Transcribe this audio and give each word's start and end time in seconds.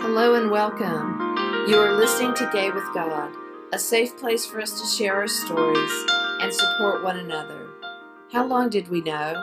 Hello 0.00 0.34
and 0.34 0.48
welcome. 0.48 1.18
You 1.68 1.76
are 1.76 1.96
listening 1.96 2.32
to 2.34 2.48
Gay 2.52 2.70
with 2.70 2.84
God, 2.94 3.32
a 3.72 3.78
safe 3.78 4.16
place 4.16 4.46
for 4.46 4.60
us 4.60 4.80
to 4.80 4.86
share 4.86 5.16
our 5.16 5.26
stories 5.26 6.06
and 6.40 6.54
support 6.54 7.02
one 7.02 7.18
another. 7.18 7.68
How 8.32 8.46
long 8.46 8.70
did 8.70 8.88
we 8.88 9.00
know? 9.00 9.34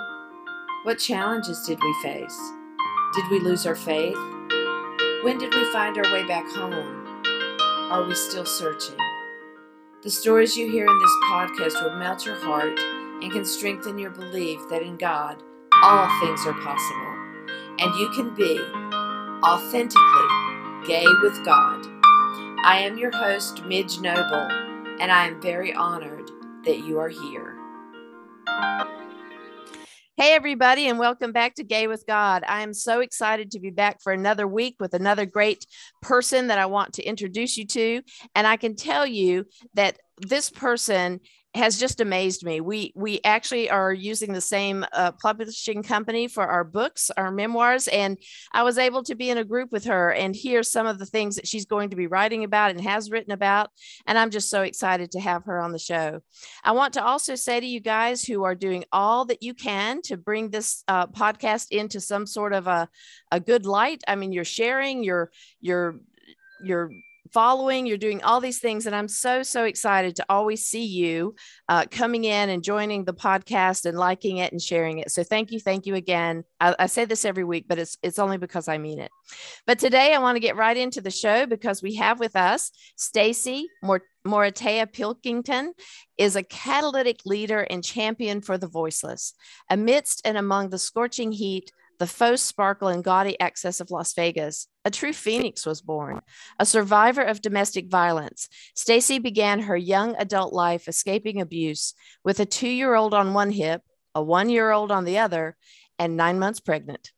What 0.83 0.97
challenges 0.97 1.65
did 1.68 1.78
we 1.83 1.94
face? 2.02 2.40
Did 3.15 3.29
we 3.29 3.40
lose 3.42 3.65
our 3.65 3.76
faith? 3.76 4.18
When 5.24 5.38
did 5.38 5.54
we 5.54 5.72
find 5.74 5.97
our 5.97 6.13
way 6.13 6.26
back 6.26 6.47
home? 6.47 7.22
Are 7.92 8.06
we 8.08 8.15
still 8.15 8.46
searching? 8.46 8.97
The 10.03 10.10
stories 10.10 10.56
you 10.56 10.72
hear 10.72 10.87
in 10.87 10.99
this 10.99 11.17
podcast 11.26 11.83
will 11.83 11.99
melt 11.99 12.26
your 12.26 12.40
heart 12.40 12.79
and 13.22 13.29
can 13.29 13.44
strengthen 13.44 13.99
your 13.99 14.12
belief 14.12 14.62
that 14.69 14.83
in 14.83 14.96
God 14.96 15.44
all 15.83 16.08
things 16.22 16.45
are 16.45 16.53
possible 16.53 17.16
and 17.80 17.94
you 17.99 18.09
can 18.12 18.34
be 18.34 18.58
authentically 19.44 20.34
Gay 20.88 21.07
with 21.23 21.44
God. 21.44 21.84
I 22.63 22.84
am 22.84 22.99
your 22.99 23.09
host, 23.09 23.63
Midge 23.66 23.99
Noble, 23.99 24.48
and 25.02 25.11
I 25.11 25.25
am 25.25 25.41
very 25.41 25.73
honored 25.73 26.30
that 26.63 26.85
you 26.85 26.99
are 26.99 27.09
here. 27.09 27.55
Hey, 30.16 30.34
everybody, 30.34 30.88
and 30.88 30.99
welcome 30.99 31.31
back 31.31 31.55
to 31.55 31.63
Gay 31.63 31.88
with 31.88 32.05
God. 32.05 32.44
I 32.48 32.61
am 32.61 32.71
so 32.71 32.99
excited 32.99 33.49
to 33.52 33.59
be 33.59 33.71
back 33.71 33.99
for 34.03 34.13
another 34.13 34.48
week 34.48 34.75
with 34.80 34.94
another 34.94 35.25
great 35.25 35.66
person 36.03 36.48
that 36.48 36.59
I 36.59 36.67
want 36.67 36.94
to 36.94 37.03
introduce 37.03 37.58
you 37.58 37.66
to. 37.66 38.03
And 38.36 38.45
I 38.45 38.55
can 38.55 38.75
tell 38.75 39.08
you 39.08 39.47
that 39.73 39.97
this 40.20 40.52
person 40.52 41.20
has 41.55 41.80
just 41.80 42.02
amazed 42.02 42.44
me. 42.44 42.59
We 42.59 42.91
we 42.95 43.22
actually 43.23 43.70
are 43.70 43.94
using 43.94 44.34
the 44.34 44.41
same 44.41 44.86
uh, 44.91 45.14
publishing 45.14 45.84
company 45.84 46.28
for 46.28 46.45
our 46.45 46.64
books, 46.64 47.09
our 47.16 47.31
memoirs, 47.31 47.88
and 47.88 48.18
I 48.54 48.64
was 48.64 48.78
able 48.78 49.04
to 49.04 49.16
be 49.16 49.30
in 49.30 49.38
a 49.38 49.45
group 49.45 49.72
with 49.72 49.86
her 49.86 50.12
and 50.12 50.36
hear 50.36 50.64
some 50.64 50.86
of 50.86 51.00
the 51.00 51.05
things 51.05 51.36
that 51.36 51.48
she's 51.48 51.66
going 51.66 51.90
to 51.91 51.95
be 51.95 52.08
writing 52.08 52.44
about 52.44 52.72
and 52.72 52.81
has 52.81 53.09
written 53.09 53.31
about. 53.31 53.70
And 54.06 54.17
I'm 54.17 54.31
just 54.31 54.50
so 54.50 54.64
excited 54.64 55.12
to 55.12 55.20
have 55.22 55.45
her 55.45 55.59
on 55.59 55.72
the 55.72 55.80
show. 55.80 56.20
I 56.64 56.73
want 56.73 56.94
to 56.95 57.03
also 57.03 57.36
say 57.36 57.59
to 57.59 57.66
you 57.66 57.80
guys 57.80 58.23
who 58.23 58.44
are 58.44 58.56
doing 58.56 58.84
all 58.92 59.25
that 59.25 59.42
you 59.42 59.53
can 59.53 60.02
to 60.03 60.17
bring 60.17 60.50
this 60.50 60.84
uh, 60.88 61.08
podcast 61.08 61.67
into 61.72 62.02
some 62.02 62.25
sort 62.25 62.53
of 62.53 62.67
a, 62.67 62.90
a 63.31 63.40
good 63.40 63.66
light. 63.66 64.03
I 64.08 64.16
mean, 64.16 64.34
you're 64.34 64.44
sharing, 64.44 65.03
you're 65.03 65.31
you're 65.62 66.00
you're 66.64 66.92
following, 67.31 67.86
you're 67.86 67.98
doing 67.98 68.23
all 68.23 68.40
these 68.40 68.59
things. 68.59 68.86
And 68.86 68.95
I'm 68.95 69.08
so, 69.08 69.44
so 69.44 69.64
excited 69.64 70.16
to 70.18 70.26
always 70.30 70.66
see 70.66 70.86
you 70.86 71.36
uh, 71.70 71.86
coming 71.90 72.23
in 72.23 72.50
and 72.50 72.64
joining 72.64 73.06
the 73.06 73.14
podcast 73.14 73.86
and 73.86 73.98
liking 73.98 74.38
it 74.38 74.52
and 74.52 74.62
sharing 74.62 75.00
it. 75.00 75.12
So 75.12 75.23
thank 75.23 75.52
you. 75.52 75.59
Thank 75.59 75.86
you 75.86 75.96
again. 75.96 76.44
I, 76.59 76.76
I 76.80 76.86
say 76.88 77.06
this 77.06 77.26
every 77.26 77.44
week, 77.44 77.66
but 77.68 77.80
it's, 77.80 77.98
it's 78.03 78.20
only 78.20 78.38
because 78.38 78.68
I 78.68 78.78
mean 78.78 79.00
it. 79.00 79.12
But 79.66 79.80
today 79.80 80.14
I 80.14 80.20
want 80.20 80.36
to 80.36 80.42
get 80.42 80.56
right 80.56 80.78
into 80.78 81.02
the 81.02 81.12
show 81.12 81.46
because 81.46 81.81
we 81.81 81.96
have 81.96 82.20
with 82.20 82.36
us 82.36 82.72
Stacy 82.96 83.68
Mor- 83.84 84.03
Moratea 84.26 84.92
Pilkington 84.92 85.73
is 86.18 86.36
a 86.36 86.44
catalytic 86.44 87.20
leader 87.26 87.62
and 87.62 87.84
champion 87.84 88.42
for 88.42 88.58
the 88.58 88.68
voiceless. 88.68 89.34
Amidst 89.70 90.22
and 90.26 90.38
among 90.38 90.70
the 90.70 90.80
scorching 90.80 91.31
heat 91.31 91.72
the 91.99 92.07
faux 92.07 92.41
sparkle 92.41 92.88
and 92.88 93.03
gaudy 93.03 93.39
excess 93.39 93.79
of 93.79 93.91
Las 93.91 94.13
Vegas, 94.13 94.67
a 94.83 94.91
true 94.91 95.13
phoenix 95.13 95.65
was 95.65 95.81
born. 95.81 96.21
A 96.59 96.65
survivor 96.65 97.21
of 97.21 97.41
domestic 97.41 97.89
violence, 97.89 98.47
Stacy 98.75 99.19
began 99.19 99.61
her 99.61 99.77
young 99.77 100.16
adult 100.17 100.53
life 100.53 100.88
escaping 100.88 101.41
abuse 101.41 101.93
with 102.23 102.39
a 102.39 102.45
two 102.45 102.69
year 102.69 102.95
old 102.95 103.13
on 103.13 103.33
one 103.33 103.51
hip, 103.51 103.81
a 104.13 104.21
one 104.21 104.49
year 104.49 104.71
old 104.71 104.91
on 104.91 105.05
the 105.05 105.17
other, 105.17 105.55
and 105.97 106.17
nine 106.17 106.39
months 106.39 106.59
pregnant. 106.59 107.11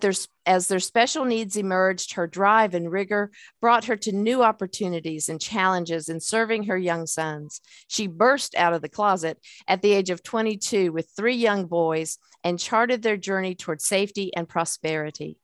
Their, 0.00 0.12
as 0.44 0.68
their 0.68 0.80
special 0.80 1.24
needs 1.24 1.56
emerged, 1.56 2.12
her 2.14 2.26
drive 2.26 2.74
and 2.74 2.92
rigor 2.92 3.30
brought 3.60 3.86
her 3.86 3.96
to 3.96 4.12
new 4.12 4.42
opportunities 4.42 5.28
and 5.28 5.40
challenges 5.40 6.08
in 6.08 6.20
serving 6.20 6.64
her 6.64 6.76
young 6.76 7.06
sons. 7.06 7.60
She 7.88 8.06
burst 8.06 8.54
out 8.54 8.74
of 8.74 8.82
the 8.82 8.88
closet 8.88 9.38
at 9.66 9.82
the 9.82 9.92
age 9.92 10.10
of 10.10 10.22
22 10.22 10.92
with 10.92 11.10
three 11.16 11.36
young 11.36 11.66
boys 11.66 12.18
and 12.44 12.58
charted 12.58 13.02
their 13.02 13.16
journey 13.16 13.54
toward 13.54 13.80
safety 13.80 14.34
and 14.36 14.48
prosperity. 14.48 15.38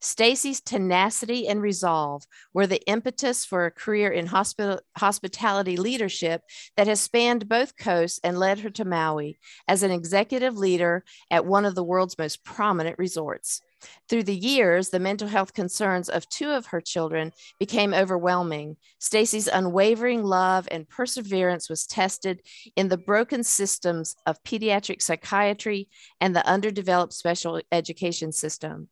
Stacy's 0.00 0.60
tenacity 0.60 1.48
and 1.48 1.60
resolve 1.60 2.24
were 2.52 2.66
the 2.66 2.82
impetus 2.86 3.44
for 3.44 3.66
a 3.66 3.70
career 3.70 4.10
in 4.10 4.26
hospital, 4.26 4.80
hospitality 4.96 5.76
leadership 5.76 6.42
that 6.76 6.86
has 6.86 7.00
spanned 7.00 7.48
both 7.48 7.76
coasts 7.76 8.20
and 8.22 8.38
led 8.38 8.60
her 8.60 8.70
to 8.70 8.84
Maui 8.84 9.38
as 9.66 9.82
an 9.82 9.90
executive 9.90 10.56
leader 10.56 11.04
at 11.30 11.46
one 11.46 11.64
of 11.64 11.74
the 11.74 11.84
world's 11.84 12.18
most 12.18 12.44
prominent 12.44 12.98
resorts. 12.98 13.60
Through 14.08 14.24
the 14.24 14.36
years, 14.36 14.88
the 14.88 14.98
mental 14.98 15.28
health 15.28 15.52
concerns 15.52 16.08
of 16.08 16.28
two 16.28 16.50
of 16.50 16.66
her 16.66 16.80
children 16.80 17.30
became 17.58 17.94
overwhelming. 17.94 18.76
Stacy's 18.98 19.48
unwavering 19.48 20.24
love 20.24 20.66
and 20.70 20.88
perseverance 20.88 21.68
was 21.68 21.86
tested 21.86 22.40
in 22.76 22.88
the 22.88 22.96
broken 22.96 23.44
systems 23.44 24.16
of 24.26 24.42
pediatric 24.42 25.02
psychiatry 25.02 25.88
and 26.20 26.34
the 26.34 26.44
underdeveloped 26.46 27.12
special 27.12 27.60
education 27.70 28.32
system. 28.32 28.88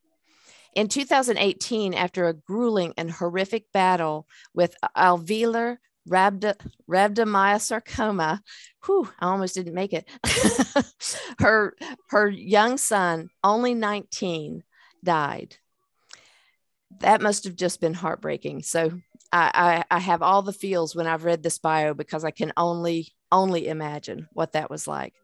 In 0.75 0.89
2018, 0.89 1.95
after 1.95 2.29
a 2.29 2.35
grueling 2.35 2.93
and 2.99 3.11
horrific 3.11 3.73
battle 3.73 4.27
with 4.53 4.77
alveolar 4.95 5.79
rhabdomyosarcoma, 6.07 8.41
whew, 8.85 9.09
I 9.19 9.27
almost 9.27 9.55
didn't 9.55 9.73
make 9.73 9.95
it. 9.95 10.07
her, 11.39 11.75
her 12.11 12.29
young 12.29 12.77
son, 12.77 13.31
only 13.43 13.73
19, 13.73 14.63
died. 15.07 15.57
That 17.01 17.23
must 17.23 17.45
have 17.45 17.57
just 17.57 17.81
been 17.81 17.95
heartbreaking. 17.95 18.63
So 18.63 19.01
I, 19.33 19.85
I, 19.91 19.97
I 19.97 19.99
have 19.99 20.21
all 20.21 20.43
the 20.43 20.53
feels 20.53 20.95
when 20.95 21.07
I've 21.07 21.25
read 21.25 21.43
this 21.43 21.59
bio 21.59 21.95
because 21.95 22.25
I 22.25 22.31
can 22.31 22.53
only 22.57 23.15
only 23.33 23.69
imagine 23.69 24.29
what 24.33 24.53
that 24.53 24.71
was 24.71 24.87
like. 24.87 25.15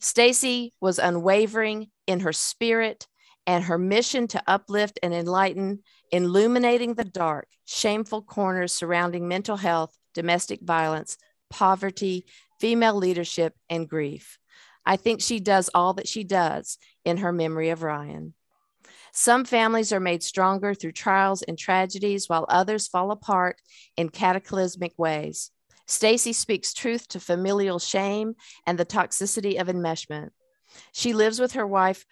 Stacy 0.00 0.72
was 0.80 0.98
unwavering 0.98 1.88
in 2.06 2.20
her 2.20 2.32
spirit 2.32 3.06
and 3.46 3.64
her 3.64 3.78
mission 3.78 4.26
to 4.28 4.42
uplift 4.46 4.98
and 5.02 5.14
enlighten, 5.14 5.80
illuminating 6.10 6.94
the 6.94 7.04
dark, 7.04 7.48
shameful 7.64 8.22
corners 8.22 8.72
surrounding 8.72 9.28
mental 9.28 9.56
health, 9.56 9.96
domestic 10.14 10.60
violence, 10.62 11.16
poverty, 11.50 12.26
female 12.60 12.96
leadership, 12.96 13.54
and 13.70 13.88
grief. 13.88 14.38
I 14.84 14.96
think 14.96 15.20
she 15.20 15.40
does 15.40 15.70
all 15.74 15.94
that 15.94 16.08
she 16.08 16.24
does 16.24 16.78
in 17.04 17.18
her 17.18 17.32
memory 17.32 17.70
of 17.70 17.82
Ryan. 17.82 18.34
Some 19.18 19.46
families 19.46 19.94
are 19.94 19.98
made 19.98 20.22
stronger 20.22 20.74
through 20.74 20.92
trials 20.92 21.40
and 21.40 21.58
tragedies, 21.58 22.28
while 22.28 22.44
others 22.50 22.86
fall 22.86 23.10
apart 23.10 23.62
in 23.96 24.10
cataclysmic 24.10 24.92
ways. 24.98 25.52
Stacy 25.86 26.34
speaks 26.34 26.74
truth 26.74 27.08
to 27.08 27.18
familial 27.18 27.78
shame 27.78 28.34
and 28.66 28.78
the 28.78 28.84
toxicity 28.84 29.58
of 29.58 29.68
enmeshment. 29.68 30.32
She 30.92 31.14
lives 31.14 31.40
with 31.40 31.52
her 31.52 31.66
wife, 31.66 32.04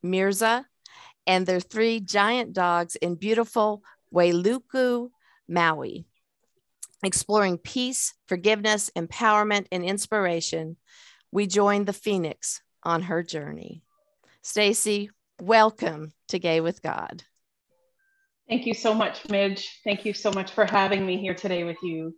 Mirza, 0.00 0.66
and 1.26 1.44
their 1.44 1.58
three 1.58 1.98
giant 1.98 2.52
dogs 2.52 2.94
in 2.94 3.16
beautiful 3.16 3.82
Wailuku, 4.14 5.10
Maui. 5.48 6.06
Exploring 7.02 7.58
peace, 7.58 8.14
forgiveness, 8.28 8.88
empowerment, 8.96 9.66
and 9.72 9.84
inspiration, 9.84 10.76
we 11.32 11.48
join 11.48 11.86
the 11.86 11.92
Phoenix 11.92 12.62
on 12.84 13.02
her 13.02 13.24
journey. 13.24 13.82
Stacy, 14.42 15.10
welcome 15.40 16.12
to 16.28 16.38
Gay 16.38 16.60
with 16.60 16.82
God. 16.82 17.22
Thank 18.48 18.66
you 18.66 18.74
so 18.74 18.94
much, 18.94 19.28
Midge. 19.28 19.80
Thank 19.84 20.04
you 20.04 20.14
so 20.14 20.32
much 20.32 20.52
for 20.52 20.64
having 20.64 21.04
me 21.04 21.18
here 21.18 21.34
today 21.34 21.64
with 21.64 21.76
you. 21.82 22.14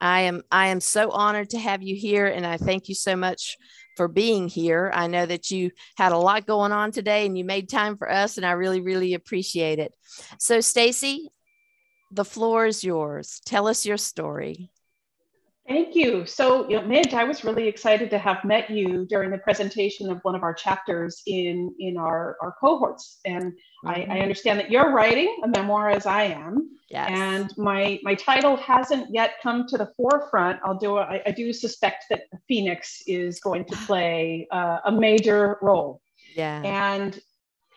I 0.00 0.22
am 0.22 0.42
I 0.50 0.68
am 0.68 0.80
so 0.80 1.10
honored 1.10 1.50
to 1.50 1.58
have 1.58 1.82
you 1.82 1.94
here 1.94 2.26
and 2.26 2.46
I 2.46 2.56
thank 2.56 2.88
you 2.88 2.94
so 2.94 3.16
much 3.16 3.56
for 3.96 4.08
being 4.08 4.48
here. 4.48 4.90
I 4.94 5.06
know 5.06 5.26
that 5.26 5.50
you 5.50 5.70
had 5.96 6.12
a 6.12 6.18
lot 6.18 6.46
going 6.46 6.72
on 6.72 6.90
today 6.90 7.26
and 7.26 7.36
you 7.36 7.44
made 7.44 7.68
time 7.68 7.96
for 7.96 8.10
us 8.10 8.38
and 8.38 8.46
I 8.46 8.52
really 8.52 8.80
really 8.80 9.14
appreciate 9.14 9.78
it. 9.78 9.92
So 10.38 10.60
Stacy, 10.60 11.28
the 12.10 12.24
floor 12.24 12.66
is 12.66 12.82
yours. 12.82 13.40
Tell 13.44 13.68
us 13.68 13.84
your 13.84 13.98
story. 13.98 14.70
Thank 15.70 15.94
you. 15.94 16.26
So, 16.26 16.68
you 16.68 16.80
know, 16.80 16.82
Midge, 16.84 17.14
I 17.14 17.22
was 17.22 17.44
really 17.44 17.68
excited 17.68 18.10
to 18.10 18.18
have 18.18 18.44
met 18.44 18.70
you 18.70 19.06
during 19.08 19.30
the 19.30 19.38
presentation 19.38 20.10
of 20.10 20.18
one 20.22 20.34
of 20.34 20.42
our 20.42 20.52
chapters 20.52 21.22
in 21.28 21.72
in 21.78 21.96
our, 21.96 22.36
our 22.42 22.56
cohorts. 22.60 23.20
And 23.24 23.52
mm-hmm. 23.52 23.88
I, 23.88 23.92
I, 23.92 23.98
mm-hmm. 23.98 24.22
understand 24.22 24.58
that 24.58 24.68
you're 24.68 24.90
writing 24.90 25.32
a 25.44 25.48
memoir 25.48 25.88
as 25.88 26.06
I 26.06 26.24
am. 26.24 26.76
Yes. 26.88 27.08
And 27.12 27.56
my 27.56 28.00
my 28.02 28.16
title 28.16 28.56
hasn't 28.56 29.14
yet 29.14 29.34
come 29.44 29.64
to 29.68 29.78
the 29.78 29.92
forefront. 29.96 30.58
I'll 30.64 30.76
do 30.76 30.96
I, 30.96 31.22
I 31.24 31.30
do 31.30 31.52
suspect 31.52 32.06
that 32.10 32.22
Phoenix 32.48 33.04
is 33.06 33.38
going 33.38 33.64
to 33.66 33.76
play 33.86 34.48
uh, 34.50 34.78
a 34.86 34.90
major 34.90 35.56
role. 35.62 36.02
Yeah. 36.34 36.62
And 36.64 37.16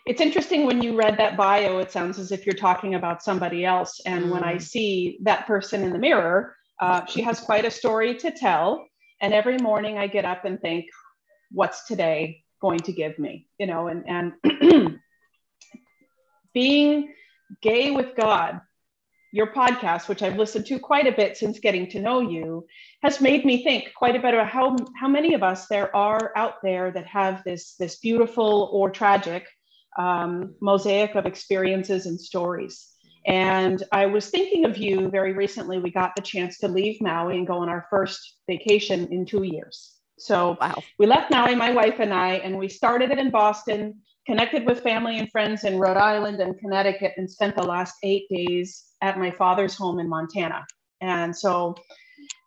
it's 0.08 0.20
interesting 0.20 0.66
when 0.66 0.82
you 0.82 0.96
read 0.96 1.16
that 1.20 1.38
bio, 1.38 1.78
it 1.78 1.92
sounds 1.92 2.18
as 2.18 2.32
if 2.32 2.44
you're 2.44 2.56
talking 2.56 2.96
about 2.96 3.22
somebody 3.22 3.66
else. 3.66 4.02
And 4.08 4.26
mm. 4.26 4.30
when 4.32 4.44
I 4.44 4.56
mm. 4.56 4.62
see 4.64 5.20
that 5.22 5.46
person 5.46 5.84
in 5.84 5.94
the 5.94 6.00
mirror, 6.00 6.56
uh, 6.84 7.06
she 7.06 7.22
has 7.22 7.40
quite 7.40 7.64
a 7.64 7.72
story 7.72 8.14
to 8.16 8.30
tell. 8.30 8.86
And 9.22 9.34
every 9.34 9.58
morning 9.58 9.98
I 9.98 10.08
get 10.08 10.26
up 10.26 10.44
and 10.44 10.60
think, 10.60 10.86
what's 11.50 11.88
today 11.88 12.44
going 12.62 12.80
to 12.80 12.92
give 12.92 13.18
me? 13.18 13.48
You 13.58 13.68
know, 13.68 13.88
and, 13.88 14.04
and 14.06 15.00
being 16.54 17.14
Gay 17.62 17.92
with 17.92 18.16
God, 18.16 18.60
your 19.32 19.54
podcast, 19.54 20.10
which 20.10 20.24
I've 20.24 20.38
listened 20.38 20.66
to 20.66 20.80
quite 20.80 21.08
a 21.08 21.12
bit 21.12 21.38
since 21.38 21.60
getting 21.60 21.90
to 21.92 22.02
know 22.02 22.20
you, 22.20 22.66
has 23.02 23.22
made 23.22 23.46
me 23.46 23.64
think 23.64 23.94
quite 23.96 24.16
a 24.16 24.20
bit 24.20 24.34
about 24.34 24.50
how, 24.50 24.76
how 25.00 25.08
many 25.08 25.36
of 25.36 25.44
us 25.44 25.68
there 25.68 25.96
are 25.96 26.34
out 26.36 26.56
there 26.64 26.92
that 26.92 27.06
have 27.06 27.44
this, 27.46 27.76
this 27.76 28.00
beautiful 28.00 28.70
or 28.74 28.90
tragic 28.90 29.48
um, 29.98 30.56
mosaic 30.62 31.16
of 31.16 31.28
experiences 31.28 32.08
and 32.08 32.20
stories. 32.20 32.93
And 33.26 33.84
I 33.92 34.06
was 34.06 34.30
thinking 34.30 34.66
of 34.66 34.78
you 34.78 35.10
very 35.10 35.34
recently. 35.34 35.80
We 35.80 35.92
got 35.92 36.16
the 36.16 36.22
chance 36.22 36.58
to 36.60 36.68
leave 36.68 37.02
Maui 37.02 37.38
and 37.38 37.48
go 37.48 37.58
on 37.60 37.70
our 37.70 37.86
first 37.90 38.38
vacation 38.48 39.08
in 39.12 39.26
two 39.26 39.44
years. 39.44 39.94
So 40.20 40.58
wow. 40.60 40.82
we 41.00 41.06
left 41.06 41.32
Maui, 41.32 41.56
my 41.56 41.72
wife 41.72 42.00
and 42.00 42.14
I, 42.14 42.36
and 42.36 42.58
we 42.58 42.68
started 42.68 43.12
it 43.12 43.18
in 43.18 43.32
Boston, 43.32 43.96
connected 44.26 44.66
with 44.66 44.84
family 44.84 45.20
and 45.20 45.30
friends 45.32 45.64
in 45.64 45.80
Rhode 45.80 45.98
Island 45.98 46.40
and 46.40 46.58
Connecticut, 46.60 47.14
and 47.18 47.30
spent 47.30 47.56
the 47.56 47.64
last 47.64 47.96
eight 48.04 48.28
days 48.30 48.86
at 49.02 49.18
my 49.18 49.32
father's 49.32 49.76
home 49.76 50.00
in 50.00 50.08
Montana. 50.08 50.66
And 51.02 51.36
so 51.36 51.76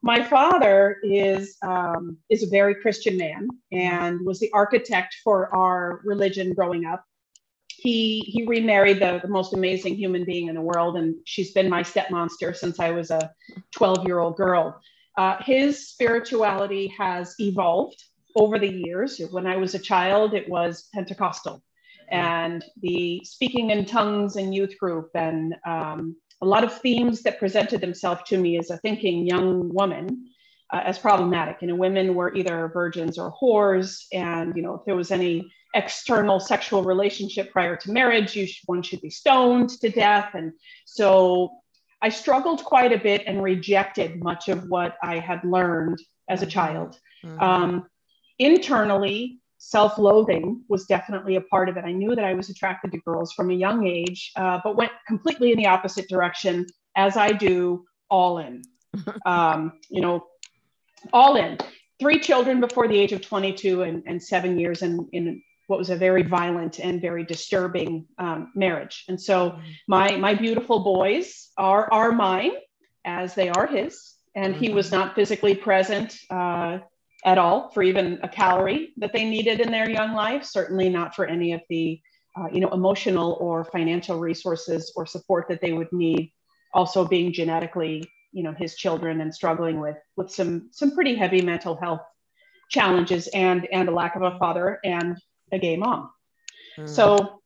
my 0.02 0.22
father 0.22 0.98
is 1.02 1.56
um, 1.62 2.16
is 2.30 2.42
a 2.42 2.48
very 2.48 2.74
Christian 2.76 3.16
man 3.16 3.48
and 3.72 4.24
was 4.24 4.38
the 4.40 4.50
architect 4.52 5.16
for 5.24 5.54
our 5.54 6.00
religion 6.04 6.54
growing 6.54 6.86
up 6.86 7.04
he 7.86 8.20
he 8.20 8.44
remarried 8.46 8.98
the, 8.98 9.20
the 9.22 9.28
most 9.28 9.54
amazing 9.54 9.94
human 9.94 10.24
being 10.24 10.48
in 10.48 10.56
the 10.56 10.60
world, 10.60 10.96
and 10.96 11.14
she's 11.24 11.52
been 11.52 11.70
my 11.70 11.82
step 11.82 12.10
monster 12.10 12.52
since 12.52 12.80
I 12.80 12.90
was 12.90 13.10
a 13.12 13.30
12 13.76 14.06
year 14.06 14.18
old 14.18 14.36
girl. 14.36 14.80
Uh, 15.16 15.36
his 15.42 15.88
spirituality 15.88 16.88
has 16.98 17.34
evolved 17.38 18.02
over 18.34 18.58
the 18.58 18.68
years. 18.68 19.20
When 19.30 19.46
I 19.46 19.56
was 19.56 19.74
a 19.74 19.78
child, 19.78 20.34
it 20.34 20.48
was 20.48 20.88
Pentecostal, 20.92 21.62
and 22.10 22.64
the 22.82 23.22
speaking 23.24 23.70
in 23.70 23.84
tongues 23.84 24.34
and 24.34 24.52
youth 24.52 24.76
group, 24.78 25.10
and 25.14 25.54
um, 25.64 26.16
a 26.42 26.46
lot 26.46 26.64
of 26.64 26.80
themes 26.80 27.22
that 27.22 27.38
presented 27.38 27.80
themselves 27.80 28.22
to 28.26 28.36
me 28.36 28.58
as 28.58 28.70
a 28.70 28.78
thinking 28.78 29.26
young 29.26 29.72
woman 29.72 30.26
uh, 30.72 30.82
as 30.84 30.98
problematic. 30.98 31.58
You 31.60 31.68
know, 31.68 31.76
women 31.76 32.14
were 32.14 32.34
either 32.34 32.70
virgins 32.72 33.18
or 33.18 33.34
whores, 33.40 34.04
and 34.12 34.54
you 34.56 34.62
know, 34.62 34.74
if 34.74 34.84
there 34.84 34.96
was 34.96 35.10
any 35.10 35.50
external 35.74 36.40
sexual 36.40 36.82
relationship 36.82 37.52
prior 37.52 37.76
to 37.76 37.92
marriage, 37.92 38.34
you 38.34 38.46
should, 38.46 38.66
one 38.66 38.82
should 38.82 39.00
be 39.02 39.10
stoned 39.10 39.70
to 39.70 39.90
death. 39.90 40.30
And 40.34 40.52
so 40.86 41.50
I 42.02 42.08
struggled 42.08 42.64
quite 42.64 42.92
a 42.92 42.98
bit 42.98 43.24
and 43.26 43.42
rejected 43.42 44.22
much 44.22 44.48
of 44.48 44.68
what 44.68 44.96
I 45.02 45.18
had 45.18 45.44
learned 45.44 45.98
as 46.28 46.42
a 46.42 46.46
child. 46.46 46.98
Mm-hmm. 47.24 47.40
Um, 47.40 47.86
internally, 48.38 49.40
self 49.58 49.98
loathing 49.98 50.62
was 50.68 50.86
definitely 50.86 51.36
a 51.36 51.40
part 51.42 51.68
of 51.68 51.76
it. 51.76 51.84
I 51.84 51.92
knew 51.92 52.14
that 52.14 52.24
I 52.24 52.34
was 52.34 52.48
attracted 52.48 52.92
to 52.92 52.98
girls 52.98 53.32
from 53.32 53.50
a 53.50 53.54
young 53.54 53.86
age, 53.86 54.32
uh, 54.36 54.60
but 54.62 54.76
went 54.76 54.92
completely 55.06 55.52
in 55.52 55.58
the 55.58 55.66
opposite 55.66 56.08
direction, 56.08 56.66
as 56.96 57.16
I 57.16 57.32
do 57.32 57.84
all 58.10 58.38
in. 58.38 58.62
um, 59.26 59.72
you 59.90 60.00
know, 60.00 60.24
all 61.12 61.36
in. 61.36 61.58
Three 61.98 62.18
children 62.18 62.60
before 62.60 62.88
the 62.88 62.98
age 62.98 63.12
of 63.12 63.22
22 63.22 63.82
and, 63.82 64.02
and 64.06 64.22
seven 64.22 64.58
years 64.58 64.82
in, 64.82 65.08
in 65.12 65.42
what 65.66 65.78
was 65.78 65.90
a 65.90 65.96
very 65.96 66.22
violent 66.22 66.78
and 66.78 67.00
very 67.00 67.24
disturbing 67.24 68.06
um, 68.18 68.52
marriage. 68.54 69.04
And 69.08 69.20
so 69.20 69.58
my 69.88 70.16
my 70.16 70.34
beautiful 70.34 70.80
boys 70.84 71.50
are 71.56 71.92
are 71.92 72.12
mine 72.12 72.52
as 73.04 73.34
they 73.34 73.48
are 73.48 73.66
his, 73.66 74.14
and 74.34 74.54
he 74.54 74.70
was 74.70 74.92
not 74.92 75.14
physically 75.14 75.54
present 75.54 76.18
uh, 76.30 76.78
at 77.24 77.38
all 77.38 77.70
for 77.70 77.82
even 77.82 78.20
a 78.22 78.28
calorie 78.28 78.92
that 78.98 79.12
they 79.12 79.24
needed 79.24 79.60
in 79.60 79.70
their 79.70 79.90
young 79.90 80.14
life. 80.14 80.44
Certainly 80.44 80.90
not 80.90 81.14
for 81.14 81.26
any 81.26 81.52
of 81.52 81.62
the 81.68 82.00
uh, 82.36 82.46
you 82.52 82.60
know 82.60 82.70
emotional 82.70 83.36
or 83.40 83.64
financial 83.64 84.18
resources 84.18 84.92
or 84.94 85.06
support 85.06 85.46
that 85.48 85.60
they 85.60 85.72
would 85.72 85.92
need. 85.92 86.32
Also 86.74 87.06
being 87.06 87.32
genetically 87.32 88.04
you 88.32 88.42
know 88.42 88.52
his 88.52 88.76
children 88.76 89.20
and 89.20 89.34
struggling 89.34 89.80
with 89.80 89.96
with 90.16 90.30
some 90.30 90.68
some 90.72 90.92
pretty 90.92 91.14
heavy 91.14 91.42
mental 91.42 91.76
health 91.76 92.02
challenges 92.68 93.28
and 93.28 93.66
and 93.72 93.88
a 93.88 93.92
lack 93.92 94.16
of 94.16 94.22
a 94.22 94.38
father 94.38 94.78
and 94.84 95.18
a 95.52 95.58
gay 95.58 95.76
mom. 95.76 96.10
Mm. 96.78 96.88
So 96.88 97.42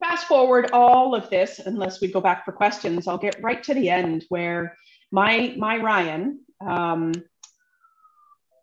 fast 0.00 0.26
forward 0.26 0.70
all 0.72 1.14
of 1.14 1.30
this, 1.30 1.58
unless 1.58 2.00
we 2.00 2.10
go 2.10 2.20
back 2.20 2.44
for 2.44 2.52
questions, 2.52 3.06
I'll 3.06 3.18
get 3.18 3.42
right 3.42 3.62
to 3.64 3.74
the 3.74 3.90
end 3.90 4.24
where 4.28 4.76
my 5.10 5.54
my 5.56 5.76
Ryan 5.76 6.40
um, 6.60 7.12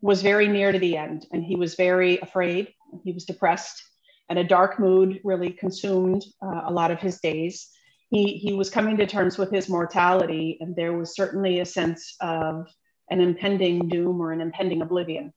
was 0.02 0.22
very 0.22 0.48
near 0.48 0.72
to 0.72 0.80
the 0.80 0.98
end, 0.98 1.26
and 1.32 1.44
he 1.44 1.56
was 1.56 1.76
very 1.76 2.20
afraid. 2.20 2.74
He 3.04 3.12
was 3.12 3.26
depressed, 3.26 3.84
and 4.30 4.40
a 4.40 4.44
dark 4.44 4.80
mood 4.80 5.20
really 5.24 5.52
consumed 5.52 6.24
uh, 6.42 6.62
a 6.66 6.72
lot 6.72 6.92
of 6.92 7.00
his 7.00 7.20
days. 7.20 7.70
He 8.10 8.38
he 8.38 8.54
was 8.54 8.70
coming 8.70 8.98
to 8.98 9.06
terms 9.06 9.38
with 9.38 9.52
his 9.52 9.70
mortality, 9.70 10.58
and 10.62 10.76
there 10.76 10.94
was 10.94 11.16
certainly 11.16 11.60
a 11.60 11.66
sense 11.66 12.16
of 12.22 12.68
an 13.10 13.22
impending 13.22 13.88
doom 13.88 14.22
or 14.22 14.32
an 14.32 14.42
impending 14.42 14.82
oblivion 14.82 15.34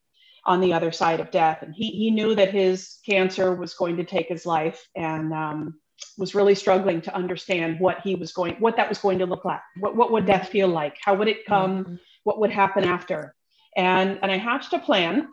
on 0.47 0.61
the 0.61 0.73
other 0.73 0.93
side 0.93 1.21
of 1.21 1.31
death. 1.31 1.63
And 1.63 1.75
he, 1.75 1.91
he 1.91 2.11
knew 2.11 2.35
that 2.35 2.51
his 2.53 2.99
cancer 3.07 3.55
was 3.55 3.75
going 3.75 3.97
to 3.99 4.05
take 4.05 4.29
his 4.29 4.47
life 4.47 4.87
and 4.97 5.33
um, 5.33 5.75
was 6.17 6.35
really 6.35 6.55
struggling 6.55 7.01
to 7.03 7.15
understand 7.15 7.79
what 7.79 8.01
he 8.01 8.15
was 8.15 8.33
going, 8.33 8.55
what 8.55 8.77
that 8.77 8.89
was 8.89 8.99
going 8.99 9.19
to 9.19 9.27
look 9.27 9.45
like. 9.45 9.61
What, 9.79 9.97
what 9.97 10.11
would 10.13 10.27
death 10.27 10.49
feel 10.49 10.69
like? 10.69 10.97
How 11.05 11.15
would 11.15 11.29
it 11.29 11.45
come? 11.47 11.85
Mm-hmm. 11.85 11.95
What 12.25 12.41
would 12.41 12.51
happen 12.51 12.85
after? 12.85 13.35
And, 13.77 14.19
and 14.23 14.33
I 14.33 14.39
hatched 14.39 14.73
a 14.73 14.79
plan. 14.79 15.29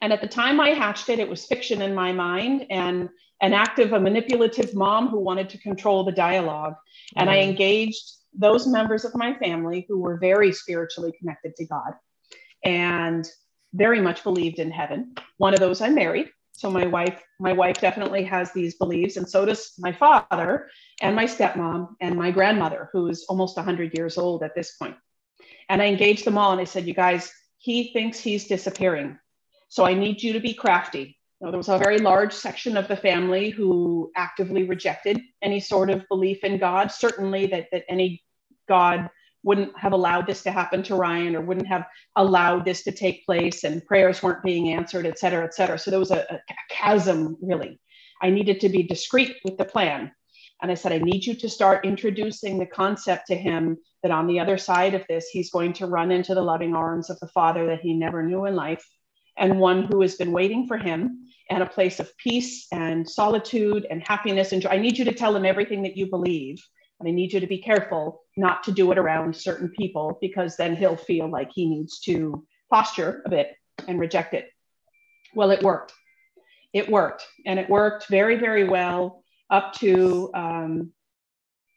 And 0.00 0.12
at 0.12 0.20
the 0.20 0.28
time 0.28 0.60
I 0.60 0.70
hatched 0.70 1.08
it, 1.08 1.18
it 1.18 1.28
was 1.28 1.46
fiction 1.46 1.82
in 1.82 1.94
my 1.94 2.12
mind 2.12 2.66
and 2.70 3.08
an 3.40 3.52
active, 3.52 3.92
a 3.92 4.00
manipulative 4.00 4.74
mom 4.74 5.08
who 5.08 5.20
wanted 5.20 5.48
to 5.50 5.58
control 5.58 6.04
the 6.04 6.12
dialogue. 6.12 6.72
Mm-hmm. 6.74 7.20
And 7.20 7.30
I 7.30 7.38
mm-hmm. 7.38 7.50
engaged 7.50 8.12
those 8.34 8.66
members 8.66 9.04
of 9.04 9.14
my 9.14 9.34
family 9.34 9.86
who 9.88 9.98
were 9.98 10.18
very 10.18 10.52
spiritually 10.52 11.12
connected 11.18 11.56
to 11.56 11.66
God. 11.66 11.92
And 12.64 13.28
very 13.74 14.00
much 14.00 14.22
believed 14.22 14.58
in 14.58 14.70
heaven. 14.70 15.14
One 15.36 15.54
of 15.54 15.60
those 15.60 15.80
I 15.80 15.90
married. 15.90 16.30
So 16.52 16.70
my 16.70 16.86
wife, 16.86 17.22
my 17.38 17.52
wife 17.52 17.80
definitely 17.80 18.24
has 18.24 18.52
these 18.52 18.74
beliefs, 18.74 19.16
and 19.16 19.28
so 19.28 19.44
does 19.44 19.74
my 19.78 19.92
father 19.92 20.68
and 21.00 21.14
my 21.14 21.24
stepmom 21.24 21.90
and 22.00 22.16
my 22.16 22.32
grandmother, 22.32 22.90
who's 22.92 23.24
almost 23.28 23.56
100 23.56 23.96
years 23.96 24.18
old 24.18 24.42
at 24.42 24.56
this 24.56 24.72
point. 24.76 24.96
And 25.68 25.80
I 25.80 25.86
engaged 25.86 26.24
them 26.24 26.36
all, 26.36 26.50
and 26.50 26.60
I 26.60 26.64
said, 26.64 26.86
"You 26.86 26.94
guys, 26.94 27.32
he 27.58 27.92
thinks 27.92 28.18
he's 28.18 28.48
disappearing, 28.48 29.18
so 29.68 29.84
I 29.84 29.94
need 29.94 30.22
you 30.22 30.32
to 30.32 30.40
be 30.40 30.54
crafty." 30.54 31.14
there 31.40 31.52
was 31.52 31.68
a 31.68 31.78
very 31.78 31.98
large 31.98 32.32
section 32.32 32.76
of 32.76 32.88
the 32.88 32.96
family 32.96 33.50
who 33.50 34.10
actively 34.16 34.64
rejected 34.64 35.20
any 35.40 35.60
sort 35.60 35.88
of 35.88 36.02
belief 36.08 36.42
in 36.42 36.58
God. 36.58 36.90
Certainly, 36.90 37.46
that 37.46 37.68
that 37.70 37.84
any 37.88 38.24
God 38.68 39.08
wouldn't 39.44 39.76
have 39.78 39.92
allowed 39.92 40.26
this 40.26 40.42
to 40.42 40.50
happen 40.50 40.82
to 40.82 40.96
Ryan 40.96 41.36
or 41.36 41.40
wouldn't 41.40 41.68
have 41.68 41.86
allowed 42.16 42.64
this 42.64 42.82
to 42.84 42.92
take 42.92 43.24
place 43.24 43.64
and 43.64 43.84
prayers 43.86 44.22
weren't 44.22 44.42
being 44.42 44.70
answered, 44.70 45.06
et 45.06 45.18
cetera, 45.18 45.44
et 45.44 45.54
cetera. 45.54 45.78
So 45.78 45.90
there 45.90 46.00
was 46.00 46.10
a, 46.10 46.26
a 46.28 46.40
chasm 46.70 47.36
really. 47.40 47.80
I 48.20 48.30
needed 48.30 48.60
to 48.60 48.68
be 48.68 48.82
discreet 48.82 49.36
with 49.44 49.56
the 49.56 49.64
plan. 49.64 50.10
And 50.60 50.72
I 50.72 50.74
said, 50.74 50.92
I 50.92 50.98
need 50.98 51.24
you 51.24 51.34
to 51.36 51.48
start 51.48 51.86
introducing 51.86 52.58
the 52.58 52.66
concept 52.66 53.28
to 53.28 53.36
him 53.36 53.78
that 54.02 54.10
on 54.10 54.26
the 54.26 54.40
other 54.40 54.58
side 54.58 54.94
of 54.94 55.06
this, 55.08 55.28
he's 55.28 55.50
going 55.50 55.72
to 55.74 55.86
run 55.86 56.10
into 56.10 56.34
the 56.34 56.42
loving 56.42 56.74
arms 56.74 57.10
of 57.10 57.20
the 57.20 57.28
father 57.28 57.64
that 57.66 57.80
he 57.80 57.94
never 57.94 58.24
knew 58.24 58.44
in 58.46 58.56
life 58.56 58.84
and 59.38 59.58
one 59.58 59.84
who 59.84 60.00
has 60.02 60.16
been 60.16 60.32
waiting 60.32 60.66
for 60.66 60.76
him 60.76 61.26
and 61.50 61.62
a 61.62 61.66
place 61.66 62.00
of 62.00 62.16
peace 62.18 62.66
and 62.72 63.08
solitude 63.08 63.86
and 63.90 64.06
happiness 64.06 64.52
and 64.52 64.60
joy. 64.60 64.70
I 64.70 64.78
need 64.78 64.98
you 64.98 65.04
to 65.06 65.14
tell 65.14 65.34
him 65.34 65.46
everything 65.46 65.82
that 65.82 65.96
you 65.96 66.06
believe 66.06 66.62
and 67.00 67.08
I 67.08 67.12
need 67.12 67.32
you 67.32 67.40
to 67.40 67.46
be 67.46 67.58
careful 67.58 68.22
not 68.36 68.62
to 68.64 68.72
do 68.72 68.90
it 68.92 68.98
around 68.98 69.34
certain 69.34 69.68
people 69.70 70.18
because 70.20 70.56
then 70.56 70.76
he'll 70.76 70.96
feel 70.96 71.30
like 71.30 71.50
he 71.52 71.68
needs 71.68 72.00
to 72.00 72.44
posture 72.70 73.22
a 73.24 73.30
bit 73.30 73.54
and 73.86 74.00
reject 74.00 74.34
it. 74.34 74.48
Well, 75.34 75.50
it 75.50 75.62
worked. 75.62 75.92
It 76.72 76.90
worked, 76.90 77.26
and 77.46 77.58
it 77.58 77.70
worked 77.70 78.08
very, 78.08 78.36
very 78.36 78.68
well 78.68 79.22
up 79.50 79.72
to 79.74 80.30
um, 80.34 80.92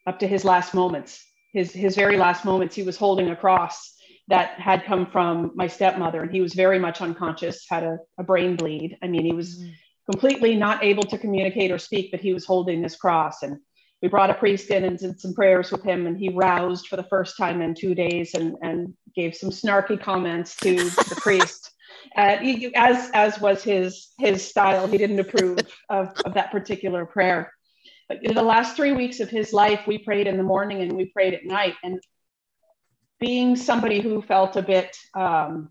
up 0.06 0.18
to 0.18 0.26
his 0.26 0.44
last 0.44 0.74
moments. 0.74 1.24
His 1.52 1.72
his 1.72 1.94
very 1.94 2.18
last 2.18 2.44
moments, 2.44 2.74
he 2.74 2.82
was 2.82 2.96
holding 2.96 3.30
a 3.30 3.36
cross 3.36 3.94
that 4.28 4.60
had 4.60 4.84
come 4.84 5.06
from 5.06 5.52
my 5.54 5.66
stepmother, 5.66 6.22
and 6.22 6.32
he 6.32 6.40
was 6.40 6.54
very 6.54 6.78
much 6.78 7.00
unconscious, 7.00 7.66
had 7.68 7.82
a, 7.82 7.98
a 8.18 8.22
brain 8.22 8.56
bleed. 8.56 8.96
I 9.02 9.08
mean, 9.08 9.24
he 9.24 9.32
was 9.32 9.58
mm-hmm. 9.58 9.72
completely 10.10 10.54
not 10.54 10.84
able 10.84 11.02
to 11.04 11.18
communicate 11.18 11.70
or 11.70 11.78
speak, 11.78 12.10
but 12.10 12.20
he 12.20 12.32
was 12.32 12.44
holding 12.44 12.82
this 12.82 12.96
cross 12.96 13.42
and 13.42 13.58
we 14.02 14.08
brought 14.08 14.30
a 14.30 14.34
priest 14.34 14.70
in 14.70 14.84
and 14.84 14.98
did 14.98 15.20
some 15.20 15.32
prayers 15.32 15.70
with 15.70 15.82
him 15.84 16.06
and 16.06 16.18
he 16.18 16.28
roused 16.28 16.88
for 16.88 16.96
the 16.96 17.04
first 17.04 17.36
time 17.36 17.62
in 17.62 17.74
two 17.74 17.94
days 17.94 18.34
and, 18.34 18.56
and 18.60 18.92
gave 19.14 19.34
some 19.34 19.50
snarky 19.50 19.98
comments 20.00 20.56
to 20.56 20.74
the 20.74 21.18
priest 21.18 21.70
uh, 22.16 22.36
he, 22.38 22.74
as 22.74 23.10
as 23.14 23.40
was 23.40 23.62
his 23.62 24.08
his 24.18 24.46
style 24.46 24.86
he 24.86 24.98
didn't 24.98 25.20
approve 25.20 25.58
of, 25.88 26.08
of 26.24 26.34
that 26.34 26.50
particular 26.50 27.06
prayer 27.06 27.52
the 28.10 28.42
last 28.42 28.76
three 28.76 28.92
weeks 28.92 29.20
of 29.20 29.30
his 29.30 29.52
life 29.52 29.80
we 29.86 29.96
prayed 29.96 30.26
in 30.26 30.36
the 30.36 30.42
morning 30.42 30.82
and 30.82 30.92
we 30.92 31.06
prayed 31.06 31.32
at 31.32 31.46
night 31.46 31.74
and 31.82 32.02
being 33.22 33.56
somebody 33.56 34.00
who 34.00 34.20
felt 34.20 34.56
a 34.56 34.62
bit 34.62 34.96
um, 35.14 35.70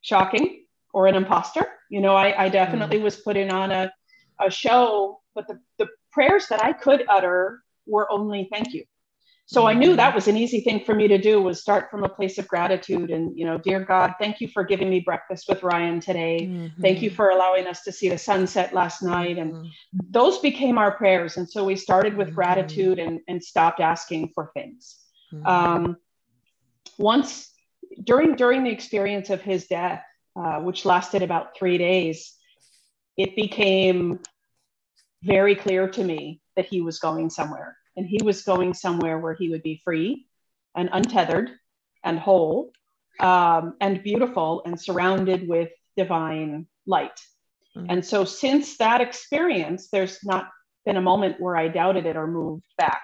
shocking 0.00 0.64
or 0.94 1.06
an 1.06 1.14
imposter 1.14 1.66
you 1.90 2.00
know 2.00 2.14
i, 2.14 2.44
I 2.44 2.48
definitely 2.48 2.98
mm. 2.98 3.02
was 3.02 3.16
putting 3.16 3.50
on 3.50 3.70
a, 3.70 3.92
a 4.40 4.50
show 4.50 5.20
but 5.36 5.46
the, 5.46 5.60
the 5.78 5.88
prayers 6.10 6.48
that 6.48 6.64
I 6.64 6.72
could 6.72 7.04
utter 7.08 7.62
were 7.86 8.10
only 8.10 8.48
thank 8.50 8.72
you. 8.72 8.84
So 9.48 9.64
I 9.64 9.74
knew 9.74 9.94
that 9.94 10.12
was 10.12 10.26
an 10.26 10.36
easy 10.36 10.60
thing 10.60 10.80
for 10.80 10.92
me 10.92 11.06
to 11.06 11.18
do 11.18 11.40
was 11.40 11.60
start 11.60 11.88
from 11.88 12.02
a 12.02 12.08
place 12.08 12.36
of 12.36 12.48
gratitude 12.48 13.12
and, 13.12 13.38
you 13.38 13.44
know, 13.44 13.58
dear 13.58 13.78
God, 13.78 14.14
thank 14.18 14.40
you 14.40 14.48
for 14.48 14.64
giving 14.64 14.90
me 14.90 14.98
breakfast 14.98 15.44
with 15.48 15.62
Ryan 15.62 16.00
today. 16.00 16.48
Mm-hmm. 16.50 16.82
Thank 16.82 17.00
you 17.00 17.10
for 17.10 17.28
allowing 17.28 17.68
us 17.68 17.82
to 17.82 17.92
see 17.92 18.08
the 18.08 18.18
sunset 18.18 18.74
last 18.74 19.04
night. 19.04 19.38
And 19.38 19.52
mm-hmm. 19.52 19.98
those 20.10 20.38
became 20.40 20.78
our 20.78 20.90
prayers. 20.90 21.36
And 21.36 21.48
so 21.48 21.64
we 21.64 21.76
started 21.76 22.16
with 22.16 22.28
mm-hmm. 22.28 22.34
gratitude 22.34 22.98
and, 22.98 23.20
and 23.28 23.40
stopped 23.40 23.78
asking 23.78 24.32
for 24.34 24.50
things. 24.52 24.96
Mm-hmm. 25.36 25.46
Um, 25.46 25.96
once 26.98 27.52
during 28.02 28.36
during 28.36 28.64
the 28.64 28.70
experience 28.70 29.30
of 29.30 29.40
his 29.40 29.66
death, 29.66 30.02
uh, 30.36 30.60
which 30.60 30.84
lasted 30.84 31.22
about 31.22 31.56
three 31.56 31.78
days, 31.78 32.34
it 33.16 33.36
became 33.36 34.20
very 35.22 35.54
clear 35.54 35.88
to 35.88 36.04
me 36.04 36.40
that 36.56 36.66
he 36.66 36.80
was 36.80 36.98
going 36.98 37.30
somewhere 37.30 37.76
and 37.96 38.06
he 38.06 38.20
was 38.22 38.42
going 38.42 38.74
somewhere 38.74 39.18
where 39.18 39.34
he 39.34 39.48
would 39.48 39.62
be 39.62 39.80
free 39.82 40.26
and 40.74 40.88
untethered 40.92 41.50
and 42.04 42.18
whole 42.18 42.70
um, 43.20 43.74
and 43.80 44.02
beautiful 44.02 44.62
and 44.66 44.80
surrounded 44.80 45.48
with 45.48 45.70
divine 45.96 46.66
light. 46.86 47.18
Mm-hmm. 47.76 47.86
And 47.90 48.04
so, 48.04 48.24
since 48.24 48.76
that 48.76 49.00
experience, 49.00 49.88
there's 49.90 50.18
not 50.24 50.48
been 50.84 50.96
a 50.96 51.02
moment 51.02 51.40
where 51.40 51.56
I 51.56 51.68
doubted 51.68 52.06
it 52.06 52.16
or 52.16 52.26
moved 52.26 52.64
back. 52.78 53.02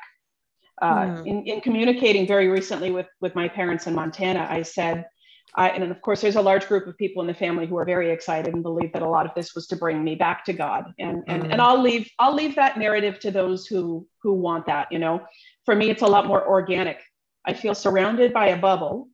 Uh, 0.83 1.07
mm-hmm. 1.07 1.27
in, 1.29 1.47
in 1.47 1.61
communicating 1.61 2.27
very 2.27 2.49
recently 2.49 2.91
with, 2.91 3.07
with 3.21 3.37
my 3.37 3.49
parents 3.49 3.87
in 3.87 3.95
Montana, 3.95 4.49
I 4.51 4.63
said, 4.63 5.07
I, 5.55 5.69
and 5.69 5.85
of 5.85 6.01
course, 6.03 6.21
there's 6.21 6.35
a 6.35 6.43
large 6.43 6.67
group 6.67 6.89
of 6.89 6.99
people 6.99 7.21
in 7.21 7.29
the 7.29 7.35
family 7.35 7.67
who 7.67 7.77
are 7.77 7.85
very 7.85 8.11
excited 8.11 8.53
and 8.53 8.65
believe 8.65 8.93
that 8.95 9.03
a 9.03 9.09
lot 9.09 9.25
of 9.25 9.33
this 9.37 9.55
was 9.55 9.69
to 9.69 9.77
bring 9.77 10.03
me 10.03 10.17
back 10.17 10.45
to 10.47 10.53
God. 10.53 10.93
And 10.99 11.23
and, 11.29 11.43
mm-hmm. 11.43 11.53
and 11.53 11.61
I'll 11.61 11.81
leave 11.81 12.11
I'll 12.19 12.35
leave 12.35 12.57
that 12.57 12.79
narrative 12.79 13.21
to 13.21 13.31
those 13.31 13.67
who 13.67 14.09
who 14.23 14.33
want 14.33 14.67
that. 14.67 14.91
You 14.91 14.99
know, 14.99 15.23
for 15.67 15.77
me, 15.77 15.91
it's 15.91 16.03
a 16.03 16.07
lot 16.07 16.27
more 16.27 16.47
organic. 16.47 16.99
I 17.45 17.53
feel 17.53 17.75
surrounded 17.75 18.33
by 18.33 18.49
a 18.49 18.59
bubble. 18.59 19.09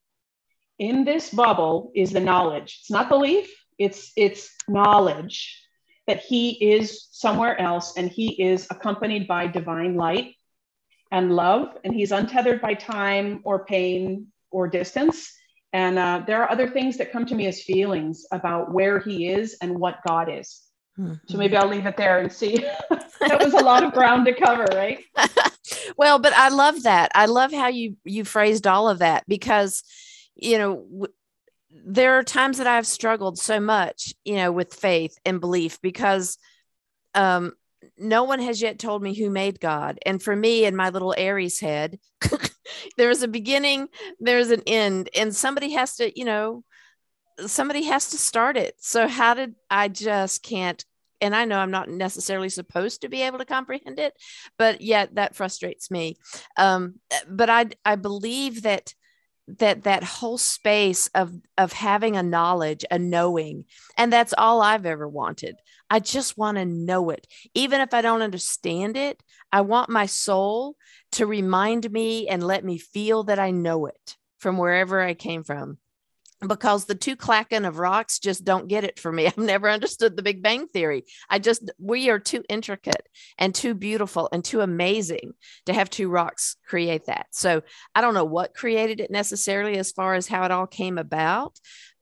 In 0.78 1.04
this 1.04 1.30
bubble 1.30 1.90
is 1.94 2.12
the 2.12 2.20
knowledge. 2.20 2.78
It's 2.80 2.90
not 2.90 3.08
belief. 3.08 3.52
It's 3.76 4.12
it's 4.16 4.48
knowledge 4.68 5.60
that 6.06 6.20
He 6.20 6.52
is 6.72 7.08
somewhere 7.10 7.60
else, 7.60 7.96
and 7.96 8.08
He 8.08 8.40
is 8.40 8.68
accompanied 8.70 9.26
by 9.26 9.48
divine 9.48 9.96
light 9.96 10.34
and 11.10 11.34
love, 11.34 11.76
and 11.84 11.94
He's 11.94 12.12
untethered 12.12 12.60
by 12.60 12.74
time 12.74 13.40
or 13.44 13.64
pain 13.64 14.28
or 14.50 14.68
distance 14.68 15.32
and 15.72 15.98
uh, 15.98 16.22
there 16.26 16.42
are 16.42 16.50
other 16.50 16.68
things 16.68 16.96
that 16.96 17.12
come 17.12 17.26
to 17.26 17.34
me 17.34 17.46
as 17.46 17.62
feelings 17.62 18.26
about 18.32 18.72
where 18.72 19.00
he 19.00 19.28
is 19.28 19.56
and 19.60 19.78
what 19.78 19.98
God 20.06 20.28
is. 20.30 20.62
Mm-hmm. 20.98 21.14
So 21.28 21.38
maybe 21.38 21.56
I'll 21.56 21.68
leave 21.68 21.86
it 21.86 21.96
there 21.96 22.18
and 22.18 22.32
see. 22.32 22.56
that 22.90 23.42
was 23.42 23.52
a 23.52 23.58
lot 23.58 23.84
of 23.84 23.92
ground 23.92 24.26
to 24.26 24.32
cover, 24.32 24.64
right? 24.72 24.98
well, 25.96 26.18
but 26.18 26.32
I 26.32 26.48
love 26.48 26.84
that. 26.84 27.12
I 27.14 27.26
love 27.26 27.52
how 27.52 27.68
you 27.68 27.96
you 28.04 28.24
phrased 28.24 28.66
all 28.66 28.88
of 28.88 29.00
that 29.00 29.24
because, 29.28 29.84
you 30.34 30.58
know, 30.58 30.86
w- 30.90 31.12
there 31.70 32.18
are 32.18 32.24
times 32.24 32.58
that 32.58 32.66
I've 32.66 32.86
struggled 32.86 33.38
so 33.38 33.60
much, 33.60 34.14
you 34.24 34.36
know, 34.36 34.50
with 34.50 34.74
faith 34.74 35.18
and 35.24 35.40
belief 35.40 35.80
because 35.82 36.38
um, 37.14 37.52
no 37.96 38.24
one 38.24 38.40
has 38.40 38.60
yet 38.60 38.78
told 38.78 39.02
me 39.02 39.14
who 39.14 39.30
made 39.30 39.60
God. 39.60 39.98
And 40.04 40.22
for 40.22 40.34
me, 40.34 40.64
in 40.64 40.76
my 40.76 40.90
little 40.90 41.14
Aries 41.16 41.60
head, 41.60 41.98
there's 42.96 43.22
a 43.22 43.28
beginning, 43.28 43.88
there's 44.20 44.50
an 44.50 44.62
end, 44.66 45.10
and 45.16 45.34
somebody 45.34 45.72
has 45.72 45.96
to, 45.96 46.16
you 46.18 46.24
know, 46.24 46.64
somebody 47.46 47.84
has 47.84 48.10
to 48.10 48.18
start 48.18 48.56
it. 48.56 48.74
So 48.78 49.06
how 49.08 49.34
did 49.34 49.54
I 49.70 49.88
just 49.88 50.42
can't 50.42 50.84
and 51.20 51.34
I 51.34 51.44
know 51.44 51.58
I'm 51.58 51.70
not 51.70 51.88
necessarily 51.88 52.48
supposed 52.48 53.00
to 53.00 53.08
be 53.08 53.22
able 53.22 53.38
to 53.38 53.44
comprehend 53.44 53.98
it, 53.98 54.14
but 54.56 54.80
yet 54.80 55.16
that 55.16 55.34
frustrates 55.34 55.90
me. 55.90 56.16
Um, 56.56 57.00
but 57.28 57.50
I 57.50 57.66
I 57.84 57.96
believe 57.96 58.62
that 58.62 58.94
that 59.58 59.84
that 59.84 60.04
whole 60.04 60.38
space 60.38 61.08
of 61.14 61.32
of 61.56 61.72
having 61.72 62.16
a 62.16 62.22
knowledge, 62.22 62.84
a 62.90 62.98
knowing, 62.98 63.64
and 63.96 64.12
that's 64.12 64.34
all 64.36 64.60
I've 64.62 64.86
ever 64.86 65.08
wanted. 65.08 65.56
I 65.90 66.00
just 66.00 66.36
want 66.36 66.58
to 66.58 66.64
know 66.64 67.10
it. 67.10 67.26
Even 67.54 67.80
if 67.80 67.94
I 67.94 68.02
don't 68.02 68.22
understand 68.22 68.96
it, 68.96 69.22
I 69.52 69.62
want 69.62 69.90
my 69.90 70.06
soul 70.06 70.76
to 71.12 71.26
remind 71.26 71.90
me 71.90 72.28
and 72.28 72.42
let 72.42 72.64
me 72.64 72.78
feel 72.78 73.24
that 73.24 73.38
I 73.38 73.50
know 73.50 73.86
it 73.86 74.16
from 74.38 74.58
wherever 74.58 75.00
I 75.00 75.14
came 75.14 75.42
from. 75.42 75.78
Because 76.46 76.84
the 76.84 76.94
two 76.94 77.16
clacking 77.16 77.64
of 77.64 77.80
rocks 77.80 78.20
just 78.20 78.44
don't 78.44 78.68
get 78.68 78.84
it 78.84 79.00
for 79.00 79.10
me. 79.10 79.26
I've 79.26 79.38
never 79.38 79.68
understood 79.68 80.16
the 80.16 80.22
Big 80.22 80.40
Bang 80.40 80.68
Theory. 80.68 81.04
I 81.28 81.40
just, 81.40 81.68
we 81.80 82.10
are 82.10 82.20
too 82.20 82.44
intricate 82.48 83.08
and 83.38 83.52
too 83.52 83.74
beautiful 83.74 84.28
and 84.30 84.44
too 84.44 84.60
amazing 84.60 85.32
to 85.66 85.72
have 85.72 85.90
two 85.90 86.08
rocks 86.08 86.54
create 86.64 87.06
that. 87.06 87.26
So 87.32 87.62
I 87.92 88.02
don't 88.02 88.14
know 88.14 88.24
what 88.24 88.54
created 88.54 89.00
it 89.00 89.10
necessarily 89.10 89.78
as 89.78 89.90
far 89.90 90.14
as 90.14 90.28
how 90.28 90.44
it 90.44 90.52
all 90.52 90.68
came 90.68 90.96
about, 90.96 91.58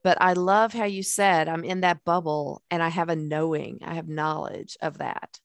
but 0.07 0.17
I 0.21 0.31
love 0.31 0.71
how 0.71 0.85
you 0.85 1.03
said 1.03 1.49
I'm 1.49 1.65
in 1.65 1.81
that 1.81 2.05
bubble 2.05 2.63
and 2.71 2.81
I 2.81 2.87
have 2.87 3.09
a 3.09 3.15
knowing, 3.17 3.79
I 3.83 3.95
have 3.95 4.07
knowledge 4.07 4.77
of 4.81 4.99
that. 4.99 5.37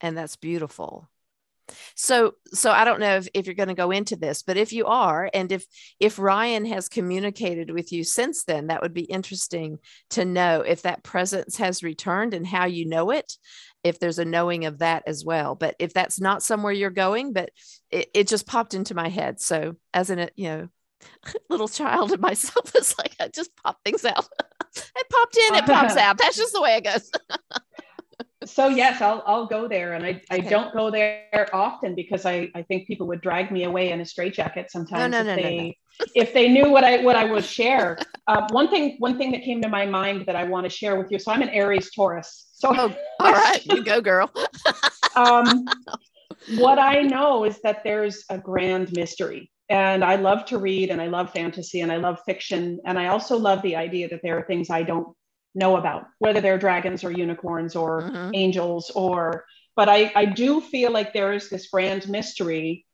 And 0.00 0.18
that's 0.18 0.34
beautiful. 0.34 1.08
So 1.94 2.34
so 2.46 2.72
I 2.72 2.84
don't 2.84 2.98
know 2.98 3.18
if, 3.18 3.28
if 3.34 3.46
you're 3.46 3.54
going 3.54 3.68
to 3.68 3.74
go 3.76 3.92
into 3.92 4.16
this, 4.16 4.42
but 4.42 4.56
if 4.56 4.72
you 4.72 4.86
are, 4.86 5.30
and 5.32 5.52
if 5.52 5.64
if 6.00 6.18
Ryan 6.18 6.64
has 6.66 6.88
communicated 6.88 7.70
with 7.70 7.92
you 7.92 8.02
since 8.02 8.42
then, 8.42 8.66
that 8.66 8.82
would 8.82 8.94
be 8.94 9.04
interesting 9.04 9.78
to 10.08 10.24
know 10.24 10.62
if 10.62 10.82
that 10.82 11.04
presence 11.04 11.58
has 11.58 11.84
returned 11.84 12.34
and 12.34 12.44
how 12.44 12.66
you 12.66 12.88
know 12.88 13.12
it, 13.12 13.36
if 13.84 14.00
there's 14.00 14.18
a 14.18 14.24
knowing 14.24 14.64
of 14.64 14.78
that 14.78 15.04
as 15.06 15.24
well. 15.24 15.54
But 15.54 15.76
if 15.78 15.94
that's 15.94 16.20
not 16.20 16.42
somewhere 16.42 16.72
you're 16.72 16.90
going, 16.90 17.32
but 17.32 17.50
it, 17.92 18.10
it 18.12 18.26
just 18.26 18.48
popped 18.48 18.74
into 18.74 18.96
my 18.96 19.08
head. 19.08 19.40
So 19.40 19.76
as 19.94 20.10
in 20.10 20.18
a, 20.18 20.30
you 20.34 20.48
know, 20.48 20.68
little 21.48 21.68
child 21.68 22.12
and 22.12 22.20
myself 22.20 22.74
is 22.76 22.94
like 22.98 23.14
I 23.20 23.28
just 23.28 23.54
pop 23.56 23.78
things 23.84 24.04
out. 24.04 24.28
it 24.76 25.08
popped 25.10 25.36
in, 25.36 25.54
it 25.56 25.66
pops 25.66 25.96
out. 25.96 26.18
That's 26.18 26.36
just 26.36 26.52
the 26.52 26.62
way 26.62 26.76
it 26.76 26.84
goes. 26.84 27.10
so 28.44 28.68
yes, 28.68 29.00
I'll 29.00 29.22
I'll 29.26 29.46
go 29.46 29.68
there, 29.68 29.94
and 29.94 30.04
I, 30.04 30.20
I 30.30 30.38
okay. 30.38 30.48
don't 30.48 30.72
go 30.72 30.90
there 30.90 31.48
often 31.52 31.94
because 31.94 32.26
I, 32.26 32.50
I 32.54 32.62
think 32.62 32.86
people 32.86 33.06
would 33.08 33.20
drag 33.20 33.50
me 33.50 33.64
away 33.64 33.90
in 33.90 34.00
a 34.00 34.04
straitjacket 34.04 34.70
sometimes 34.70 35.12
no, 35.12 35.22
no, 35.22 35.30
if 35.30 35.36
no, 35.36 35.42
they 35.42 35.76
if 36.14 36.32
they 36.32 36.48
knew 36.48 36.70
what 36.70 36.84
I 36.84 37.02
what 37.02 37.16
I 37.16 37.24
would 37.24 37.44
share. 37.44 37.98
Uh, 38.26 38.46
one 38.50 38.68
thing 38.68 38.96
one 38.98 39.18
thing 39.18 39.32
that 39.32 39.42
came 39.42 39.60
to 39.62 39.68
my 39.68 39.86
mind 39.86 40.24
that 40.26 40.36
I 40.36 40.44
want 40.44 40.64
to 40.64 40.70
share 40.70 40.96
with 40.96 41.10
you. 41.10 41.18
So 41.18 41.32
I'm 41.32 41.42
an 41.42 41.50
Aries 41.50 41.90
Taurus. 41.92 42.48
So 42.52 42.70
oh, 42.76 42.94
all 43.20 43.32
right, 43.32 43.64
you 43.66 43.82
go, 43.82 44.00
girl. 44.00 44.30
um, 45.16 45.66
what 46.56 46.78
I 46.78 47.02
know 47.02 47.44
is 47.44 47.60
that 47.62 47.82
there's 47.84 48.24
a 48.30 48.38
grand 48.38 48.92
mystery 48.92 49.50
and 49.70 50.04
I 50.04 50.16
love 50.16 50.44
to 50.46 50.58
read 50.58 50.90
and 50.90 51.00
I 51.00 51.06
love 51.06 51.32
fantasy 51.32 51.80
and 51.80 51.92
I 51.92 51.96
love 51.96 52.18
fiction. 52.26 52.80
And 52.84 52.98
I 52.98 53.06
also 53.06 53.38
love 53.38 53.62
the 53.62 53.76
idea 53.76 54.08
that 54.08 54.20
there 54.20 54.36
are 54.36 54.42
things 54.42 54.68
I 54.68 54.82
don't 54.82 55.16
know 55.54 55.76
about, 55.76 56.06
whether 56.18 56.40
they're 56.40 56.58
dragons 56.58 57.04
or 57.04 57.12
unicorns 57.12 57.76
or 57.76 58.02
mm-hmm. 58.02 58.32
angels 58.34 58.90
or, 58.90 59.44
but 59.76 59.88
I, 59.88 60.12
I 60.16 60.24
do 60.24 60.60
feel 60.60 60.90
like 60.90 61.12
there 61.12 61.32
is 61.32 61.48
this 61.48 61.68
grand 61.68 62.08
mystery 62.08 62.84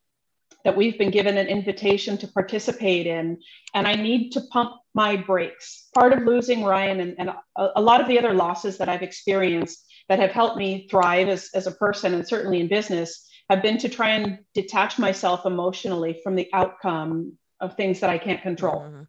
that 0.64 0.76
we've 0.76 0.98
been 0.98 1.10
given 1.10 1.38
an 1.38 1.46
invitation 1.46 2.18
to 2.18 2.28
participate 2.28 3.06
in. 3.06 3.38
And 3.72 3.88
I 3.88 3.94
need 3.94 4.32
to 4.32 4.42
pump 4.52 4.72
my 4.94 5.16
brakes. 5.16 5.88
Part 5.94 6.12
of 6.12 6.24
losing 6.24 6.62
Ryan 6.62 7.00
and, 7.00 7.14
and 7.18 7.30
a, 7.30 7.68
a 7.76 7.80
lot 7.80 8.02
of 8.02 8.08
the 8.08 8.18
other 8.18 8.34
losses 8.34 8.76
that 8.78 8.88
I've 8.90 9.02
experienced 9.02 9.82
that 10.10 10.18
have 10.18 10.32
helped 10.32 10.58
me 10.58 10.88
thrive 10.90 11.28
as, 11.28 11.48
as 11.54 11.66
a 11.66 11.72
person 11.72 12.12
and 12.12 12.28
certainly 12.28 12.60
in 12.60 12.68
business 12.68 13.26
have 13.48 13.62
been 13.62 13.78
to 13.78 13.88
try 13.88 14.10
and 14.10 14.38
detach 14.54 14.98
myself 14.98 15.46
emotionally 15.46 16.20
from 16.22 16.34
the 16.34 16.48
outcome 16.52 17.38
of 17.60 17.76
things 17.76 18.00
that 18.00 18.10
I 18.10 18.18
can't 18.18 18.42
control. 18.42 18.80
Mm-hmm. 18.80 19.02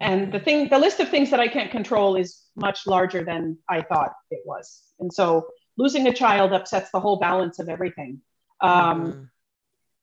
And 0.00 0.32
the 0.32 0.40
thing, 0.40 0.68
the 0.68 0.78
list 0.78 1.00
of 1.00 1.08
things 1.08 1.30
that 1.30 1.40
I 1.40 1.48
can't 1.48 1.70
control 1.70 2.16
is 2.16 2.42
much 2.56 2.86
larger 2.86 3.24
than 3.24 3.58
I 3.68 3.82
thought 3.82 4.12
it 4.30 4.40
was. 4.44 4.82
And 5.00 5.12
so 5.12 5.46
losing 5.76 6.06
a 6.06 6.12
child 6.12 6.52
upsets 6.52 6.90
the 6.90 7.00
whole 7.00 7.18
balance 7.18 7.58
of 7.58 7.68
everything. 7.68 8.20
Um, 8.60 9.02
mm-hmm. 9.04 9.22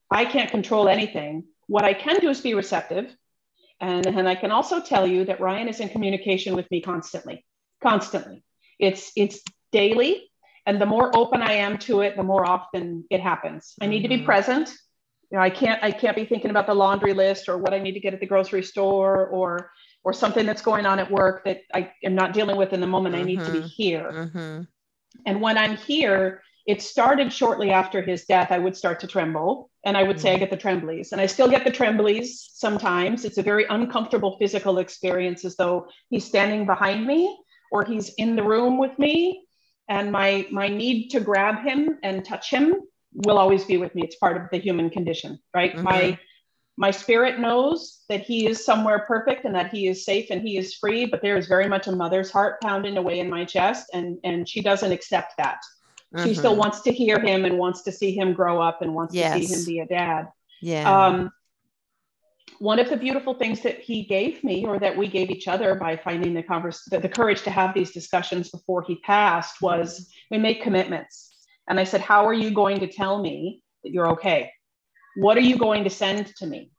I 0.09 0.25
can't 0.25 0.49
control 0.49 0.89
anything. 0.89 1.45
What 1.67 1.85
I 1.85 1.93
can 1.93 2.19
do 2.19 2.29
is 2.29 2.41
be 2.41 2.53
receptive. 2.53 3.15
And, 3.79 4.05
and 4.05 4.27
I 4.27 4.35
can 4.35 4.51
also 4.51 4.81
tell 4.81 5.07
you 5.07 5.25
that 5.25 5.39
Ryan 5.39 5.67
is 5.67 5.79
in 5.79 5.89
communication 5.89 6.55
with 6.55 6.69
me 6.69 6.81
constantly, 6.81 7.45
constantly. 7.81 8.43
It's, 8.79 9.11
it's 9.15 9.41
daily 9.71 10.30
and 10.65 10.81
the 10.81 10.85
more 10.85 11.15
open 11.15 11.41
i 11.41 11.53
am 11.53 11.77
to 11.77 12.01
it 12.01 12.15
the 12.15 12.23
more 12.23 12.45
often 12.45 13.03
it 13.09 13.21
happens 13.21 13.73
i 13.81 13.85
need 13.85 14.01
to 14.01 14.09
be 14.09 14.17
mm-hmm. 14.17 14.25
present 14.25 14.69
you 15.31 15.37
know 15.37 15.43
i 15.43 15.49
can't 15.49 15.81
i 15.83 15.91
can't 15.91 16.15
be 16.15 16.25
thinking 16.25 16.51
about 16.51 16.67
the 16.67 16.73
laundry 16.73 17.13
list 17.13 17.49
or 17.49 17.57
what 17.57 17.73
i 17.73 17.79
need 17.79 17.93
to 17.93 17.99
get 17.99 18.13
at 18.13 18.19
the 18.19 18.25
grocery 18.25 18.63
store 18.63 19.27
or 19.27 19.71
or 20.03 20.13
something 20.13 20.45
that's 20.45 20.61
going 20.61 20.85
on 20.85 20.99
at 20.99 21.09
work 21.09 21.43
that 21.45 21.61
i 21.73 21.91
am 22.03 22.15
not 22.15 22.33
dealing 22.33 22.57
with 22.57 22.73
in 22.73 22.81
the 22.81 22.87
moment 22.87 23.15
mm-hmm. 23.15 23.23
i 23.23 23.27
need 23.27 23.39
to 23.39 23.51
be 23.51 23.59
mm-hmm. 23.59 23.67
here 23.67 24.11
mm-hmm. 24.13 24.61
and 25.25 25.41
when 25.41 25.57
i'm 25.57 25.77
here 25.77 26.41
it 26.67 26.79
started 26.79 27.33
shortly 27.33 27.71
after 27.71 28.01
his 28.01 28.25
death 28.25 28.51
i 28.51 28.59
would 28.59 28.75
start 28.75 28.99
to 28.99 29.07
tremble 29.07 29.69
and 29.85 29.97
i 29.97 30.03
would 30.03 30.19
say 30.19 30.29
i 30.29 30.33
mm-hmm. 30.33 30.41
get 30.41 30.51
the 30.51 30.57
tremblies 30.57 31.11
and 31.11 31.21
i 31.21 31.25
still 31.25 31.49
get 31.49 31.63
the 31.63 31.71
tremblies 31.71 32.49
sometimes 32.53 33.25
it's 33.25 33.37
a 33.37 33.43
very 33.43 33.65
uncomfortable 33.69 34.37
physical 34.37 34.77
experience 34.77 35.43
as 35.45 35.55
though 35.55 35.87
he's 36.09 36.25
standing 36.25 36.65
behind 36.65 37.05
me 37.05 37.37
or 37.71 37.85
he's 37.85 38.13
in 38.15 38.35
the 38.35 38.43
room 38.43 38.77
with 38.77 38.97
me 38.99 39.45
and 39.91 40.09
my 40.09 40.47
my 40.51 40.69
need 40.69 41.09
to 41.09 41.19
grab 41.19 41.63
him 41.63 41.99
and 42.01 42.23
touch 42.23 42.49
him 42.49 42.75
will 43.13 43.37
always 43.37 43.65
be 43.65 43.75
with 43.75 43.93
me. 43.93 44.03
It's 44.03 44.15
part 44.15 44.37
of 44.37 44.43
the 44.49 44.57
human 44.57 44.89
condition, 44.89 45.37
right? 45.53 45.73
Mm-hmm. 45.73 45.83
My 45.83 46.19
my 46.77 46.91
spirit 46.91 47.39
knows 47.39 48.03
that 48.07 48.21
he 48.21 48.47
is 48.47 48.65
somewhere 48.65 48.99
perfect 48.99 49.43
and 49.43 49.53
that 49.53 49.69
he 49.69 49.87
is 49.87 50.05
safe 50.05 50.27
and 50.31 50.41
he 50.41 50.57
is 50.57 50.75
free, 50.75 51.05
but 51.05 51.21
there 51.21 51.35
is 51.35 51.45
very 51.45 51.67
much 51.67 51.87
a 51.87 51.91
mother's 51.91 52.31
heart 52.31 52.61
pounding 52.61 52.95
away 52.95 53.19
in 53.19 53.29
my 53.29 53.43
chest, 53.43 53.87
and 53.93 54.17
and 54.23 54.47
she 54.47 54.61
doesn't 54.61 54.93
accept 54.93 55.33
that. 55.37 55.59
Mm-hmm. 56.15 56.25
She 56.25 56.35
still 56.35 56.55
wants 56.55 56.81
to 56.83 56.93
hear 56.93 57.19
him 57.19 57.43
and 57.43 57.57
wants 57.57 57.81
to 57.83 57.91
see 57.91 58.11
him 58.11 58.33
grow 58.33 58.61
up 58.61 58.81
and 58.81 58.95
wants 58.95 59.13
yes. 59.13 59.37
to 59.37 59.45
see 59.45 59.53
him 59.53 59.65
be 59.65 59.79
a 59.79 59.85
dad. 59.85 60.29
Yeah. 60.61 60.89
Um, 60.89 61.31
one 62.61 62.77
of 62.77 62.91
the 62.91 62.95
beautiful 62.95 63.33
things 63.33 63.61
that 63.61 63.79
he 63.79 64.03
gave 64.03 64.43
me 64.43 64.63
or 64.67 64.77
that 64.77 64.95
we 64.95 65.07
gave 65.07 65.31
each 65.31 65.47
other 65.47 65.73
by 65.73 65.97
finding 65.97 66.35
the 66.35 66.43
converse 66.43 66.83
the, 66.91 66.99
the 66.99 67.09
courage 67.09 67.41
to 67.41 67.49
have 67.49 67.73
these 67.73 67.89
discussions 67.89 68.51
before 68.51 68.83
he 68.83 68.97
passed 68.97 69.63
was 69.63 70.07
we 70.29 70.37
made 70.37 70.61
commitments. 70.61 71.47
And 71.67 71.79
i 71.79 71.83
said 71.83 72.01
how 72.01 72.23
are 72.23 72.35
you 72.35 72.51
going 72.51 72.79
to 72.81 72.87
tell 72.87 73.19
me 73.19 73.63
that 73.83 73.91
you're 73.91 74.11
okay? 74.11 74.51
What 75.15 75.37
are 75.37 75.47
you 75.51 75.57
going 75.57 75.83
to 75.85 75.89
send 75.89 76.27
to 76.35 76.45
me? 76.45 76.71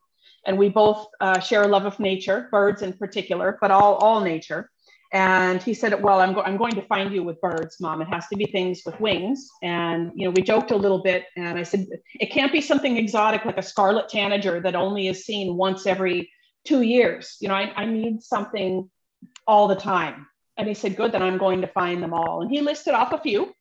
And 0.46 0.56
we 0.56 0.68
both 0.68 1.08
uh, 1.20 1.40
share 1.40 1.64
a 1.64 1.68
love 1.68 1.84
of 1.84 1.98
nature 1.98 2.48
birds 2.52 2.82
in 2.82 2.92
particular 2.92 3.58
but 3.60 3.72
all 3.72 3.96
all 3.96 4.20
nature 4.20 4.70
and 5.12 5.62
he 5.62 5.74
said, 5.74 6.02
well, 6.02 6.20
I'm, 6.20 6.32
go- 6.32 6.40
I'm 6.40 6.56
going 6.56 6.74
to 6.74 6.82
find 6.82 7.12
you 7.12 7.22
with 7.22 7.38
birds, 7.42 7.78
mom. 7.80 8.00
It 8.00 8.08
has 8.08 8.26
to 8.28 8.36
be 8.36 8.46
things 8.46 8.80
with 8.86 8.98
wings. 8.98 9.46
And, 9.62 10.10
you 10.14 10.24
know, 10.24 10.30
we 10.30 10.40
joked 10.40 10.70
a 10.70 10.76
little 10.76 11.02
bit 11.02 11.26
and 11.36 11.58
I 11.58 11.64
said, 11.64 11.86
it 12.18 12.32
can't 12.32 12.50
be 12.50 12.62
something 12.62 12.96
exotic 12.96 13.44
like 13.44 13.58
a 13.58 13.62
scarlet 13.62 14.08
tanager 14.08 14.60
that 14.60 14.74
only 14.74 15.08
is 15.08 15.26
seen 15.26 15.58
once 15.58 15.86
every 15.86 16.32
two 16.64 16.80
years. 16.80 17.36
You 17.40 17.48
know, 17.48 17.54
I, 17.54 17.72
I 17.76 17.84
need 17.84 18.22
something 18.22 18.90
all 19.46 19.68
the 19.68 19.76
time. 19.76 20.26
And 20.56 20.66
he 20.66 20.72
said, 20.72 20.96
good, 20.96 21.12
then 21.12 21.22
I'm 21.22 21.38
going 21.38 21.60
to 21.60 21.66
find 21.66 22.02
them 22.02 22.14
all. 22.14 22.40
And 22.40 22.50
he 22.50 22.62
listed 22.62 22.94
off 22.94 23.12
a 23.12 23.18
few. 23.18 23.52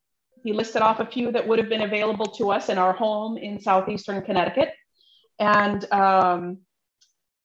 He 0.45 0.53
listed 0.53 0.81
off 0.81 1.01
a 1.01 1.05
few 1.05 1.33
that 1.33 1.45
would 1.45 1.59
have 1.59 1.69
been 1.69 1.81
available 1.81 2.27
to 2.27 2.51
us 2.51 2.69
in 2.69 2.77
our 2.77 2.93
home 2.93 3.37
in 3.37 3.59
Southeastern 3.59 4.21
Connecticut. 4.21 4.73
And 5.37 5.91
um, 5.91 6.59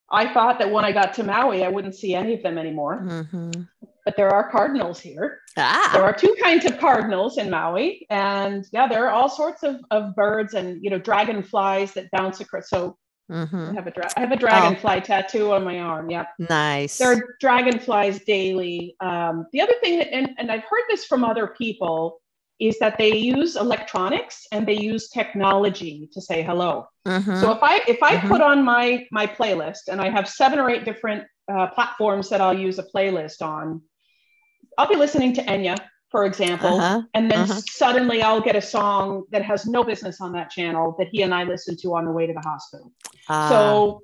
I 0.09 0.33
thought 0.33 0.59
that 0.59 0.71
when 0.71 0.85
I 0.85 0.93
got 0.93 1.13
to 1.15 1.23
Maui, 1.23 1.65
I 1.65 1.67
wouldn't 1.67 1.95
see 1.95 2.15
any 2.15 2.35
of 2.35 2.41
them 2.41 2.57
anymore. 2.57 3.01
Mm-hmm 3.03 3.63
but 4.07 4.15
there 4.15 4.29
are 4.29 4.49
cardinals 4.49 5.01
here. 5.01 5.41
Ah. 5.57 5.89
There 5.91 6.01
are 6.01 6.13
two 6.13 6.33
kinds 6.41 6.63
of 6.63 6.77
cardinals 6.77 7.37
in 7.37 7.49
Maui. 7.49 8.07
And 8.09 8.65
yeah, 8.71 8.87
there 8.87 9.05
are 9.05 9.11
all 9.11 9.27
sorts 9.27 9.63
of, 9.63 9.81
of 9.91 10.15
birds 10.15 10.53
and, 10.53 10.81
you 10.81 10.89
know, 10.89 10.97
dragonflies 10.97 11.91
that 11.95 12.09
bounce 12.11 12.39
across. 12.39 12.69
So 12.69 12.97
mm-hmm. 13.29 13.71
I, 13.71 13.73
have 13.73 13.85
a 13.85 13.91
dra- 13.91 14.09
I 14.15 14.21
have 14.21 14.31
a 14.31 14.37
dragonfly 14.37 14.95
oh. 14.95 14.99
tattoo 15.01 15.51
on 15.51 15.65
my 15.65 15.81
arm. 15.81 16.09
Yeah. 16.09 16.23
Nice. 16.39 16.97
There 16.97 17.11
are 17.11 17.35
dragonflies 17.41 18.23
daily. 18.23 18.95
Um, 19.01 19.45
the 19.51 19.59
other 19.59 19.73
thing 19.83 19.99
that, 19.99 20.13
and, 20.13 20.29
and 20.37 20.49
I've 20.53 20.63
heard 20.63 20.83
this 20.87 21.03
from 21.03 21.25
other 21.25 21.47
people, 21.47 22.21
is 22.59 22.79
that 22.79 22.97
they 22.97 23.13
use 23.13 23.57
electronics 23.57 24.47
and 24.53 24.65
they 24.65 24.77
use 24.77 25.09
technology 25.09 26.09
to 26.13 26.21
say 26.21 26.43
hello. 26.43 26.87
Mm-hmm. 27.05 27.41
So 27.41 27.51
if 27.51 27.61
I 27.61 27.81
if 27.89 28.01
I 28.01 28.15
mm-hmm. 28.15 28.29
put 28.29 28.41
on 28.41 28.63
my 28.63 29.05
my 29.11 29.27
playlist 29.27 29.89
and 29.89 30.01
I 30.01 30.09
have 30.09 30.27
seven 30.27 30.57
or 30.57 30.69
eight 30.69 30.83
different 30.83 31.25
uh, 31.51 31.67
platforms 31.67 32.29
that 32.29 32.41
I'll 32.41 32.57
use 32.57 32.79
a 32.79 32.83
playlist 32.83 33.41
on, 33.41 33.81
I'll 34.77 34.87
be 34.87 34.95
listening 34.95 35.33
to 35.33 35.43
Enya, 35.43 35.77
for 36.09 36.25
example, 36.25 36.79
uh-huh, 36.79 37.01
and 37.13 37.29
then 37.29 37.39
uh-huh. 37.39 37.61
suddenly 37.69 38.21
I'll 38.21 38.41
get 38.41 38.55
a 38.55 38.61
song 38.61 39.23
that 39.31 39.43
has 39.43 39.65
no 39.65 39.83
business 39.83 40.21
on 40.21 40.31
that 40.33 40.49
channel 40.51 40.95
that 40.99 41.07
he 41.11 41.23
and 41.23 41.33
I 41.33 41.43
listened 41.43 41.79
to 41.79 41.95
on 41.95 42.05
the 42.05 42.11
way 42.11 42.27
to 42.27 42.33
the 42.33 42.41
hospital. 42.41 42.91
Uh. 43.27 43.49
So 43.49 44.01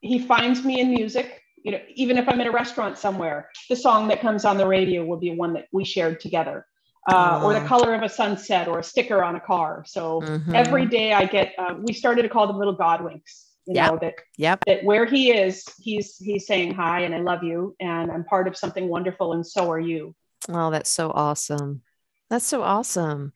he 0.00 0.18
finds 0.18 0.64
me 0.64 0.80
in 0.80 0.90
music. 0.90 1.40
You 1.62 1.72
know, 1.72 1.80
even 1.94 2.18
if 2.18 2.28
I'm 2.28 2.40
in 2.40 2.46
a 2.46 2.50
restaurant 2.50 2.98
somewhere, 2.98 3.48
the 3.70 3.76
song 3.76 4.08
that 4.08 4.20
comes 4.20 4.44
on 4.44 4.58
the 4.58 4.66
radio 4.66 5.04
will 5.04 5.16
be 5.16 5.30
one 5.30 5.54
that 5.54 5.66
we 5.72 5.84
shared 5.84 6.20
together. 6.20 6.66
Uh, 7.10 7.42
or 7.44 7.52
the 7.52 7.60
ah. 7.60 7.66
color 7.66 7.94
of 7.94 8.02
a 8.02 8.08
sunset 8.08 8.66
or 8.66 8.78
a 8.78 8.82
sticker 8.82 9.22
on 9.22 9.36
a 9.36 9.40
car. 9.40 9.84
So 9.86 10.22
mm-hmm. 10.22 10.54
every 10.54 10.86
day 10.86 11.12
I 11.12 11.26
get, 11.26 11.52
uh, 11.58 11.74
we 11.78 11.92
started 11.92 12.22
to 12.22 12.30
call 12.30 12.46
them 12.46 12.56
little 12.56 12.76
Godwinks 12.76 13.44
you 13.66 13.74
yep. 13.74 13.92
know 13.92 13.98
that 13.98 14.14
yep. 14.36 14.62
that 14.66 14.84
where 14.84 15.06
he 15.06 15.32
is 15.32 15.64
he's 15.78 16.16
he's 16.18 16.46
saying 16.46 16.74
hi 16.74 17.00
and 17.00 17.14
i 17.14 17.20
love 17.20 17.42
you 17.42 17.74
and 17.80 18.10
i'm 18.10 18.24
part 18.24 18.46
of 18.46 18.56
something 18.56 18.88
wonderful 18.88 19.32
and 19.32 19.46
so 19.46 19.70
are 19.70 19.80
you. 19.80 20.14
Oh 20.48 20.70
that's 20.70 20.90
so 20.90 21.10
awesome. 21.10 21.82
That's 22.28 22.44
so 22.44 22.62
awesome. 22.62 23.32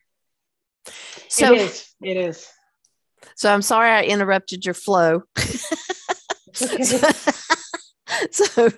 So 1.27 1.53
it 1.53 1.61
is. 1.61 1.93
It 2.01 2.17
is. 2.17 2.47
So 3.35 3.51
i'm 3.51 3.61
sorry 3.61 3.89
i 3.89 4.03
interrupted 4.03 4.65
your 4.65 4.75
flow. 4.75 5.23
So, 6.51 6.65
so 8.31 8.69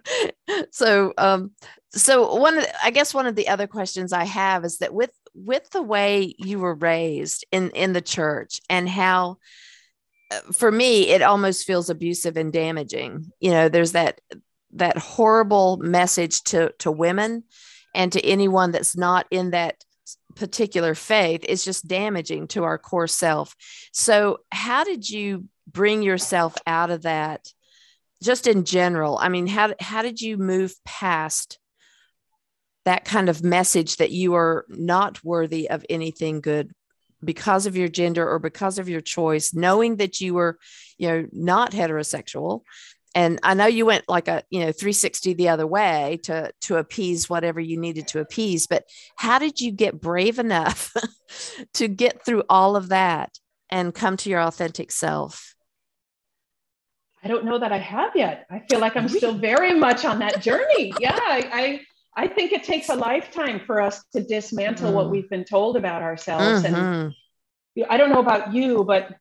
so 0.71 1.13
um 1.17 1.52
so 1.93 2.36
one 2.36 2.58
of 2.58 2.63
the, 2.63 2.86
i 2.86 2.91
guess 2.91 3.13
one 3.13 3.26
of 3.26 3.36
the 3.36 3.47
other 3.47 3.65
questions 3.65 4.13
i 4.13 4.26
have 4.26 4.65
is 4.65 4.80
that 4.80 4.93
with 4.93 5.12
with 5.34 5.69
the 5.71 5.82
way 5.82 6.36
you 6.38 6.60
were 6.60 6.76
raised 6.76 7.45
in 7.52 7.69
in 7.71 7.93
the 7.93 8.02
church 8.02 8.62
and 8.69 8.88
how 8.88 9.38
for 10.52 10.72
me 10.72 11.10
it 11.10 11.22
almost 11.22 11.65
feels 11.65 11.89
abusive 11.89 12.38
and 12.38 12.54
damaging. 12.54 13.32
You 13.39 13.52
know 13.52 13.70
there's 13.70 13.94
that 13.94 14.22
that 14.74 14.98
horrible 14.98 15.78
message 15.78 16.44
to 16.44 16.74
to 16.80 16.91
women 16.91 17.44
and 17.94 18.12
to 18.13 18.26
anyone 18.26 18.72
that's 18.72 18.96
not 18.96 19.28
in 19.32 19.52
that 19.52 19.84
particular 20.36 20.96
faith 20.96 21.44
is 21.46 21.63
just 21.63 21.88
damaging 21.88 22.48
to 22.48 22.63
our 22.63 22.78
core 22.78 23.08
self. 23.08 23.56
So 23.91 24.39
how 24.52 24.84
did 24.84 25.10
you 25.10 25.46
bring 25.67 26.02
yourself 26.02 26.58
out 26.65 26.89
of 26.89 27.04
that 27.04 27.48
just 28.24 28.48
in 28.48 28.65
general? 28.65 29.17
I 29.22 29.30
mean 29.30 29.48
how, 29.48 29.74
how 29.80 30.02
did 30.02 30.22
you 30.22 30.38
move 30.38 30.74
past 30.86 31.60
that 32.86 33.06
kind 33.06 33.30
of 33.30 33.44
message 33.44 33.98
that 33.98 34.12
you 34.12 34.36
are 34.36 34.65
not 34.70 35.24
worthy 35.24 35.70
of 35.70 35.86
anything 35.89 36.41
good 36.41 36.72
because 37.23 37.65
of 37.65 37.75
your 37.75 37.88
gender 37.88 38.27
or 38.27 38.39
because 38.39 38.79
of 38.79 38.89
your 38.89 39.01
choice, 39.01 39.53
knowing 39.53 39.97
that 39.97 40.21
you 40.21 40.34
were, 40.34 40.57
you 40.97 41.07
know, 41.07 41.27
not 41.31 41.71
heterosexual. 41.71 42.62
And 43.13 43.39
I 43.43 43.53
know 43.53 43.65
you 43.65 43.86
went 43.86 44.07
like 44.07 44.27
a, 44.27 44.43
you 44.49 44.60
know, 44.60 44.71
360 44.71 45.34
the 45.34 45.49
other 45.49 45.67
way 45.67 46.19
to 46.23 46.51
to 46.62 46.77
appease 46.77 47.29
whatever 47.29 47.60
you 47.60 47.77
needed 47.77 48.07
to 48.10 48.19
appease, 48.19 48.67
but 48.67 48.86
how 49.17 49.38
did 49.38 49.60
you 49.60 49.71
get 49.71 49.99
brave 49.99 50.39
enough 50.39 50.93
to 51.73 51.88
get 51.88 52.23
through 52.25 52.43
all 52.49 52.75
of 52.75 52.89
that 52.89 53.38
and 53.69 53.93
come 53.93 54.15
to 54.17 54.29
your 54.29 54.41
authentic 54.41 54.91
self? 54.91 55.55
I 57.23 57.27
don't 57.27 57.45
know 57.45 57.60
that 57.60 57.71
I 57.71 57.77
have 57.77 58.15
yet. 58.15 58.47
I 58.49 58.60
feel 58.69 58.79
like 58.79 58.95
I'm 58.95 59.10
still 59.19 59.34
very 59.34 59.73
much 59.73 60.05
on 60.05 60.19
that 60.19 60.41
journey. 60.41 60.93
Yeah, 60.99 61.19
I, 61.19 61.81
I 62.15 62.28
think 62.28 62.52
it 62.52 62.63
takes 62.63 62.89
a 62.89 62.95
lifetime 62.95 63.62
for 63.65 63.82
us 63.82 64.04
to 64.13 64.21
dismantle 64.21 64.91
mm. 64.91 64.95
what 64.95 65.10
we've 65.10 65.30
been 65.30 65.45
told 65.45 65.78
about 65.78 66.02
ourselves. 66.02 66.63
Mm-hmm. 66.63 66.76
And 66.76 67.15
I 67.89 67.97
don't 67.97 68.10
know 68.10 68.19
about 68.19 68.54
you, 68.54 68.84
but 68.84 69.15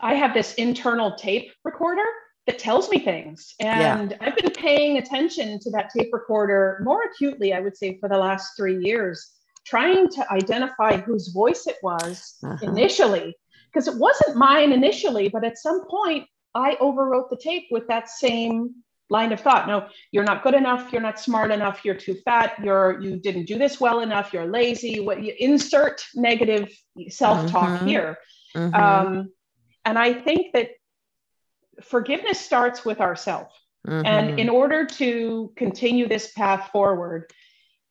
I 0.00 0.14
have 0.14 0.34
this 0.34 0.54
internal 0.54 1.14
tape 1.14 1.50
recorder 1.64 2.04
that 2.46 2.58
tells 2.58 2.90
me 2.90 2.98
things. 2.98 3.54
And 3.58 4.10
yeah. 4.10 4.16
I've 4.20 4.36
been 4.36 4.52
paying 4.52 4.98
attention 4.98 5.58
to 5.60 5.70
that 5.70 5.90
tape 5.96 6.12
recorder 6.12 6.80
more 6.84 7.00
acutely, 7.04 7.54
I 7.54 7.60
would 7.60 7.76
say, 7.76 7.96
for 7.98 8.08
the 8.08 8.18
last 8.18 8.54
three 8.56 8.84
years, 8.84 9.32
trying 9.64 10.08
to 10.10 10.30
identify 10.30 10.98
whose 10.98 11.28
voice 11.28 11.66
it 11.66 11.76
was 11.82 12.34
uh-huh. 12.44 12.58
initially. 12.62 13.34
Because 13.72 13.88
it 13.88 13.98
wasn't 13.98 14.36
mine 14.36 14.72
initially, 14.72 15.28
but 15.28 15.42
at 15.42 15.58
some 15.58 15.86
point 15.88 16.26
I 16.54 16.76
overwrote 16.76 17.28
the 17.30 17.36
tape 17.36 17.64
with 17.72 17.88
that 17.88 18.08
same 18.08 18.74
line 19.10 19.32
of 19.32 19.40
thought. 19.40 19.66
No 19.66 19.88
you're 20.12 20.24
not 20.24 20.42
good 20.42 20.54
enough. 20.54 20.92
You're 20.92 21.02
not 21.02 21.20
smart 21.20 21.50
enough. 21.50 21.84
You're 21.84 21.94
too 21.94 22.16
fat. 22.24 22.54
You're 22.62 23.00
you 23.00 23.16
didn't 23.16 23.44
do 23.44 23.58
this 23.58 23.80
well 23.80 24.00
enough. 24.00 24.32
You're 24.32 24.46
lazy. 24.46 25.00
What 25.00 25.22
you 25.22 25.34
insert 25.38 26.04
negative 26.14 26.68
self-talk 27.08 27.68
mm-hmm. 27.68 27.86
here. 27.86 28.18
Mm-hmm. 28.56 28.74
Um, 28.74 29.30
and 29.84 29.98
i 29.98 30.12
think 30.12 30.52
that 30.52 30.70
forgiveness 31.82 32.38
starts 32.38 32.84
with 32.84 33.00
ourselves 33.00 33.54
mm-hmm. 33.86 34.06
and 34.06 34.38
in 34.38 34.48
order 34.48 34.86
to 34.86 35.52
continue 35.56 36.08
this 36.08 36.32
path 36.32 36.70
forward 36.72 37.30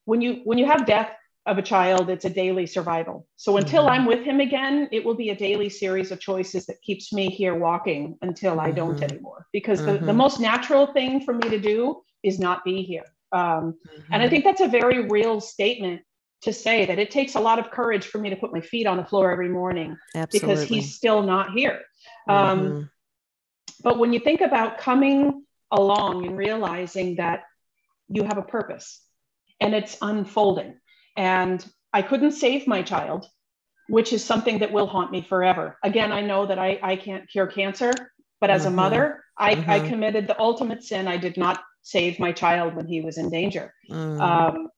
when 0.06 0.22
you 0.22 0.42
when 0.44 0.58
you 0.58 0.66
have 0.66 0.86
death 0.86 1.12
of 1.46 1.58
a 1.58 1.62
child, 1.62 2.10
it's 2.10 2.26
a 2.26 2.30
daily 2.30 2.66
survival. 2.66 3.28
So 3.36 3.58
until 3.58 3.84
mm-hmm. 3.84 3.94
I'm 3.94 4.06
with 4.06 4.24
him 4.24 4.40
again, 4.40 4.88
it 4.92 5.04
will 5.04 5.16
be 5.16 5.32
a 5.32 5.36
daily 5.36 5.70
series 5.70 6.12
of 6.12 6.20
choices 6.20 6.66
that 6.68 6.82
keeps 6.82 7.12
me 7.12 7.30
here 7.30 7.56
walking 7.56 8.18
until 8.22 8.60
I 8.60 8.72
don't 8.72 8.96
mm-hmm. 8.96 9.04
anymore. 9.04 9.48
Because 9.52 9.80
mm-hmm. 9.80 9.88
the, 9.88 9.94
the 9.94 10.06
mm-hmm. 10.08 10.18
most 10.18 10.40
natural 10.40 10.88
thing 10.88 11.22
for 11.22 11.34
me 11.34 11.50
to 11.50 11.60
do 11.60 12.02
is 12.24 12.40
not 12.40 12.64
be 12.64 12.84
here. 12.84 13.04
Um, 13.34 13.76
and 14.10 14.22
I 14.22 14.26
mm-hmm. 14.26 14.30
think 14.30 14.44
that's 14.46 14.62
a 14.62 14.68
very 14.68 15.08
real 15.08 15.42
statement 15.42 16.02
to 16.44 16.54
say 16.54 16.86
that 16.86 17.00
it 17.00 17.12
takes 17.12 17.36
a 17.36 17.40
lot 17.40 17.60
of 17.60 17.72
courage 17.72 18.06
for 18.06 18.20
me 18.20 18.30
to 18.30 18.36
put 18.36 18.54
my 18.54 18.62
feet 18.62 18.86
on 18.86 18.98
the 18.98 19.06
floor 19.06 19.32
every 19.32 19.50
morning 19.50 19.98
Absolutely. 20.16 20.56
because 20.56 20.70
he's 20.70 20.96
still 20.96 21.24
not 21.24 21.52
here. 21.52 21.82
Um, 22.28 22.60
mm-hmm. 22.60 22.82
but 23.82 23.98
when 23.98 24.14
you 24.14 24.20
think 24.20 24.42
about 24.42 24.78
coming 24.78 25.44
along 25.72 26.26
and 26.26 26.38
realizing 26.38 27.16
that 27.16 27.44
you 28.08 28.24
have 28.24 28.38
a 28.38 28.44
purpose 28.44 29.02
and 29.60 29.74
it's 29.74 29.98
unfolding 30.02 30.76
and 31.16 31.66
I 31.94 32.02
couldn't 32.02 32.32
save 32.32 32.68
my 32.68 32.82
child, 32.82 33.28
which 33.90 34.14
is 34.14 34.24
something 34.24 34.60
that 34.60 34.72
will 34.72 34.88
haunt 34.88 35.12
me 35.12 35.22
forever. 35.22 35.78
Again, 35.84 36.12
I 36.12 36.22
know 36.22 36.46
that 36.46 36.60
I, 36.60 36.80
I 36.82 36.96
can't 36.96 37.30
cure 37.30 37.48
cancer, 37.48 37.94
but 38.42 38.50
as 38.50 38.62
mm-hmm. 38.62 38.74
a 38.74 38.76
mother, 38.76 39.24
I, 39.38 39.56
mm-hmm. 39.56 39.70
I 39.70 39.80
committed 39.80 40.28
the 40.28 40.40
ultimate 40.40 40.84
sin. 40.84 41.08
I 41.08 41.18
did 41.18 41.38
not 41.38 41.62
save 41.82 42.20
my 42.20 42.32
child 42.32 42.76
when 42.76 42.88
he 42.88 43.02
was 43.02 43.18
in 43.18 43.30
danger. 43.30 43.74
Mm. 43.90 44.20
Um, 44.22 44.70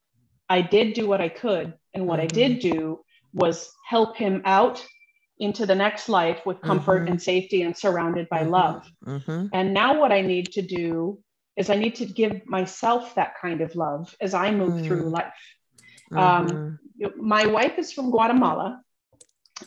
I 0.50 0.62
did 0.62 0.94
do 0.94 1.08
what 1.08 1.22
I 1.22 1.30
could. 1.30 1.74
And 1.94 2.08
what 2.08 2.20
mm-hmm. 2.20 2.26
I 2.26 2.48
did 2.48 2.60
do 2.60 3.00
was 3.34 3.72
help 3.88 4.18
him 4.18 4.42
out 4.46 4.86
into 5.40 5.66
the 5.66 5.76
next 5.76 6.08
life 6.08 6.46
with 6.46 6.62
comfort 6.62 7.06
Mhm. 7.06 7.12
and 7.12 7.22
safety 7.22 7.64
and 7.64 7.76
surrounded 7.76 8.30
by 8.30 8.44
Mhm. 8.44 8.50
love. 8.50 8.90
Mhm. 9.06 9.50
And 9.52 9.74
now 9.74 10.00
what 10.00 10.12
I 10.12 10.22
need 10.22 10.52
to 10.54 10.62
do 10.62 11.20
is 11.58 11.70
I 11.70 11.76
need 11.76 11.96
to 11.96 12.06
give 12.06 12.46
myself 12.46 13.16
that 13.16 13.36
kind 13.42 13.62
of 13.62 13.76
love 13.76 14.16
as 14.22 14.34
I 14.34 14.52
move 14.52 14.76
Mm. 14.76 14.86
through 14.86 15.10
life. 15.10 15.34
Um, 16.18 16.48
Mhm. 16.48 17.16
My 17.18 17.46
wife 17.46 17.78
is 17.78 17.92
from 17.92 18.10
Guatemala, 18.10 18.82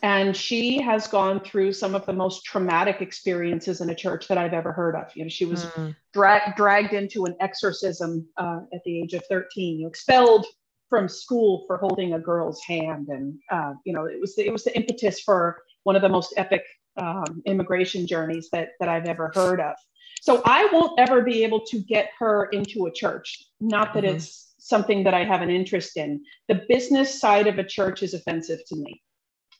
and 0.02 0.36
she 0.36 0.80
has 0.80 1.06
gone 1.06 1.40
through 1.40 1.72
some 1.72 1.94
of 1.94 2.06
the 2.06 2.12
most 2.12 2.44
traumatic 2.44 3.00
experiences 3.02 3.80
in 3.80 3.90
a 3.90 3.94
church 3.94 4.28
that 4.28 4.38
I've 4.38 4.54
ever 4.54 4.72
heard 4.72 4.94
of. 4.96 5.14
You 5.14 5.24
know, 5.24 5.28
she 5.28 5.44
was 5.44 5.66
Mm. 5.66 5.94
dra- 6.14 6.54
dragged 6.56 6.94
into 6.94 7.24
an 7.26 7.36
exorcism 7.40 8.26
uh, 8.36 8.60
at 8.72 8.82
the 8.84 9.02
age 9.02 9.14
of 9.14 9.24
13, 9.26 9.86
expelled 9.86 10.46
from 10.88 11.06
school 11.08 11.64
for 11.66 11.76
holding 11.76 12.14
a 12.14 12.18
girl's 12.18 12.62
hand, 12.62 13.08
and 13.08 13.38
uh, 13.50 13.74
you 13.84 13.92
know, 13.92 14.06
it 14.06 14.18
was 14.20 14.34
the, 14.36 14.46
it 14.46 14.52
was 14.52 14.64
the 14.64 14.74
impetus 14.74 15.20
for 15.20 15.62
one 15.84 15.96
of 15.96 16.02
the 16.02 16.08
most 16.08 16.32
epic 16.36 16.64
um, 16.96 17.42
immigration 17.44 18.06
journeys 18.06 18.48
that 18.52 18.70
that 18.80 18.88
I've 18.88 19.06
ever 19.06 19.30
heard 19.34 19.60
of. 19.60 19.76
So 20.20 20.42
I 20.44 20.66
won't 20.72 20.98
ever 20.98 21.22
be 21.22 21.44
able 21.44 21.60
to 21.66 21.78
get 21.78 22.10
her 22.18 22.46
into 22.46 22.86
a 22.86 22.90
church. 22.90 23.44
Not 23.60 23.94
that 23.94 24.04
Mhm. 24.04 24.14
it's 24.14 24.47
something 24.68 25.04
that 25.04 25.14
I 25.14 25.24
have 25.24 25.42
an 25.42 25.50
interest 25.50 25.96
in. 25.96 26.22
The 26.48 26.62
business 26.68 27.20
side 27.20 27.46
of 27.46 27.58
a 27.58 27.64
church 27.64 28.02
is 28.02 28.14
offensive 28.14 28.60
to 28.68 28.76
me. 28.76 29.02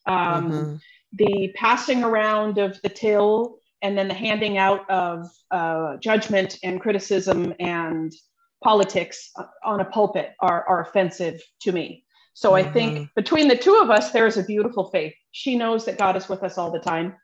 Um, 0.07 0.53
Mhm. 0.53 0.81
the 1.13 1.53
passing 1.57 2.05
around 2.05 2.59
of 2.59 2.81
the 2.83 2.89
till 2.89 3.59
and 3.83 3.97
then 3.97 4.09
the 4.09 4.15
handing 4.15 4.59
out 4.59 4.89
of 4.91 5.27
uh, 5.51 5.97
judgment 5.99 6.59
and 6.63 6.81
criticism 6.81 7.55
and 7.61 8.13
politics 8.63 9.31
on 9.65 9.81
a 9.81 9.85
pulpit 9.85 10.35
are, 10.41 10.67
are 10.69 10.83
offensive 10.83 11.41
to 11.63 11.73
me. 11.73 12.05
So 12.35 12.55
I 12.55 12.63
think 12.63 13.09
between 13.17 13.49
the 13.49 13.57
two 13.57 13.77
of 13.77 13.91
us, 13.91 14.13
there 14.13 14.27
is 14.27 14.37
a 14.37 14.45
beautiful 14.45 14.91
faith. 14.91 15.15
She 15.33 15.57
knows 15.57 15.85
that 15.87 15.99
God 15.99 16.17
is 16.17 16.29
with 16.29 16.43
us 16.43 16.59
all 16.59 16.71
the 16.71 16.79
time. 16.81 17.17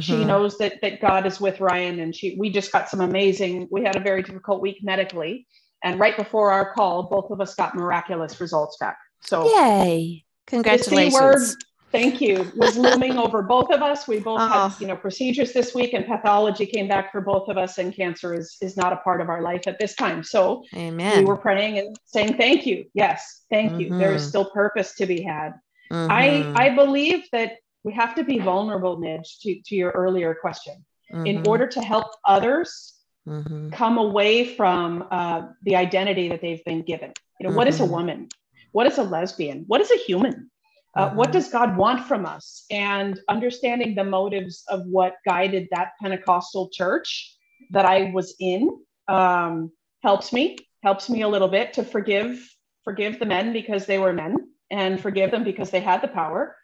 She 0.00 0.22
Mhm. 0.22 0.26
knows 0.26 0.58
that 0.58 0.80
that 0.82 1.00
God 1.00 1.26
is 1.26 1.40
with 1.40 1.58
Ryan, 1.60 2.00
and 2.00 2.14
she. 2.14 2.36
We 2.38 2.50
just 2.50 2.70
got 2.70 2.88
some 2.88 3.00
amazing. 3.00 3.66
We 3.70 3.82
had 3.82 3.96
a 3.96 4.00
very 4.00 4.22
difficult 4.22 4.60
week 4.60 4.78
medically, 4.82 5.46
and 5.82 5.98
right 5.98 6.16
before 6.16 6.50
our 6.52 6.72
call, 6.72 7.04
both 7.04 7.30
of 7.30 7.40
us 7.40 7.54
got 7.54 7.74
miraculous 7.74 8.40
results 8.40 8.76
back. 8.78 8.98
So 9.20 9.46
Yay! 9.46 10.24
the 10.46 10.56
word, 10.56 10.62
Congratulations. 10.64 11.56
thank 11.92 12.20
you, 12.20 12.50
was 12.56 12.76
looming 12.76 13.18
over 13.18 13.42
both 13.42 13.70
of 13.70 13.82
us. 13.82 14.06
We 14.08 14.18
both 14.18 14.40
Oh. 14.40 14.48
had, 14.48 14.80
you 14.80 14.86
know, 14.86 14.96
procedures 14.96 15.52
this 15.52 15.74
week 15.74 15.92
and 15.92 16.06
pathology 16.06 16.66
came 16.66 16.88
back 16.88 17.12
for 17.12 17.20
both 17.20 17.48
of 17.48 17.56
us 17.56 17.78
and 17.78 17.94
cancer 17.94 18.34
is, 18.34 18.56
is 18.60 18.76
not 18.76 18.92
a 18.92 18.96
part 18.96 19.20
of 19.20 19.28
our 19.28 19.42
life 19.42 19.66
at 19.66 19.78
this 19.78 19.94
time. 19.94 20.22
So 20.22 20.64
Amen. 20.74 21.18
we 21.20 21.24
were 21.24 21.36
praying 21.36 21.78
and 21.78 21.96
saying, 22.04 22.36
thank 22.36 22.66
you. 22.66 22.86
Yes, 22.94 23.44
thank 23.50 23.78
you. 23.80 23.94
There 23.96 24.12
is 24.12 24.22
Mhm. 24.24 24.28
still 24.28 24.50
purpose 24.50 24.94
to 24.96 25.06
be 25.06 25.22
had. 25.22 25.54
Mhm. 25.92 26.06
I, 26.10 26.52
I 26.54 26.70
believe 26.74 27.24
that 27.32 27.52
we 27.84 27.92
have 27.94 28.14
to 28.16 28.24
be 28.24 28.38
vulnerable, 28.38 28.96
Midge, 28.98 29.38
to, 29.40 29.60
to 29.66 29.74
your 29.74 29.90
earlier 29.92 30.34
question. 30.34 30.84
In 31.12 31.38
Mhm. 31.38 31.46
order 31.46 31.66
to 31.66 31.80
help 31.82 32.06
others 32.24 32.99
Mhm. 33.28 33.72
come 33.72 33.98
away 33.98 34.44
from 34.56 35.06
uh, 35.10 35.48
the 35.62 35.76
identity 35.76 36.28
that 36.28 36.40
they've 36.40 36.64
been 36.64 36.82
given. 36.82 37.12
You 37.38 37.48
know, 37.48 37.54
what 37.54 37.68
is 37.68 37.80
a 37.80 37.84
Mhm. 37.84 37.90
woman? 37.90 38.28
What 38.72 38.86
is 38.86 38.98
a 38.98 39.02
lesbian? 39.02 39.64
What 39.66 39.80
is 39.80 39.90
a 39.90 39.96
human? 39.96 40.50
Uh, 40.96 41.10
What 41.10 41.28
Mhm. 41.28 41.32
does 41.32 41.50
God 41.50 41.76
want 41.76 42.06
from 42.06 42.26
us? 42.26 42.64
And 42.70 43.20
understanding 43.28 43.94
the 43.94 44.04
motives 44.04 44.64
of 44.68 44.86
what 44.86 45.16
guided 45.24 45.68
that 45.70 45.92
Pentecostal 46.00 46.68
church 46.70 47.36
that 47.70 47.84
I 47.84 48.10
was 48.12 48.34
in 48.40 48.70
um, 49.08 49.72
helps 50.02 50.32
me. 50.32 50.56
Helps 50.82 51.10
me 51.10 51.22
a 51.22 51.28
little 51.28 51.48
bit 51.48 51.72
to 51.74 51.84
forgive 51.84 52.48
forgive 52.84 53.18
the 53.18 53.26
men 53.26 53.52
because 53.52 53.86
they 53.86 53.98
were 53.98 54.12
men 54.12 54.36
and 54.70 55.00
forgive 55.00 55.30
them 55.30 55.44
because 55.44 55.70
they 55.70 55.80
had 55.80 56.00
the 56.00 56.08
power. 56.08 56.56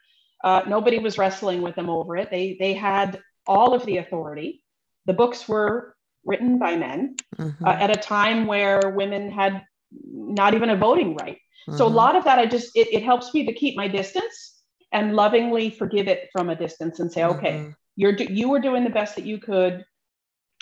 Uh, 0.42 0.62
nobody 0.66 0.98
was 0.98 1.18
wrestling 1.18 1.60
with 1.60 1.74
them 1.74 1.90
over 1.90 2.16
it. 2.16 2.30
They 2.30 2.56
they 2.58 2.72
had 2.72 3.20
all 3.46 3.74
of 3.74 3.84
the 3.84 3.98
authority. 3.98 4.62
The 5.06 5.12
books 5.12 5.48
were 5.48 5.95
written 6.26 6.58
by 6.58 6.76
men 6.76 7.16
Mhm. 7.38 7.66
uh, 7.66 7.76
at 7.84 7.90
a 7.90 7.96
time 7.96 8.46
where 8.46 8.90
women 8.90 9.30
had 9.30 9.64
not 10.12 10.54
even 10.54 10.70
a 10.70 10.76
voting 10.76 11.14
right. 11.14 11.38
So 11.76 11.86
a 11.86 11.90
Mhm. 11.90 11.94
lot 11.94 12.16
of 12.16 12.24
that, 12.24 12.38
I 12.38 12.46
just 12.46 12.76
it, 12.76 12.88
it 12.92 13.02
helps 13.02 13.32
me 13.34 13.46
to 13.46 13.52
keep 13.52 13.76
my 13.76 13.88
distance 13.88 14.62
and 14.92 15.16
lovingly 15.16 15.70
forgive 15.70 16.06
it 16.06 16.28
from 16.32 16.48
a 16.50 16.56
distance 16.56 17.00
and 17.00 17.10
say, 17.10 17.24
okay, 17.24 17.52
Mhm. 17.52 17.74
you're 17.96 18.12
do- 18.12 18.32
you 18.40 18.48
were 18.48 18.60
doing 18.60 18.84
the 18.84 18.90
best 18.90 19.16
that 19.16 19.24
you 19.24 19.38
could 19.38 19.84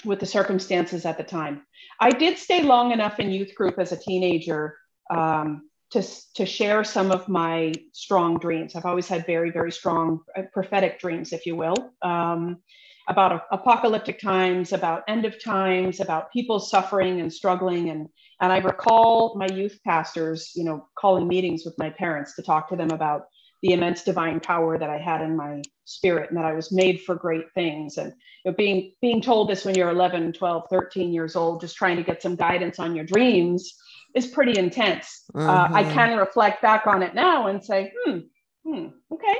with 0.04 0.20
the 0.20 0.26
circumstances 0.26 1.04
at 1.04 1.16
the 1.18 1.24
time. 1.24 1.66
I 2.00 2.10
did 2.10 2.38
stay 2.38 2.62
long 2.62 2.92
enough 2.92 3.20
in 3.20 3.30
youth 3.30 3.54
group 3.54 3.78
as 3.78 3.92
a 3.92 3.96
teenager 3.96 4.76
um, 5.10 5.68
to 5.90 6.02
to 6.34 6.46
share 6.46 6.84
some 6.84 7.10
of 7.12 7.28
my 7.28 7.72
strong 7.92 8.38
dreams. 8.38 8.74
I've 8.74 8.86
always 8.86 9.08
had 9.08 9.26
very 9.26 9.50
very 9.50 9.72
strong 9.72 10.20
uh, 10.36 10.42
prophetic 10.52 10.98
dreams, 10.98 11.32
if 11.32 11.46
you 11.46 11.56
will. 11.56 11.76
Um, 12.02 12.62
about 13.08 13.42
apocalyptic 13.52 14.20
times, 14.20 14.72
about 14.72 15.02
end 15.08 15.24
of 15.24 15.42
times, 15.42 16.00
about 16.00 16.32
people 16.32 16.58
suffering 16.58 17.20
and 17.20 17.32
struggling, 17.32 17.90
and 17.90 18.08
and 18.40 18.52
I 18.52 18.58
recall 18.58 19.34
my 19.36 19.46
youth 19.46 19.78
pastors, 19.84 20.52
you 20.54 20.64
know, 20.64 20.86
calling 20.98 21.28
meetings 21.28 21.64
with 21.64 21.74
my 21.78 21.90
parents 21.90 22.34
to 22.36 22.42
talk 22.42 22.68
to 22.70 22.76
them 22.76 22.90
about 22.90 23.22
the 23.62 23.72
immense 23.72 24.02
divine 24.02 24.40
power 24.40 24.78
that 24.78 24.90
I 24.90 24.98
had 24.98 25.22
in 25.22 25.36
my 25.36 25.62
spirit 25.84 26.28
and 26.28 26.38
that 26.38 26.44
I 26.44 26.52
was 26.52 26.72
made 26.72 27.00
for 27.02 27.14
great 27.14 27.46
things. 27.54 27.96
And 27.96 28.12
you 28.44 28.50
know, 28.50 28.56
being 28.56 28.92
being 29.00 29.20
told 29.22 29.48
this 29.48 29.64
when 29.64 29.74
you're 29.74 29.90
11, 29.90 30.32
12, 30.32 30.64
13 30.70 31.12
years 31.12 31.36
old, 31.36 31.60
just 31.60 31.76
trying 31.76 31.96
to 31.96 32.02
get 32.02 32.22
some 32.22 32.36
guidance 32.36 32.78
on 32.78 32.94
your 32.94 33.04
dreams 33.04 33.74
is 34.14 34.26
pretty 34.26 34.58
intense. 34.58 35.24
Uh, 35.34 35.68
I 35.72 35.82
Mhm. 35.84 35.92
can 35.92 36.18
reflect 36.18 36.62
back 36.62 36.86
on 36.86 37.02
it 37.02 37.14
now 37.14 37.46
and 37.48 37.64
say, 37.64 37.92
hmm, 38.04 38.18
hmm, 38.64 38.86
okay, 39.12 39.36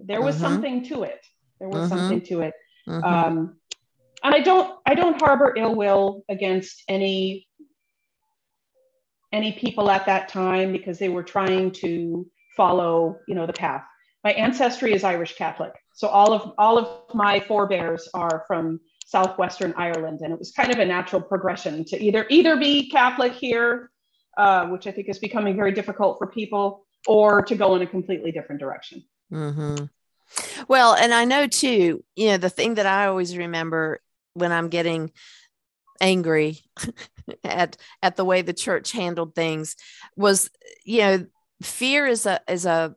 there 0.00 0.22
was 0.22 0.36
Mhm. 0.36 0.40
something 0.40 0.84
to 0.86 1.02
it. 1.04 1.24
There 1.60 1.68
was 1.68 1.84
Mhm. 1.84 1.88
something 1.88 2.20
to 2.22 2.40
it. 2.40 2.54
Mhm. 2.88 3.04
Um, 3.04 3.56
and 4.22 4.34
I 4.34 4.40
don't 4.40 4.78
I 4.86 4.94
don't 4.94 5.20
harbor 5.20 5.54
ill 5.56 5.74
will 5.74 6.24
against 6.28 6.82
any 6.88 7.46
any 9.32 9.52
people 9.52 9.90
at 9.90 10.06
that 10.06 10.28
time 10.28 10.72
because 10.72 10.98
they 10.98 11.10
were 11.10 11.22
trying 11.22 11.70
to 11.72 12.26
follow 12.56 13.18
you 13.28 13.34
know 13.34 13.46
the 13.46 13.52
path. 13.52 13.84
My 14.24 14.32
ancestry 14.32 14.92
is 14.92 15.04
Irish 15.04 15.36
Catholic, 15.36 15.72
so 15.94 16.08
all 16.08 16.32
of 16.32 16.52
all 16.58 16.78
of 16.78 17.14
my 17.14 17.38
forebears 17.40 18.08
are 18.14 18.44
from 18.46 18.80
southwestern 19.06 19.74
Ireland, 19.76 20.20
and 20.22 20.32
it 20.32 20.38
was 20.38 20.50
kind 20.52 20.72
of 20.72 20.78
a 20.78 20.84
natural 20.84 21.22
progression 21.22 21.84
to 21.86 22.02
either 22.02 22.26
either 22.30 22.56
be 22.56 22.90
Catholic 22.90 23.32
here, 23.32 23.90
uh, 24.38 24.66
which 24.66 24.86
I 24.86 24.92
think 24.92 25.08
is 25.08 25.18
becoming 25.18 25.56
very 25.56 25.72
difficult 25.72 26.18
for 26.18 26.26
people, 26.26 26.86
or 27.06 27.42
to 27.42 27.54
go 27.54 27.76
in 27.76 27.82
a 27.82 27.86
completely 27.86 28.32
different 28.32 28.60
direction. 28.60 29.04
hmm 29.30 29.76
Well, 30.68 30.94
and 30.94 31.12
I 31.12 31.24
know 31.24 31.46
too, 31.46 32.04
you 32.16 32.28
know, 32.28 32.36
the 32.36 32.50
thing 32.50 32.74
that 32.74 32.86
I 32.86 33.06
always 33.06 33.36
remember 33.36 34.00
when 34.34 34.52
I'm 34.52 34.68
getting 34.68 35.12
angry 36.00 36.60
at 37.44 37.76
at 38.02 38.16
the 38.16 38.24
way 38.24 38.42
the 38.42 38.52
church 38.52 38.92
handled 38.92 39.34
things 39.34 39.76
was, 40.16 40.50
you 40.84 41.00
know, 41.00 41.26
fear 41.62 42.06
is 42.06 42.26
a 42.26 42.40
is 42.48 42.66
a 42.66 42.94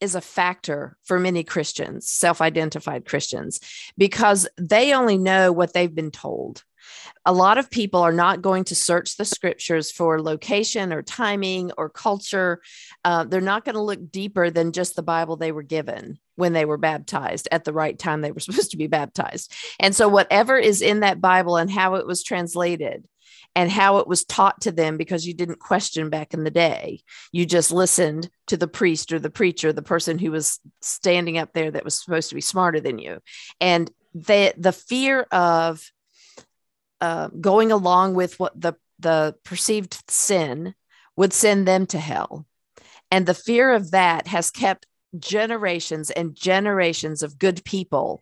is 0.00 0.14
a 0.16 0.20
factor 0.20 0.96
for 1.04 1.20
many 1.20 1.44
Christians, 1.44 2.10
self-identified 2.10 3.04
Christians, 3.04 3.60
because 3.96 4.48
they 4.58 4.92
only 4.92 5.16
know 5.16 5.52
what 5.52 5.72
they've 5.72 5.94
been 5.94 6.10
told 6.10 6.64
a 7.24 7.32
lot 7.32 7.58
of 7.58 7.70
people 7.70 8.00
are 8.00 8.12
not 8.12 8.42
going 8.42 8.64
to 8.64 8.74
search 8.74 9.16
the 9.16 9.24
scriptures 9.24 9.90
for 9.90 10.20
location 10.20 10.92
or 10.92 11.02
timing 11.02 11.72
or 11.78 11.88
culture. 11.88 12.60
Uh, 13.04 13.24
they're 13.24 13.40
not 13.40 13.64
going 13.64 13.74
to 13.74 13.82
look 13.82 14.10
deeper 14.10 14.50
than 14.50 14.72
just 14.72 14.96
the 14.96 15.02
Bible 15.02 15.36
they 15.36 15.52
were 15.52 15.62
given 15.62 16.18
when 16.36 16.52
they 16.52 16.64
were 16.64 16.78
baptized 16.78 17.48
at 17.52 17.64
the 17.64 17.72
right 17.72 17.98
time 17.98 18.20
they 18.20 18.32
were 18.32 18.40
supposed 18.46 18.70
to 18.72 18.76
be 18.76 18.86
baptized. 18.86 19.52
And 19.78 19.94
so, 19.94 20.08
whatever 20.08 20.56
is 20.56 20.82
in 20.82 21.00
that 21.00 21.20
Bible 21.20 21.56
and 21.56 21.70
how 21.70 21.94
it 21.96 22.06
was 22.06 22.22
translated 22.22 23.04
and 23.54 23.70
how 23.70 23.98
it 23.98 24.08
was 24.08 24.24
taught 24.24 24.62
to 24.62 24.72
them, 24.72 24.96
because 24.96 25.26
you 25.26 25.34
didn't 25.34 25.58
question 25.60 26.10
back 26.10 26.32
in 26.32 26.44
the 26.44 26.50
day, 26.50 27.02
you 27.32 27.44
just 27.44 27.70
listened 27.70 28.30
to 28.46 28.56
the 28.56 28.68
priest 28.68 29.12
or 29.12 29.18
the 29.18 29.30
preacher, 29.30 29.72
the 29.72 29.82
person 29.82 30.18
who 30.18 30.30
was 30.30 30.58
standing 30.80 31.38
up 31.38 31.52
there 31.52 31.70
that 31.70 31.84
was 31.84 31.94
supposed 31.94 32.30
to 32.30 32.34
be 32.34 32.40
smarter 32.40 32.80
than 32.80 32.98
you. 32.98 33.20
And 33.60 33.90
the, 34.14 34.54
the 34.56 34.72
fear 34.72 35.26
of 35.30 35.90
uh, 37.02 37.26
going 37.40 37.72
along 37.72 38.14
with 38.14 38.38
what 38.38 38.58
the 38.58 38.74
the 39.00 39.34
perceived 39.44 40.00
sin 40.08 40.72
would 41.16 41.32
send 41.32 41.66
them 41.66 41.84
to 41.86 41.98
hell. 41.98 42.46
And 43.10 43.26
the 43.26 43.34
fear 43.34 43.72
of 43.72 43.90
that 43.90 44.28
has 44.28 44.52
kept 44.52 44.86
generations 45.18 46.10
and 46.12 46.36
generations 46.36 47.24
of 47.24 47.40
good 47.40 47.64
people 47.64 48.20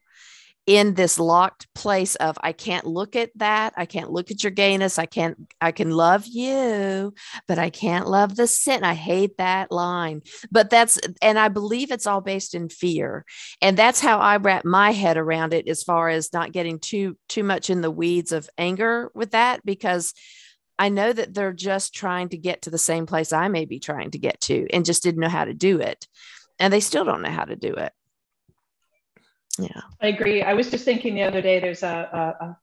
in 0.67 0.95
this 0.95 1.19
locked 1.19 1.67
place 1.75 2.15
of 2.17 2.39
i 2.43 2.53
can't 2.53 2.87
look 2.87 3.17
at 3.17 3.31
that. 3.37 3.73
I 3.77 3.87
can't 3.87 4.11
look 4.11 4.31
at 4.31 4.45
your 4.45 4.51
gayness. 4.51 4.99
I 4.99 5.07
can't 5.07 5.53
i 5.61 5.73
can 5.73 5.91
love 5.91 6.27
you 6.27 7.15
but 7.49 7.59
i 7.59 7.71
can't 7.71 8.07
love 8.07 8.37
the 8.37 8.47
sin. 8.47 8.85
I 8.85 8.95
hate 8.95 9.39
that 9.39 9.73
line. 9.73 10.23
But 10.51 10.71
that's 10.71 10.99
and 11.23 11.39
i 11.39 11.49
believe 11.49 11.91
it's 11.91 12.07
all 12.07 12.21
based 12.21 12.55
in 12.55 12.69
fear. 12.69 13.25
And 13.63 13.77
that's 13.77 14.01
how 14.01 14.19
i 14.19 14.37
wrap 14.37 14.65
my 14.65 14.93
head 14.93 15.17
around 15.17 15.55
it 15.55 15.69
as 15.69 15.83
far 15.83 16.09
as 16.09 16.33
not 16.33 16.53
getting 16.53 16.79
too 16.79 17.17
too 17.29 17.43
much 17.43 17.71
in 17.71 17.81
the 17.81 17.91
weeds 17.91 18.33
of 18.33 18.49
anger 18.59 19.11
with 19.15 19.33
that 19.33 19.65
because 19.65 20.13
i 20.79 20.89
know 20.89 21.13
that 21.13 21.35
they're 21.35 21.53
just 21.53 21.95
trying 21.95 22.29
to 22.29 22.37
get 22.37 22.63
to 22.63 22.71
the 22.71 22.79
same 22.79 23.07
place 23.07 23.33
i 23.33 23.49
may 23.49 23.65
be 23.65 23.79
trying 23.79 24.11
to 24.11 24.19
get 24.19 24.41
to 24.41 24.67
and 24.73 24.85
just 24.85 25.03
didn't 25.03 25.21
know 25.21 25.29
how 25.29 25.45
to 25.45 25.55
do 25.55 25.81
it. 25.81 26.07
And 26.59 26.71
they 26.71 26.81
still 26.81 27.07
don't 27.07 27.23
know 27.23 27.31
how 27.31 27.47
to 27.47 27.57
do 27.57 27.73
it 27.73 27.93
Yeah. 29.63 29.81
I 30.01 30.09
agree. 30.09 30.43
I 30.43 30.55
was 30.55 30.71
just 30.71 30.85
thinking 30.85 31.15
the 31.15 31.23
other 31.23 31.43
day, 31.43 31.61
there's 31.61 31.83
a, 31.83 32.35
a, 32.41 32.45
a 32.45 32.57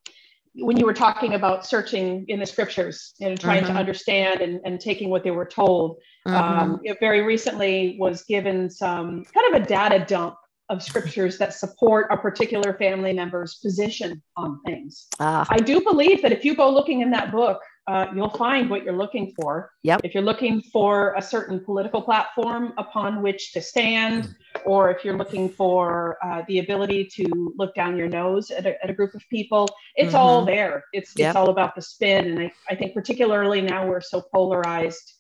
when 0.60 0.78
you 0.78 0.86
were 0.86 0.94
talking 0.94 1.34
about 1.34 1.66
searching 1.66 2.26
in 2.28 2.40
the 2.40 2.46
scriptures 2.46 3.14
and 3.22 3.40
trying 3.40 3.64
mm-hmm. 3.64 3.74
to 3.74 3.80
understand 3.80 4.42
and, 4.42 4.60
and 4.66 4.80
taking 4.80 5.10
what 5.10 5.24
they 5.24 5.32
were 5.32 5.46
told, 5.46 5.98
mm-hmm. 6.28 6.36
um, 6.36 6.80
it 6.84 6.98
very 7.00 7.22
recently 7.22 7.96
was 8.00 8.24
given 8.24 8.70
some 8.70 9.24
kind 9.26 9.56
of 9.56 9.62
a 9.62 9.66
data 9.66 10.04
dump 10.08 10.36
of 10.70 10.84
scriptures 10.84 11.38
that 11.38 11.54
support 11.54 12.08
a 12.12 12.18
particular 12.18 12.74
family 12.74 13.14
member's 13.14 13.56
position 13.56 14.22
on 14.36 14.60
things. 14.66 15.08
Ah. 15.20 15.46
I 15.50 15.58
do 15.58 15.80
believe 15.82 16.22
that 16.24 16.32
if 16.32 16.44
you 16.44 16.56
go 16.56 16.70
looking 16.70 17.02
in 17.02 17.12
that 17.12 17.32
book, 17.32 17.62
uh, 17.88 18.08
you'll 18.14 18.30
find 18.30 18.70
what 18.70 18.84
you're 18.84 18.98
looking 18.98 19.34
for. 19.40 19.72
Yep. 19.84 20.02
If 20.04 20.14
you're 20.14 20.24
looking 20.24 20.62
for 20.74 21.14
a 21.16 21.22
certain 21.22 21.64
political 21.64 22.02
platform 22.02 22.74
upon 22.78 23.22
which 23.22 23.54
to 23.54 23.62
stand, 23.62 24.36
or 24.66 24.92
if 24.92 25.04
you're 25.04 25.18
looking 25.18 25.50
for 25.50 26.18
uh, 26.24 26.44
the 26.48 26.60
ability 26.60 27.06
to 27.16 27.54
look 27.58 27.76
down 27.76 27.98
your 27.98 28.08
nose 28.08 28.52
at 28.52 28.66
a, 28.66 28.84
at 28.84 28.90
a 28.90 28.94
group 28.94 29.14
of 29.14 29.24
people, 29.30 29.70
it's 29.96 30.10
mm-hmm. 30.10 30.18
all 30.18 30.46
there. 30.46 30.84
It's, 30.94 31.14
yep. 31.16 31.30
it's 31.30 31.36
all 31.36 31.50
about 31.50 31.76
the 31.76 31.82
spin. 31.82 32.28
And 32.28 32.40
I, 32.40 32.52
I 32.70 32.76
think 32.76 32.94
particularly 32.94 33.62
now 33.62 33.88
we're 33.88 34.02
so 34.02 34.22
polarized 34.34 35.14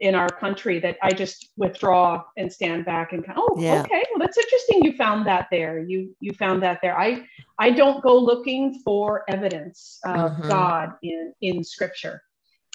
in 0.00 0.14
our 0.14 0.28
country 0.28 0.80
that 0.80 0.96
I 1.02 1.12
just 1.12 1.50
withdraw 1.56 2.22
and 2.36 2.50
stand 2.50 2.86
back 2.86 3.12
and 3.12 3.24
kind 3.24 3.38
of, 3.38 3.44
oh 3.46 3.56
yeah. 3.60 3.82
okay 3.82 4.02
well 4.10 4.18
that's 4.18 4.38
interesting 4.38 4.82
you 4.82 4.96
found 4.96 5.26
that 5.26 5.48
there 5.50 5.78
you 5.78 6.16
you 6.20 6.32
found 6.32 6.62
that 6.62 6.80
there 6.80 6.98
I 6.98 7.26
I 7.58 7.70
don't 7.70 8.02
go 8.02 8.16
looking 8.18 8.80
for 8.82 9.24
evidence 9.28 10.00
of 10.04 10.32
mm-hmm. 10.32 10.48
God 10.48 10.94
in 11.02 11.34
in 11.42 11.62
scripture 11.62 12.22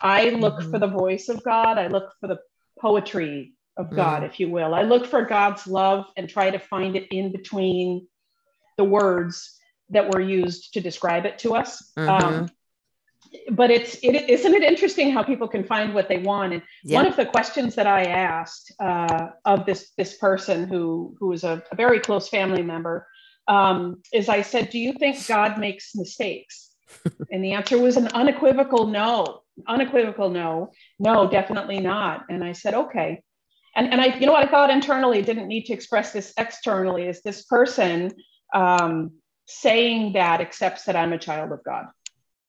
I 0.02 0.30
look 0.30 0.60
mm-hmm. 0.60 0.72
for 0.72 0.78
the 0.80 0.88
voice 0.88 1.28
of 1.28 1.44
God 1.44 1.80
I 1.80 1.88
look 1.88 2.14
for 2.22 2.28
the 2.28 2.40
poetry 2.80 3.55
of 3.78 3.94
God 3.94 4.18
mm-hmm. 4.18 4.26
if 4.26 4.40
you 4.40 4.50
will. 4.50 4.74
I 4.74 4.84
look 4.84 5.06
for 5.06 5.24
God's 5.24 5.68
love 5.68 6.06
and 6.18 6.30
try 6.30 6.50
to 6.50 6.60
find 6.60 6.96
it 6.96 7.08
in 7.12 7.32
between 7.32 8.08
the 8.78 8.84
words 8.84 9.60
that 9.90 10.14
were 10.14 10.22
used 10.22 10.74
to 10.74 10.82
describe 10.82 11.26
it 11.26 11.40
to 11.40 11.56
us. 11.56 11.92
Um, 11.98 12.08
mm-hmm. 12.08 13.56
but 13.56 13.70
it's 13.72 13.96
it 14.02 14.30
isn't 14.30 14.54
it 14.54 14.64
interesting 14.64 15.12
how 15.12 15.24
people 15.24 15.48
can 15.48 15.64
find 15.64 15.94
what 15.94 16.10
they 16.10 16.18
want? 16.18 16.54
And 16.54 16.62
yeah. 16.84 16.98
one 16.98 17.08
of 17.08 17.16
the 17.16 17.26
questions 17.26 17.76
that 17.76 17.88
i 17.88 18.04
asked 18.06 18.74
uh, 18.80 19.28
of 19.46 19.66
this 19.66 19.92
this 19.98 20.18
person 20.18 20.68
who 20.68 21.16
who 21.20 21.32
is 21.32 21.44
a, 21.44 21.64
a 21.72 21.76
very 21.76 22.00
close 22.00 22.30
family 22.30 22.64
member 22.64 23.08
um, 23.48 24.02
is 24.14 24.30
i 24.30 24.42
said 24.42 24.70
do 24.70 24.80
you 24.80 24.94
think 24.94 25.28
god 25.28 25.60
makes 25.60 25.96
mistakes? 25.96 26.72
And 27.32 27.44
the 27.44 27.54
answer 27.54 27.78
was 27.78 27.98
an 27.98 28.08
unequivocal 28.08 28.88
no 28.88 29.42
unequivocal 29.68 30.30
no 30.30 30.72
no 31.00 31.30
definitely 31.30 31.80
not. 31.80 32.26
And 32.30 32.44
i 32.44 32.54
said 32.54 32.74
okay 32.74 33.22
and 33.76 33.92
and 33.92 34.02
i 34.02 34.18
you 34.18 34.26
know 34.26 34.32
what 34.32 34.48
i 34.48 34.50
thought 34.50 34.70
internally 34.70 35.22
didn't 35.22 35.48
need 35.48 35.66
to 35.66 35.74
express 35.74 36.12
this 36.12 36.34
externally 36.38 37.08
is 37.08 37.22
this 37.22 37.44
person 37.44 38.12
um, 38.54 39.12
saying 39.48 40.14
that 40.14 40.42
accepts 40.42 40.84
that 40.84 40.96
i'm 40.96 41.14
a 41.14 41.18
child 41.18 41.52
of 41.52 41.64
god 41.64 41.86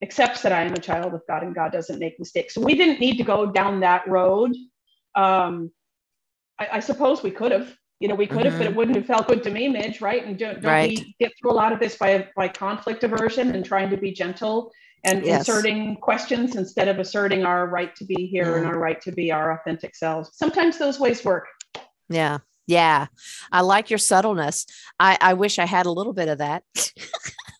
accepts 0.03 0.43
that 0.43 0.53
I 0.53 0.63
am 0.63 0.75
a 0.75 0.79
child 0.79 1.15
of 1.15 1.23
God 1.27 1.43
and 1.43 1.55
God 1.55 1.73
doesn't 1.73 1.99
make 1.99 2.19
mistakes. 2.19 2.55
So 2.55 2.61
we 2.61 2.75
didn't 2.75 3.01
need 3.01 3.17
to 3.17 3.25
go 3.25 3.47
down 3.51 3.81
that 3.81 4.07
road. 4.09 4.55
Um, 5.15 5.71
I, 6.59 6.69
I 6.75 6.81
suppose 6.81 7.23
we 7.23 7.31
could 7.31 7.53
have, 7.53 7.75
you 8.01 8.09
know, 8.09 8.15
we 8.15 8.27
could 8.27 8.45
have, 8.45 8.55
mm-hmm. 8.55 8.59
but 8.59 8.67
it 8.67 8.69
mm-hmm. 8.71 8.79
wouldn't 8.79 8.97
have 8.97 9.07
felt 9.07 9.27
good 9.27 9.43
to 9.45 9.51
me, 9.51 9.69
Midge, 9.69 10.01
right? 10.01 10.25
And 10.25 10.39
don't, 10.39 10.61
don't 10.61 10.71
right. 10.71 10.91
we 10.91 11.17
get 11.19 11.33
through 11.41 11.53
a 11.53 11.55
lot 11.55 11.73
of 11.73 11.81
this 11.81 11.97
by 11.97 12.29
by 12.37 12.49
conflict 12.49 13.05
aversion 13.05 13.55
and 13.55 13.65
trying 13.65 13.91
to 13.91 13.97
be 13.97 14.13
gentle 14.13 14.71
and 15.05 15.25
yes. 15.25 15.41
inserting 15.41 15.97
questions 15.97 16.57
instead 16.57 16.89
of 16.89 16.99
asserting 16.99 17.45
our 17.45 17.69
right 17.69 17.95
to 17.97 18.05
be 18.05 18.27
here 18.27 18.57
and 18.57 18.67
our 18.67 18.79
right 18.79 19.01
to 19.03 19.13
be 19.13 19.31
our 19.31 19.53
authentic 19.53 19.95
selves. 19.95 20.31
Sometimes 20.35 20.79
those 20.79 20.99
ways 20.99 21.25
work. 21.25 21.47
Yeah. 22.09 22.39
Yeah. 22.67 23.07
I 23.53 23.61
like 23.61 23.91
your 23.91 23.99
subtleness. 23.99 24.67
I, 24.99 25.17
I 25.21 25.35
wish 25.35 25.59
I 25.59 25.67
had 25.67 25.87
a 25.87 25.93
little 25.93 26.13
bit 26.13 26.29
of 26.29 26.39
that. 26.39 26.65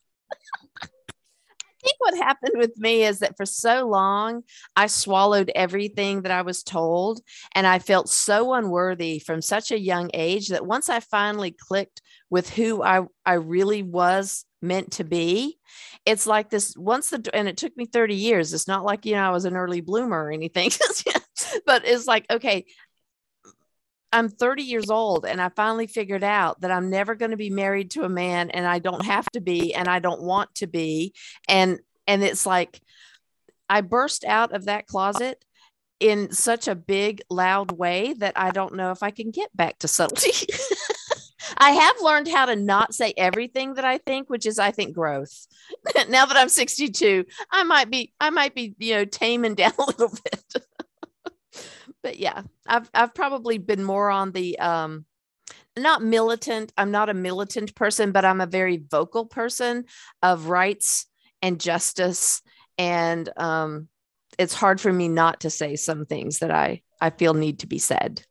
think 1.87 1.97
what 1.99 2.17
happened 2.17 2.55
with 2.57 2.77
me 2.77 3.05
is 3.05 3.21
that 3.21 3.37
for 3.37 3.47
so 3.47 3.87
long 3.87 4.43
I 4.75 4.89
swallowed 4.89 5.53
everything 5.55 6.23
that 6.23 6.33
I 6.33 6.43
was 6.43 6.63
told 6.63 7.21
and 7.55 7.67
I 7.67 7.79
felt 7.79 8.09
so 8.09 8.55
unworthy 8.55 9.21
from 9.21 9.41
such 9.41 9.71
a 9.71 9.79
young 9.79 10.11
age 10.13 10.49
that 10.49 10.67
once 10.67 10.89
I 10.89 11.01
finally 11.01 11.53
clicked 11.53 12.03
with 12.29 12.51
who 12.51 12.83
I, 12.83 13.03
I 13.25 13.35
really 13.35 13.83
was 13.83 14.45
meant 14.63 14.91
to 14.93 15.05
be 15.05 15.59
it's 16.07 16.27
like 16.27 16.51
this 16.51 16.75
once 16.77 17.11
the 17.11 17.31
and 17.35 17.47
it 17.47 17.57
took 17.57 17.77
me 17.77 17.85
30 17.85 18.15
years 18.15 18.53
it's 18.53 18.67
not 18.67 18.85
like 18.85 19.05
you 19.05 19.15
know 19.15 19.23
I 19.23 19.31
was 19.31 19.45
an 19.45 19.57
early 19.57 19.81
bloomer 19.81 20.25
or 20.25 20.33
anything 20.33 20.71
but 21.67 21.83
it's 21.85 22.07
like 22.07 22.27
okay 22.31 22.65
I'm 24.17 24.31
30 24.31 24.63
years 24.63 24.89
old 24.89 25.27
and 25.27 25.43
I 25.43 25.51
finally 25.51 25.87
figured 25.87 26.25
out 26.25 26.63
that 26.63 26.71
I'm 26.71 26.89
never 26.89 27.15
going 27.15 27.33
to 27.33 27.37
be 27.37 27.51
married 27.51 27.91
to 27.91 28.05
a 28.05 28.09
man 28.09 28.49
and 28.49 28.67
I 28.67 28.79
don't 28.79 29.05
have 29.05 29.27
to 29.33 29.43
be 29.43 29.75
and 29.75 29.89
I 29.89 29.99
don't 29.99 30.23
want 30.23 30.55
to 30.57 30.67
be 30.67 31.13
and 31.51 31.81
and 32.07 32.25
it's 32.25 32.47
like 32.47 32.81
I 33.69 33.83
burst 33.83 34.25
out 34.25 34.55
of 34.55 34.65
that 34.65 34.87
closet 34.87 35.45
in 36.01 36.33
such 36.33 36.67
a 36.67 36.75
big 36.75 37.21
loud 37.29 37.73
way 37.73 38.15
that 38.15 38.33
I 38.37 38.53
don't 38.53 38.75
know 38.75 38.91
if 38.91 39.03
I 39.03 39.11
can 39.11 39.31
get 39.33 39.55
back 39.55 39.81
to 39.81 39.89
subtlety. 39.89 40.47
I 41.59 41.73
have 41.73 41.97
learned 42.01 42.29
how 42.29 42.47
to 42.47 42.57
not 42.57 42.95
say 42.95 43.13
everything 43.19 43.75
that 43.75 43.85
I 43.85 43.99
think, 43.99 44.31
which 44.31 44.47
is 44.47 44.59
I 44.59 44.71
think 44.71 44.95
growth. 44.95 45.47
now 46.09 46.25
that 46.25 46.39
I'm 46.39 46.49
62, 46.49 47.27
I 47.51 47.65
might 47.65 47.91
be 47.91 48.15
I 48.19 48.31
might 48.31 48.55
be, 48.55 48.75
you 48.79 48.95
know, 48.95 49.05
taming 49.05 49.55
down 49.57 49.73
a 49.79 49.85
little 49.85 50.09
bit 50.09 50.66
but 52.07 52.21
yeah, 52.21 52.43
I've 52.69 52.89
I've 52.95 53.15
probably 53.15 53.59
been 53.59 53.83
more 53.83 54.11
on 54.11 54.31
the 54.31 54.57
um 54.61 55.07
not 55.77 56.05
militant. 56.05 56.73
I'm 56.79 56.93
not 56.93 57.09
a 57.09 57.15
militant 57.15 57.75
person, 57.75 58.13
but 58.13 58.25
I'm 58.25 58.41
a 58.41 58.47
very 58.47 58.77
vocal 58.77 59.27
person 59.27 59.87
of 60.23 60.47
rights 60.47 61.07
and 61.43 61.59
justice. 61.59 62.43
And 62.79 63.29
um, 63.37 63.89
it's 64.39 64.55
hard 64.55 64.81
for 64.81 64.93
me 64.93 65.09
not 65.09 65.41
to 65.41 65.51
say 65.51 65.75
some 65.75 66.07
things 66.07 66.39
that 66.39 66.53
I, 66.53 66.83
I 67.01 67.11
feel 67.11 67.35
need 67.35 67.59
to 67.59 67.67
be 67.67 67.79
said. 67.79 68.23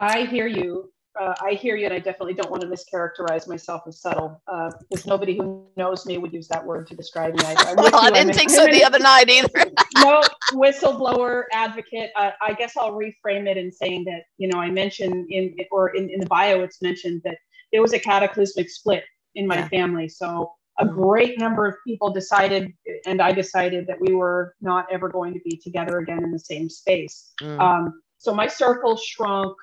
I 0.00 0.24
hear 0.24 0.48
you 0.48 0.90
uh, 1.20 1.34
I 1.42 1.52
hear 1.52 1.76
you, 1.76 1.84
and 1.84 1.92
I 1.92 1.98
definitely 1.98 2.32
don't 2.32 2.50
want 2.50 2.62
to 2.62 2.68
mischaracterize 2.68 3.46
myself 3.46 3.82
as 3.86 4.00
subtle, 4.00 4.40
uh, 4.50 4.70
because 4.88 5.06
nobody 5.06 5.36
who 5.36 5.66
knows 5.76 6.06
me 6.06 6.16
would 6.16 6.32
use 6.32 6.48
that 6.48 6.64
word 6.64 6.86
to 6.86 6.96
describe 6.96 7.34
me. 7.34 7.44
I, 7.44 7.74
well, 7.76 7.94
I 7.94 8.10
didn't 8.10 8.34
think 8.34 8.48
so 8.48 8.64
the 8.66 8.82
other 8.82 8.98
night 8.98 9.28
either. 9.28 9.70
no, 9.96 10.22
whistleblower 10.52 11.44
advocate. 11.52 12.10
Uh, 12.16 12.30
I 12.40 12.54
guess 12.54 12.74
I'll 12.76 12.92
reframe 12.92 13.46
it 13.46 13.58
in 13.58 13.70
saying 13.70 14.04
that 14.04 14.22
you 14.38 14.48
know 14.48 14.58
I 14.58 14.70
mentioned 14.70 15.30
in 15.30 15.54
or 15.70 15.90
in, 15.90 16.08
in 16.08 16.20
the 16.20 16.26
bio 16.26 16.62
it's 16.62 16.80
mentioned 16.80 17.20
that 17.24 17.36
there 17.70 17.82
was 17.82 17.92
a 17.92 17.98
cataclysmic 17.98 18.70
split 18.70 19.04
in 19.34 19.46
my 19.46 19.56
yeah. 19.56 19.68
family, 19.68 20.08
so 20.08 20.50
a 20.78 20.86
great 20.86 21.38
number 21.38 21.66
of 21.66 21.74
people 21.86 22.10
decided, 22.10 22.72
and 23.04 23.20
I 23.20 23.32
decided 23.32 23.86
that 23.88 24.00
we 24.00 24.14
were 24.14 24.54
not 24.62 24.86
ever 24.90 25.10
going 25.10 25.34
to 25.34 25.40
be 25.44 25.60
together 25.62 25.98
again 25.98 26.24
in 26.24 26.32
the 26.32 26.38
same 26.38 26.70
space. 26.70 27.32
Mm. 27.42 27.60
Um, 27.60 28.00
so 28.16 28.34
my 28.34 28.46
circle 28.46 28.96
shrunk 28.96 29.54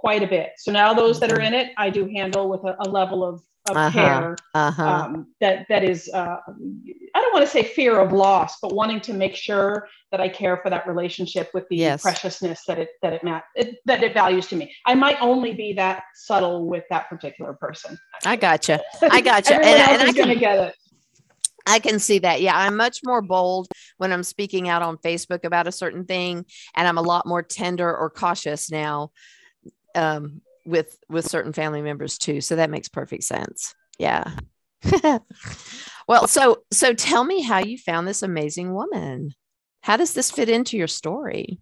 quite 0.00 0.22
a 0.22 0.26
bit. 0.26 0.52
So 0.56 0.72
now 0.72 0.94
those 0.94 1.20
that 1.20 1.30
are 1.30 1.40
in 1.40 1.52
it, 1.52 1.72
I 1.76 1.90
do 1.90 2.08
handle 2.08 2.48
with 2.48 2.64
a, 2.64 2.74
a 2.80 2.88
level 2.88 3.22
of, 3.22 3.42
of 3.68 3.76
uh-huh, 3.76 3.90
care 3.90 4.36
uh-huh. 4.54 4.82
Um, 4.82 5.26
that 5.42 5.66
that 5.68 5.84
is, 5.84 6.08
uh, 6.14 6.38
I 6.48 7.20
don't 7.20 7.34
want 7.34 7.44
to 7.44 7.50
say 7.50 7.62
fear 7.62 8.00
of 8.00 8.10
loss, 8.10 8.56
but 8.62 8.74
wanting 8.74 9.02
to 9.02 9.12
make 9.12 9.36
sure 9.36 9.86
that 10.10 10.18
I 10.18 10.30
care 10.30 10.56
for 10.56 10.70
that 10.70 10.88
relationship 10.88 11.50
with 11.52 11.68
the 11.68 11.76
yes. 11.76 12.00
preciousness 12.00 12.62
that 12.66 12.78
it 12.78 12.88
that 13.02 13.12
it, 13.12 13.22
mat- 13.22 13.44
it 13.54 13.76
that 13.84 14.02
it 14.02 14.14
values 14.14 14.46
to 14.48 14.56
me. 14.56 14.74
I 14.86 14.94
might 14.94 15.20
only 15.20 15.52
be 15.52 15.74
that 15.74 16.04
subtle 16.14 16.66
with 16.66 16.84
that 16.88 17.10
particular 17.10 17.52
person. 17.52 17.98
I 18.24 18.36
gotcha. 18.36 18.80
I 19.02 19.20
gotcha. 19.20 19.56
and, 19.56 19.64
and 20.00 20.02
I 20.08 20.12
can 20.14 20.38
get 20.38 20.58
it. 20.58 20.74
I 21.66 21.78
can 21.78 21.98
see 21.98 22.20
that. 22.20 22.40
Yeah, 22.40 22.56
I'm 22.56 22.74
much 22.74 23.00
more 23.04 23.20
bold 23.20 23.68
when 23.98 24.14
I'm 24.14 24.22
speaking 24.22 24.70
out 24.70 24.80
on 24.80 24.96
Facebook 24.96 25.44
about 25.44 25.66
a 25.66 25.72
certain 25.72 26.06
thing, 26.06 26.46
and 26.74 26.88
I'm 26.88 26.96
a 26.96 27.02
lot 27.02 27.26
more 27.26 27.42
tender 27.42 27.94
or 27.94 28.08
cautious 28.08 28.70
now 28.70 29.10
um, 29.94 30.40
with 30.64 30.98
with 31.08 31.28
certain 31.28 31.52
family 31.52 31.82
members 31.82 32.18
too. 32.18 32.40
So 32.40 32.56
that 32.56 32.70
makes 32.70 32.88
perfect 32.88 33.24
sense. 33.24 33.74
Yeah. 33.98 34.32
well, 36.08 36.26
so 36.26 36.62
so 36.72 36.94
tell 36.94 37.24
me 37.24 37.42
how 37.42 37.58
you 37.58 37.78
found 37.78 38.06
this 38.06 38.22
amazing 38.22 38.74
woman. 38.74 39.34
How 39.82 39.96
does 39.96 40.14
this 40.14 40.30
fit 40.30 40.48
into 40.48 40.76
your 40.76 40.88
story? 40.88 41.60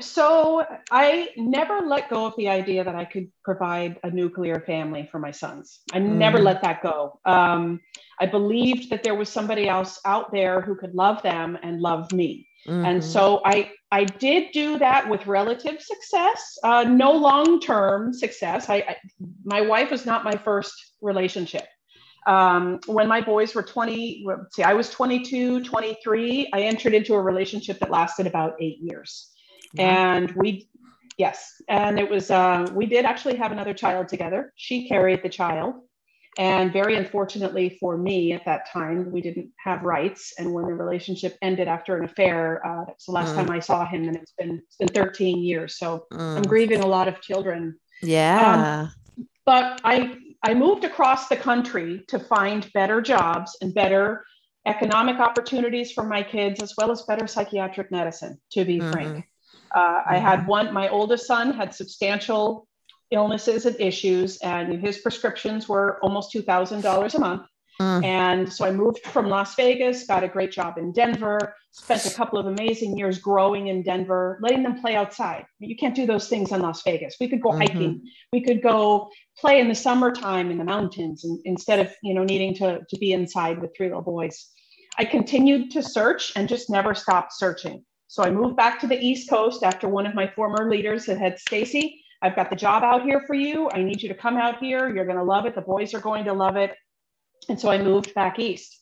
So 0.00 0.64
I 0.90 1.30
never 1.36 1.80
let 1.80 2.08
go 2.08 2.26
of 2.26 2.34
the 2.36 2.48
idea 2.48 2.84
that 2.84 2.94
I 2.94 3.04
could 3.04 3.28
provide 3.44 3.98
a 4.04 4.10
nuclear 4.10 4.60
family 4.60 5.08
for 5.10 5.18
my 5.18 5.32
sons. 5.32 5.80
I 5.92 5.98
mm. 5.98 6.14
never 6.14 6.38
let 6.38 6.62
that 6.62 6.82
go. 6.82 7.18
Um, 7.24 7.80
I 8.20 8.26
believed 8.26 8.90
that 8.90 9.02
there 9.02 9.16
was 9.16 9.28
somebody 9.28 9.68
else 9.68 10.00
out 10.04 10.30
there 10.32 10.60
who 10.60 10.76
could 10.76 10.94
love 10.94 11.22
them 11.22 11.58
and 11.62 11.80
love 11.80 12.12
me. 12.12 12.46
Mm-hmm. 12.66 12.84
And 12.84 13.04
so 13.04 13.40
I 13.44 13.72
I 13.90 14.04
did 14.04 14.52
do 14.52 14.78
that 14.78 15.08
with 15.08 15.26
relative 15.26 15.80
success, 15.80 16.58
uh, 16.62 16.84
no 16.84 17.12
long 17.12 17.58
term 17.60 18.12
success. 18.12 18.68
I, 18.68 18.76
I, 18.76 18.96
my 19.44 19.62
wife 19.62 19.90
was 19.90 20.04
not 20.04 20.24
my 20.24 20.36
first 20.36 20.74
relationship. 21.00 21.66
Um, 22.26 22.80
when 22.86 23.08
my 23.08 23.22
boys 23.22 23.54
were 23.54 23.62
20, 23.62 24.26
see, 24.52 24.62
I 24.62 24.74
was 24.74 24.90
22, 24.90 25.64
23, 25.64 26.50
I 26.52 26.60
entered 26.60 26.92
into 26.92 27.14
a 27.14 27.22
relationship 27.22 27.78
that 27.78 27.90
lasted 27.90 28.26
about 28.26 28.54
eight 28.60 28.78
years. 28.80 29.30
And 29.78 30.30
we, 30.32 30.68
yes, 31.16 31.62
and 31.68 31.98
it 31.98 32.10
was, 32.10 32.30
uh, 32.30 32.70
we 32.74 32.84
did 32.84 33.06
actually 33.06 33.36
have 33.36 33.52
another 33.52 33.72
child 33.72 34.08
together. 34.08 34.52
She 34.56 34.86
carried 34.86 35.22
the 35.22 35.30
child. 35.30 35.76
And 36.38 36.72
very 36.72 36.94
unfortunately 36.94 37.76
for 37.80 37.98
me 37.98 38.32
at 38.32 38.44
that 38.44 38.70
time, 38.72 39.10
we 39.10 39.20
didn't 39.20 39.50
have 39.58 39.82
rights. 39.82 40.34
And 40.38 40.52
when 40.52 40.66
the 40.66 40.74
relationship 40.74 41.36
ended 41.42 41.66
after 41.66 41.98
an 41.98 42.04
affair, 42.04 42.64
uh, 42.64 42.84
that's 42.86 43.06
the 43.06 43.12
last 43.12 43.32
mm. 43.32 43.34
time 43.34 43.50
I 43.50 43.58
saw 43.58 43.84
him, 43.84 44.04
and 44.04 44.16
it's 44.16 44.32
been 44.38 44.62
it's 44.64 44.76
been 44.76 44.88
13 44.88 45.42
years. 45.42 45.78
So 45.78 46.06
mm. 46.12 46.36
I'm 46.36 46.42
grieving 46.42 46.80
a 46.80 46.86
lot 46.86 47.08
of 47.08 47.20
children. 47.20 47.76
Yeah. 48.02 48.92
Um, 49.18 49.26
but 49.44 49.80
I 49.82 50.14
I 50.44 50.54
moved 50.54 50.84
across 50.84 51.26
the 51.26 51.36
country 51.36 52.04
to 52.06 52.20
find 52.20 52.72
better 52.72 53.00
jobs 53.02 53.56
and 53.60 53.74
better 53.74 54.24
economic 54.64 55.18
opportunities 55.18 55.90
for 55.90 56.04
my 56.04 56.22
kids, 56.22 56.62
as 56.62 56.74
well 56.78 56.92
as 56.92 57.02
better 57.02 57.26
psychiatric 57.26 57.90
medicine. 57.90 58.38
To 58.52 58.64
be 58.64 58.78
mm-hmm. 58.78 58.92
frank, 58.92 59.28
uh, 59.74 59.80
mm-hmm. 59.80 60.14
I 60.14 60.18
had 60.18 60.46
one. 60.46 60.72
My 60.72 60.88
oldest 60.88 61.26
son 61.26 61.52
had 61.52 61.74
substantial 61.74 62.67
illnesses 63.10 63.66
and 63.66 63.78
issues, 63.80 64.38
and 64.38 64.80
his 64.80 64.98
prescriptions 64.98 65.68
were 65.68 65.98
almost 66.02 66.32
$2,000 66.32 67.14
a 67.14 67.18
month. 67.18 67.42
Mm. 67.80 68.04
And 68.04 68.52
so 68.52 68.64
I 68.64 68.72
moved 68.72 68.98
from 69.04 69.28
Las 69.28 69.54
Vegas, 69.54 70.04
got 70.04 70.24
a 70.24 70.28
great 70.28 70.50
job 70.50 70.78
in 70.78 70.92
Denver, 70.92 71.54
spent 71.70 72.04
a 72.06 72.14
couple 72.14 72.38
of 72.38 72.46
amazing 72.46 72.98
years 72.98 73.18
growing 73.18 73.68
in 73.68 73.82
Denver, 73.82 74.38
letting 74.42 74.64
them 74.64 74.80
play 74.80 74.96
outside. 74.96 75.44
You 75.60 75.76
can't 75.76 75.94
do 75.94 76.04
those 76.04 76.28
things 76.28 76.50
in 76.50 76.60
Las 76.60 76.82
Vegas. 76.82 77.16
We 77.20 77.28
could 77.28 77.40
go 77.40 77.50
mm-hmm. 77.50 77.60
hiking, 77.60 78.02
we 78.32 78.42
could 78.42 78.62
go 78.62 79.10
play 79.38 79.60
in 79.60 79.68
the 79.68 79.76
summertime 79.76 80.50
in 80.50 80.58
the 80.58 80.64
mountains 80.64 81.24
and, 81.24 81.38
instead 81.44 81.78
of 81.78 81.94
you 82.02 82.14
know 82.14 82.24
needing 82.24 82.54
to, 82.56 82.80
to 82.88 82.98
be 82.98 83.12
inside 83.12 83.60
with 83.60 83.76
three 83.76 83.86
little 83.86 84.02
boys. 84.02 84.48
I 84.98 85.04
continued 85.04 85.70
to 85.72 85.82
search 85.82 86.32
and 86.34 86.48
just 86.48 86.68
never 86.68 86.94
stopped 86.94 87.32
searching. 87.32 87.84
So 88.08 88.24
I 88.24 88.30
moved 88.30 88.56
back 88.56 88.80
to 88.80 88.88
the 88.88 88.98
East 88.98 89.30
Coast 89.30 89.62
after 89.62 89.88
one 89.88 90.06
of 90.06 90.14
my 90.14 90.26
former 90.26 90.68
leaders 90.68 91.06
had 91.06 91.18
had 91.18 91.38
Stacy, 91.38 92.02
I've 92.22 92.36
got 92.36 92.50
the 92.50 92.56
job 92.56 92.82
out 92.82 93.02
here 93.02 93.22
for 93.26 93.34
you. 93.34 93.70
I 93.72 93.82
need 93.82 94.02
you 94.02 94.08
to 94.08 94.14
come 94.14 94.36
out 94.36 94.58
here. 94.58 94.92
You're 94.92 95.04
going 95.04 95.18
to 95.18 95.24
love 95.24 95.46
it. 95.46 95.54
The 95.54 95.60
boys 95.60 95.94
are 95.94 96.00
going 96.00 96.24
to 96.24 96.32
love 96.32 96.56
it. 96.56 96.74
And 97.48 97.58
so 97.58 97.70
I 97.70 97.80
moved 97.80 98.12
back 98.14 98.38
east. 98.38 98.76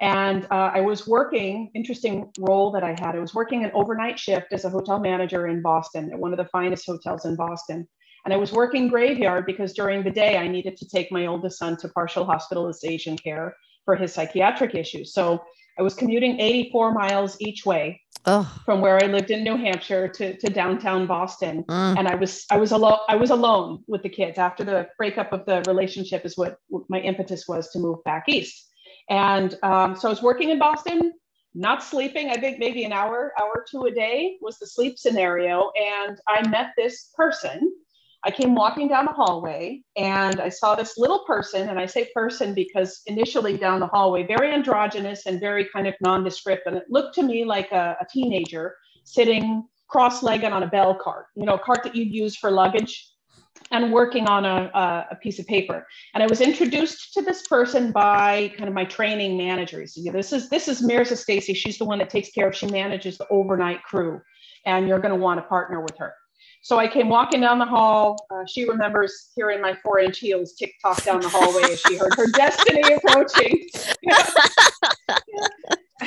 And 0.00 0.44
uh, 0.50 0.72
I 0.74 0.80
was 0.80 1.06
working, 1.06 1.70
interesting 1.74 2.30
role 2.38 2.72
that 2.72 2.82
I 2.82 2.90
had. 2.98 3.14
I 3.14 3.20
was 3.20 3.34
working 3.34 3.64
an 3.64 3.70
overnight 3.72 4.18
shift 4.18 4.52
as 4.52 4.64
a 4.64 4.70
hotel 4.70 4.98
manager 4.98 5.46
in 5.46 5.62
Boston 5.62 6.12
at 6.12 6.18
one 6.18 6.32
of 6.32 6.38
the 6.38 6.46
finest 6.46 6.84
hotels 6.86 7.24
in 7.24 7.36
Boston. 7.36 7.86
And 8.24 8.34
I 8.34 8.36
was 8.36 8.52
working 8.52 8.88
graveyard 8.88 9.46
because 9.46 9.72
during 9.72 10.02
the 10.02 10.10
day 10.10 10.36
I 10.36 10.48
needed 10.48 10.76
to 10.76 10.88
take 10.88 11.10
my 11.12 11.26
oldest 11.26 11.58
son 11.58 11.76
to 11.78 11.88
partial 11.88 12.24
hospitalization 12.24 13.16
care 13.16 13.54
for 13.84 13.96
his 13.96 14.12
psychiatric 14.12 14.74
issues. 14.74 15.14
So 15.14 15.42
I 15.78 15.82
was 15.82 15.94
commuting 15.94 16.38
84 16.38 16.92
miles 16.92 17.36
each 17.40 17.64
way 17.64 18.00
oh. 18.26 18.62
from 18.64 18.80
where 18.80 19.02
I 19.02 19.06
lived 19.06 19.30
in 19.30 19.44
New 19.44 19.56
Hampshire 19.56 20.08
to, 20.08 20.36
to 20.36 20.48
downtown 20.48 21.06
Boston. 21.06 21.64
Mm. 21.64 21.98
And 21.98 22.08
I 22.08 22.14
was 22.14 22.44
I 22.50 22.56
was 22.56 22.72
alone 22.72 22.98
I 23.08 23.16
was 23.16 23.30
alone 23.30 23.82
with 23.86 24.02
the 24.02 24.08
kids 24.08 24.38
after 24.38 24.64
the 24.64 24.88
breakup 24.96 25.32
of 25.32 25.44
the 25.46 25.62
relationship 25.66 26.24
is 26.24 26.36
what, 26.36 26.58
my 26.88 27.00
impetus 27.00 27.46
was 27.48 27.70
to 27.70 27.78
move 27.78 28.02
back 28.04 28.24
east. 28.28 28.68
And 29.10 29.56
um, 29.62 29.96
so 29.96 30.08
I 30.08 30.10
was 30.10 30.22
working 30.22 30.50
in 30.50 30.58
Boston, 30.58 31.12
not 31.54 31.82
sleeping. 31.82 32.30
I 32.30 32.36
think 32.36 32.58
maybe 32.58 32.84
an 32.84 32.92
hour, 32.92 33.32
hour 33.40 33.52
or 33.56 33.64
two 33.70 33.82
a 33.84 33.90
day 33.90 34.38
was 34.40 34.58
the 34.58 34.66
sleep 34.66 34.98
scenario. 34.98 35.70
And 35.76 36.18
I 36.28 36.48
met 36.48 36.72
this 36.76 37.10
person 37.14 37.72
I 38.24 38.30
came 38.30 38.54
walking 38.54 38.88
down 38.88 39.06
the 39.06 39.12
hallway 39.12 39.82
and 39.96 40.40
I 40.40 40.48
saw 40.48 40.74
this 40.74 40.96
little 40.96 41.24
person, 41.26 41.68
and 41.68 41.78
I 41.78 41.86
say 41.86 42.08
person 42.14 42.54
because 42.54 43.02
initially 43.06 43.56
down 43.56 43.80
the 43.80 43.86
hallway, 43.86 44.24
very 44.24 44.52
androgynous 44.52 45.26
and 45.26 45.40
very 45.40 45.68
kind 45.72 45.88
of 45.88 45.94
nondescript. 46.00 46.66
And 46.66 46.76
it 46.76 46.84
looked 46.88 47.14
to 47.16 47.22
me 47.22 47.44
like 47.44 47.72
a, 47.72 47.96
a 48.00 48.06
teenager 48.12 48.76
sitting 49.04 49.66
cross 49.88 50.22
legged 50.22 50.52
on 50.52 50.62
a 50.62 50.66
bell 50.68 50.94
cart, 50.94 51.26
you 51.36 51.44
know, 51.44 51.54
a 51.54 51.58
cart 51.58 51.82
that 51.82 51.94
you'd 51.94 52.14
use 52.14 52.36
for 52.36 52.50
luggage 52.50 53.08
and 53.70 53.92
working 53.92 54.26
on 54.26 54.44
a, 54.44 54.70
a, 55.10 55.16
piece 55.16 55.38
of 55.38 55.46
paper. 55.46 55.86
And 56.14 56.22
I 56.22 56.26
was 56.26 56.40
introduced 56.40 57.12
to 57.14 57.22
this 57.22 57.46
person 57.46 57.92
by 57.92 58.52
kind 58.56 58.68
of 58.68 58.74
my 58.74 58.84
training 58.84 59.36
manager. 59.36 59.86
So 59.86 60.00
this 60.10 60.32
is 60.32 60.48
this 60.48 60.68
is 60.68 60.82
Mirza 60.82 61.16
Stacy. 61.16 61.54
She's 61.54 61.78
the 61.78 61.84
one 61.84 61.98
that 61.98 62.10
takes 62.10 62.30
care 62.30 62.48
of, 62.48 62.56
she 62.56 62.66
manages 62.66 63.18
the 63.18 63.26
overnight 63.28 63.82
crew. 63.82 64.20
And 64.64 64.86
you're 64.86 65.00
going 65.00 65.14
to 65.14 65.20
want 65.20 65.38
to 65.38 65.46
partner 65.48 65.80
with 65.80 65.96
her. 65.98 66.14
So 66.62 66.78
I 66.78 66.86
came 66.86 67.08
walking 67.08 67.40
down 67.40 67.58
the 67.58 67.66
hall. 67.66 68.16
Uh, 68.30 68.44
she 68.46 68.68
remembers 68.68 69.30
hearing 69.34 69.60
my 69.60 69.74
four 69.74 69.98
inch 69.98 70.20
heels 70.20 70.54
tick 70.54 70.72
tock 70.80 71.02
down 71.02 71.20
the 71.20 71.28
hallway 71.28 71.62
as 71.64 71.80
she 71.80 71.96
heard 71.96 72.14
her 72.14 72.26
destiny 72.32 72.82
approaching. 72.94 73.68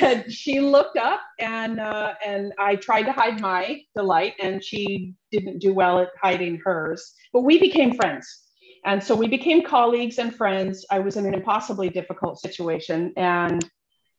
and 0.00 0.32
she 0.32 0.60
looked 0.60 0.96
up 0.96 1.20
and 1.40 1.78
uh, 1.78 2.14
and 2.24 2.54
I 2.58 2.76
tried 2.76 3.02
to 3.02 3.12
hide 3.12 3.38
my 3.38 3.82
delight 3.94 4.32
and 4.40 4.64
she 4.64 5.14
didn't 5.30 5.58
do 5.58 5.74
well 5.74 6.00
at 6.00 6.08
hiding 6.22 6.58
hers. 6.64 7.12
But 7.34 7.42
we 7.42 7.58
became 7.60 7.94
friends. 7.94 8.44
And 8.86 9.02
so 9.02 9.14
we 9.14 9.28
became 9.28 9.62
colleagues 9.62 10.18
and 10.18 10.34
friends. 10.34 10.86
I 10.90 11.00
was 11.00 11.16
in 11.16 11.26
an 11.26 11.34
impossibly 11.34 11.90
difficult 11.90 12.40
situation 12.40 13.12
and 13.16 13.68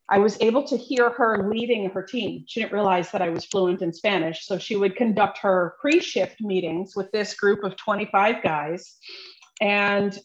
I 0.09 0.19
was 0.19 0.37
able 0.39 0.63
to 0.63 0.77
hear 0.77 1.09
her 1.09 1.49
leading 1.49 1.89
her 1.89 2.01
team. 2.01 2.45
She 2.47 2.61
didn't 2.61 2.73
realize 2.73 3.11
that 3.11 3.21
I 3.21 3.29
was 3.29 3.45
fluent 3.45 3.81
in 3.81 3.91
Spanish. 3.91 4.45
So 4.45 4.57
she 4.57 4.77
would 4.77 4.95
conduct 4.95 5.37
her 5.39 5.75
pre 5.81 5.99
shift 5.99 6.39
meetings 6.39 6.95
with 6.95 7.11
this 7.11 7.33
group 7.33 7.63
of 7.63 7.75
25 7.75 8.41
guys. 8.41 8.95
And 9.59 10.17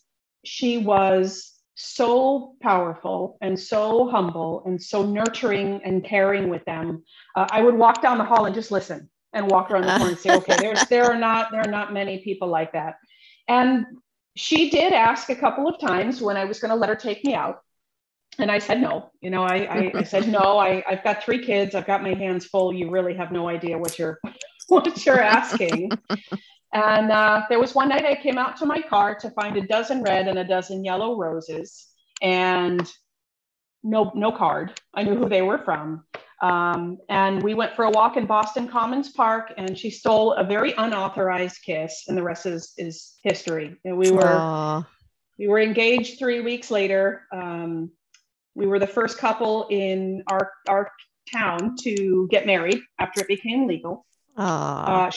she 0.44 0.78
was 0.78 1.52
so 1.74 2.54
powerful 2.60 3.38
and 3.40 3.58
so 3.58 4.08
humble 4.08 4.62
and 4.66 4.80
so 4.80 5.04
nurturing 5.04 5.80
and 5.84 6.04
caring 6.04 6.48
with 6.48 6.64
them. 6.64 7.02
Uh, 7.34 7.46
I 7.50 7.62
would 7.62 7.74
walk 7.74 8.02
down 8.02 8.18
the 8.18 8.24
hall 8.24 8.46
and 8.46 8.54
just 8.54 8.70
listen 8.70 9.10
and 9.32 9.50
walk 9.50 9.70
around 9.70 9.86
the 9.86 9.96
corner 9.96 10.10
and 10.10 10.18
say, 10.18 10.30
okay, 10.36 10.56
there's, 10.58 10.86
there 10.88 11.06
are 11.06 11.18
not, 11.18 11.50
there 11.50 11.62
are 11.62 11.70
not 11.70 11.92
many 11.92 12.18
people 12.18 12.48
like 12.48 12.72
that. 12.72 12.96
And 13.48 13.86
she 14.36 14.70
did 14.70 14.92
ask 14.92 15.28
a 15.28 15.34
couple 15.34 15.66
of 15.66 15.80
times 15.80 16.22
when 16.22 16.36
I 16.36 16.44
was 16.44 16.60
going 16.60 16.70
to 16.70 16.76
let 16.76 16.88
her 16.88 16.96
take 16.96 17.24
me 17.24 17.34
out 17.34 17.62
and 18.38 18.50
I 18.50 18.58
said 18.58 18.80
no. 18.80 19.10
You 19.20 19.30
know, 19.30 19.42
I, 19.42 19.56
I, 19.56 19.92
I 19.94 20.02
said 20.02 20.28
no. 20.28 20.58
I, 20.58 20.82
I've 20.88 21.04
got 21.04 21.22
three 21.22 21.44
kids. 21.44 21.74
I've 21.74 21.86
got 21.86 22.02
my 22.02 22.14
hands 22.14 22.46
full. 22.46 22.72
You 22.72 22.90
really 22.90 23.14
have 23.14 23.32
no 23.32 23.48
idea 23.48 23.76
what 23.76 23.98
you're 23.98 24.18
what 24.68 25.04
you're 25.04 25.20
asking. 25.20 25.90
and 26.72 27.10
uh, 27.10 27.42
there 27.48 27.60
was 27.60 27.74
one 27.74 27.88
night 27.88 28.04
I 28.04 28.14
came 28.14 28.38
out 28.38 28.56
to 28.58 28.66
my 28.66 28.80
car 28.80 29.14
to 29.16 29.30
find 29.30 29.56
a 29.56 29.66
dozen 29.66 30.02
red 30.02 30.28
and 30.28 30.38
a 30.38 30.44
dozen 30.44 30.84
yellow 30.84 31.16
roses, 31.16 31.88
and 32.20 32.90
no 33.82 34.12
no 34.14 34.32
card. 34.32 34.80
I 34.94 35.02
knew 35.02 35.16
who 35.16 35.28
they 35.28 35.42
were 35.42 35.58
from. 35.58 36.04
Um, 36.40 36.98
and 37.08 37.40
we 37.40 37.54
went 37.54 37.76
for 37.76 37.84
a 37.84 37.90
walk 37.90 38.16
in 38.16 38.26
Boston 38.26 38.66
Commons 38.66 39.10
Park, 39.10 39.52
and 39.56 39.78
she 39.78 39.90
stole 39.90 40.32
a 40.32 40.42
very 40.42 40.74
unauthorized 40.76 41.58
kiss, 41.64 42.04
and 42.08 42.16
the 42.16 42.22
rest 42.22 42.46
is 42.46 42.72
is 42.78 43.18
history. 43.22 43.76
And 43.84 43.96
we 43.96 44.10
were. 44.10 44.22
Aww. 44.22 44.86
We 45.38 45.48
were 45.48 45.60
engaged 45.60 46.18
three 46.18 46.40
weeks 46.40 46.70
later. 46.70 47.22
Um, 47.32 47.90
we 48.54 48.66
were 48.66 48.78
the 48.78 48.86
first 48.86 49.18
couple 49.18 49.66
in 49.70 50.22
our, 50.28 50.52
our 50.68 50.90
town 51.32 51.76
to 51.82 52.28
get 52.30 52.46
married 52.46 52.80
after 52.98 53.20
it 53.20 53.28
became 53.28 53.66
legal. 53.66 54.04
Uh, 54.36 55.10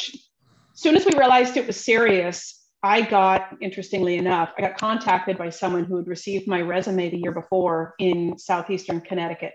soon 0.74 0.96
as 0.96 1.06
we 1.06 1.18
realized 1.18 1.58
it 1.58 1.68
was 1.68 1.84
serious, 1.84 2.68
I 2.84 3.02
got, 3.02 3.58
interestingly 3.62 4.18
enough, 4.18 4.54
I 4.58 4.62
got 4.62 4.78
contacted 4.78 5.38
by 5.38 5.50
someone 5.50 5.86
who 5.86 5.98
had 5.98 6.08
received 6.08 6.48
my 6.48 6.62
resume 6.62 7.10
the 7.10 7.18
year 7.18 7.32
before 7.32 7.96
in 8.00 8.38
southeastern 8.38 9.02
Connecticut. 9.02 9.54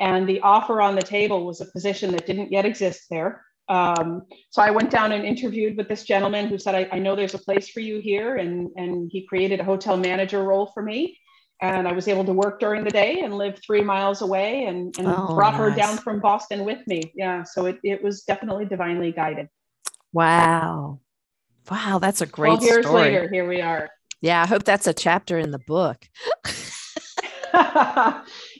And 0.00 0.28
the 0.28 0.40
offer 0.40 0.82
on 0.82 0.94
the 0.94 1.02
table 1.02 1.46
was 1.46 1.60
a 1.60 1.66
position 1.66 2.12
that 2.12 2.26
didn't 2.26 2.52
yet 2.52 2.66
exist 2.66 3.06
there. 3.08 3.42
Um, 3.68 4.22
so 4.50 4.62
I 4.62 4.70
went 4.70 4.90
down 4.90 5.12
and 5.12 5.24
interviewed 5.24 5.76
with 5.76 5.88
this 5.88 6.04
gentleman 6.04 6.48
who 6.48 6.58
said, 6.58 6.74
I, 6.74 6.88
I 6.92 6.98
know 6.98 7.16
there's 7.16 7.34
a 7.34 7.38
place 7.38 7.68
for 7.68 7.80
you 7.80 8.00
here. 8.00 8.36
And, 8.36 8.70
and 8.76 9.10
he 9.10 9.26
created 9.26 9.60
a 9.60 9.64
hotel 9.64 9.96
manager 9.96 10.42
role 10.42 10.70
for 10.74 10.82
me 10.82 11.18
and 11.60 11.88
I 11.88 11.92
was 11.92 12.08
able 12.08 12.24
to 12.24 12.32
work 12.32 12.60
during 12.60 12.84
the 12.84 12.90
day 12.90 13.20
and 13.20 13.36
live 13.36 13.58
three 13.64 13.80
miles 13.80 14.22
away 14.22 14.64
and, 14.64 14.96
and 14.98 15.08
oh, 15.08 15.34
brought 15.34 15.54
nice. 15.54 15.60
her 15.60 15.70
down 15.70 15.96
from 15.96 16.20
Boston 16.20 16.64
with 16.64 16.86
me. 16.86 17.12
Yeah. 17.14 17.44
So 17.44 17.66
it, 17.66 17.78
it 17.82 18.02
was 18.02 18.22
definitely 18.22 18.66
divinely 18.66 19.12
guided. 19.12 19.48
Wow. 20.12 21.00
Wow. 21.70 21.98
That's 21.98 22.20
a 22.20 22.26
great 22.26 22.58
12 22.58 22.62
years 22.62 22.86
story. 22.86 23.02
later, 23.02 23.28
here 23.30 23.48
we 23.48 23.60
are. 23.62 23.88
Yeah. 24.20 24.42
I 24.42 24.46
hope 24.46 24.64
that's 24.64 24.86
a 24.86 24.94
chapter 24.94 25.38
in 25.38 25.50
the 25.50 25.60
book. 25.60 26.06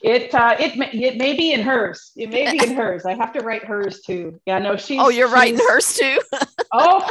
it 0.02 0.34
uh, 0.34 0.56
it 0.58 0.76
may, 0.76 0.90
it 0.90 1.16
may 1.16 1.34
be 1.34 1.52
in 1.52 1.60
hers. 1.60 2.12
It 2.16 2.30
may 2.30 2.50
be 2.50 2.64
in 2.64 2.74
hers. 2.74 3.04
I 3.04 3.14
have 3.14 3.32
to 3.34 3.40
write 3.40 3.64
hers 3.64 4.00
too. 4.00 4.40
Yeah, 4.46 4.58
no, 4.58 4.76
she's. 4.76 4.98
Oh, 5.00 5.10
you're 5.10 5.28
writing 5.28 5.58
hers 5.58 5.94
too. 5.94 6.18
oh, 6.72 7.10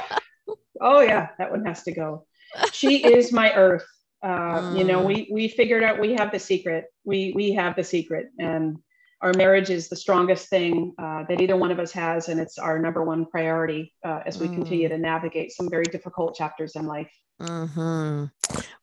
oh 0.81 1.01
yeah, 1.01 1.29
that 1.37 1.51
one 1.51 1.63
has 1.65 1.83
to 1.83 1.91
go. 1.91 2.25
She 2.71 3.05
is 3.05 3.31
my 3.31 3.53
earth. 3.53 3.85
Uh, 4.25 4.73
you 4.75 4.83
know, 4.83 5.01
mm. 5.01 5.05
we 5.05 5.29
we 5.31 5.47
figured 5.47 5.83
out 5.83 5.99
we 5.99 6.13
have 6.13 6.31
the 6.31 6.39
secret. 6.39 6.85
We 7.03 7.31
we 7.35 7.53
have 7.53 7.75
the 7.75 7.83
secret, 7.83 8.29
and 8.39 8.77
our 9.25 9.33
marriage 9.33 9.71
is 9.71 9.89
the 9.89 9.95
strongest 9.95 10.49
thing 10.49 10.93
uh, 10.99 11.23
that 11.27 11.41
either 11.41 11.57
one 11.57 11.71
of 11.71 11.79
us 11.79 11.91
has, 11.91 12.29
and 12.29 12.39
it's 12.39 12.59
our 12.59 12.77
number 12.77 13.03
one 13.03 13.25
priority 13.25 13.91
uh, 14.05 14.19
as 14.23 14.37
we 14.37 14.47
mm. 14.47 14.53
continue 14.53 14.87
to 14.87 14.99
navigate 14.99 15.51
some 15.51 15.67
very 15.67 15.85
difficult 15.85 16.35
chapters 16.35 16.75
in 16.75 16.85
life. 16.85 17.11
Mm-hmm. 17.41 18.25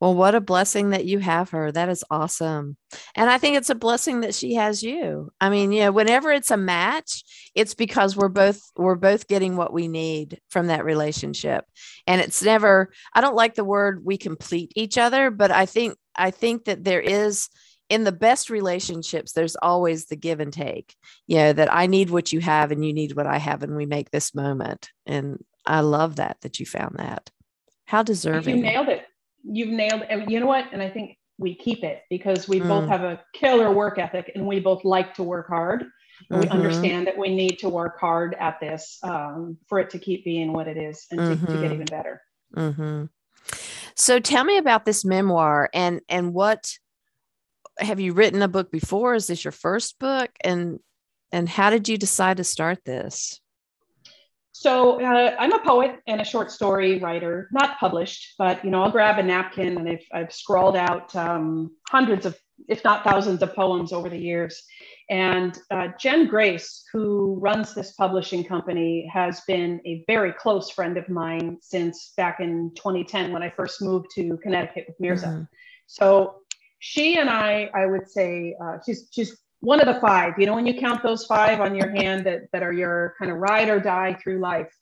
Well, 0.00 0.14
what 0.14 0.34
a 0.34 0.40
blessing 0.40 0.90
that 0.90 1.04
you 1.04 1.20
have 1.20 1.50
her. 1.50 1.70
That 1.70 1.88
is 1.88 2.04
awesome. 2.10 2.76
And 3.14 3.30
I 3.30 3.38
think 3.38 3.56
it's 3.56 3.70
a 3.70 3.76
blessing 3.76 4.22
that 4.22 4.34
she 4.34 4.54
has 4.54 4.82
you. 4.82 5.30
I 5.40 5.48
mean, 5.48 5.70
you 5.70 5.82
know, 5.82 5.92
whenever 5.92 6.32
it's 6.32 6.50
a 6.50 6.56
match, 6.56 7.22
it's 7.54 7.74
because 7.74 8.16
we're 8.16 8.28
both 8.28 8.60
we're 8.76 8.96
both 8.96 9.28
getting 9.28 9.56
what 9.56 9.72
we 9.72 9.86
need 9.86 10.40
from 10.50 10.66
that 10.66 10.84
relationship. 10.84 11.64
And 12.08 12.20
it's 12.20 12.42
never 12.42 12.92
I 13.14 13.20
don't 13.20 13.36
like 13.36 13.54
the 13.54 13.64
word 13.64 14.04
we 14.04 14.18
complete 14.18 14.72
each 14.74 14.98
other, 14.98 15.30
but 15.30 15.52
I 15.52 15.66
think 15.66 15.96
I 16.16 16.32
think 16.32 16.64
that 16.64 16.82
there 16.82 17.00
is 17.00 17.48
in 17.92 18.04
the 18.04 18.12
best 18.12 18.48
relationships, 18.48 19.32
there's 19.32 19.54
always 19.56 20.06
the 20.06 20.16
give 20.16 20.40
and 20.40 20.50
take. 20.50 20.96
You 21.26 21.36
know, 21.36 21.52
that 21.52 21.70
I 21.70 21.86
need 21.86 22.08
what 22.08 22.32
you 22.32 22.40
have 22.40 22.72
and 22.72 22.82
you 22.82 22.94
need 22.94 23.14
what 23.14 23.26
I 23.26 23.36
have, 23.36 23.62
and 23.62 23.76
we 23.76 23.84
make 23.84 24.10
this 24.10 24.34
moment. 24.34 24.88
And 25.04 25.44
I 25.66 25.80
love 25.80 26.16
that 26.16 26.40
that 26.40 26.58
you 26.58 26.64
found 26.64 26.96
that. 26.96 27.30
How 27.84 28.02
deserving. 28.02 28.56
You 28.56 28.62
nailed 28.62 28.88
it. 28.88 29.04
You've 29.44 29.68
nailed 29.68 30.04
it. 30.08 30.30
You 30.30 30.40
know 30.40 30.46
what? 30.46 30.72
And 30.72 30.80
I 30.80 30.88
think 30.88 31.18
we 31.36 31.54
keep 31.54 31.84
it 31.84 32.00
because 32.08 32.48
we 32.48 32.60
mm. 32.60 32.68
both 32.68 32.88
have 32.88 33.02
a 33.02 33.20
killer 33.34 33.70
work 33.70 33.98
ethic 33.98 34.32
and 34.34 34.46
we 34.46 34.58
both 34.58 34.86
like 34.86 35.12
to 35.16 35.22
work 35.22 35.48
hard. 35.48 35.82
Mm-hmm. 36.30 36.40
We 36.40 36.48
understand 36.48 37.06
that 37.08 37.18
we 37.18 37.34
need 37.34 37.58
to 37.58 37.68
work 37.68 38.00
hard 38.00 38.36
at 38.40 38.58
this 38.58 38.98
um, 39.02 39.58
for 39.68 39.80
it 39.80 39.90
to 39.90 39.98
keep 39.98 40.24
being 40.24 40.54
what 40.54 40.66
it 40.66 40.78
is 40.78 41.04
and 41.10 41.20
mm-hmm. 41.20 41.44
to, 41.44 41.52
to, 41.52 41.60
get 41.60 41.64
mm-hmm. 41.64 41.74
even 41.74 41.84
better. 41.84 42.22
Mm-hmm. 42.56 43.04
So 43.96 44.18
tell 44.18 44.44
me 44.44 44.56
about 44.56 44.86
this 44.86 45.04
memoir 45.04 45.68
and 45.74 46.00
and 46.08 46.32
what 46.32 46.78
have 47.78 48.00
you 48.00 48.12
written 48.12 48.42
a 48.42 48.48
book 48.48 48.70
before? 48.70 49.14
Is 49.14 49.26
this 49.26 49.44
your 49.44 49.52
first 49.52 49.98
book? 49.98 50.30
And 50.42 50.78
and 51.32 51.48
how 51.48 51.70
did 51.70 51.88
you 51.88 51.96
decide 51.96 52.36
to 52.36 52.44
start 52.44 52.84
this? 52.84 53.40
So 54.52 55.02
uh, 55.02 55.34
I'm 55.38 55.52
a 55.52 55.58
poet 55.58 55.98
and 56.06 56.20
a 56.20 56.24
short 56.24 56.50
story 56.50 56.98
writer, 56.98 57.48
not 57.52 57.78
published, 57.78 58.34
but 58.38 58.64
you 58.64 58.70
know 58.70 58.82
I'll 58.82 58.90
grab 58.90 59.18
a 59.18 59.22
napkin 59.22 59.78
and 59.78 59.88
I've, 59.88 60.04
I've 60.12 60.32
scrawled 60.32 60.76
out 60.76 61.14
um, 61.16 61.74
hundreds 61.88 62.26
of, 62.26 62.38
if 62.68 62.84
not 62.84 63.02
thousands, 63.02 63.42
of 63.42 63.54
poems 63.54 63.92
over 63.92 64.08
the 64.08 64.18
years. 64.18 64.62
And 65.10 65.58
uh, 65.70 65.88
Jenn 65.98 66.26
Grace, 66.26 66.84
who 66.92 67.38
runs 67.40 67.74
this 67.74 67.92
publishing 67.92 68.44
company, 68.44 69.10
has 69.12 69.40
been 69.48 69.80
a 69.84 70.04
very 70.06 70.32
close 70.32 70.70
friend 70.70 70.96
of 70.96 71.08
mine 71.08 71.58
since 71.60 72.12
back 72.16 72.38
in 72.40 72.72
2010 72.76 73.32
when 73.32 73.42
I 73.42 73.50
first 73.50 73.82
moved 73.82 74.10
to 74.14 74.36
Connecticut 74.42 74.84
with 74.86 75.00
Mirza. 75.00 75.26
Mm-hmm. 75.26 75.42
So 75.86 76.41
she 76.84 77.16
and 77.16 77.30
I, 77.30 77.70
I 77.74 77.86
would 77.86 78.10
say, 78.10 78.56
uh, 78.60 78.78
she's 78.84 79.08
she's 79.12 79.40
one 79.60 79.78
of 79.78 79.86
the 79.86 80.00
five. 80.00 80.34
You 80.36 80.46
know, 80.46 80.54
when 80.56 80.66
you 80.66 80.74
count 80.74 81.00
those 81.04 81.24
five 81.24 81.60
on 81.60 81.76
your 81.76 81.88
hand 81.90 82.26
that 82.26 82.50
that 82.52 82.64
are 82.64 82.72
your 82.72 83.14
kind 83.20 83.30
of 83.30 83.38
ride 83.38 83.68
or 83.68 83.78
die 83.78 84.14
through 84.20 84.40
life, 84.40 84.76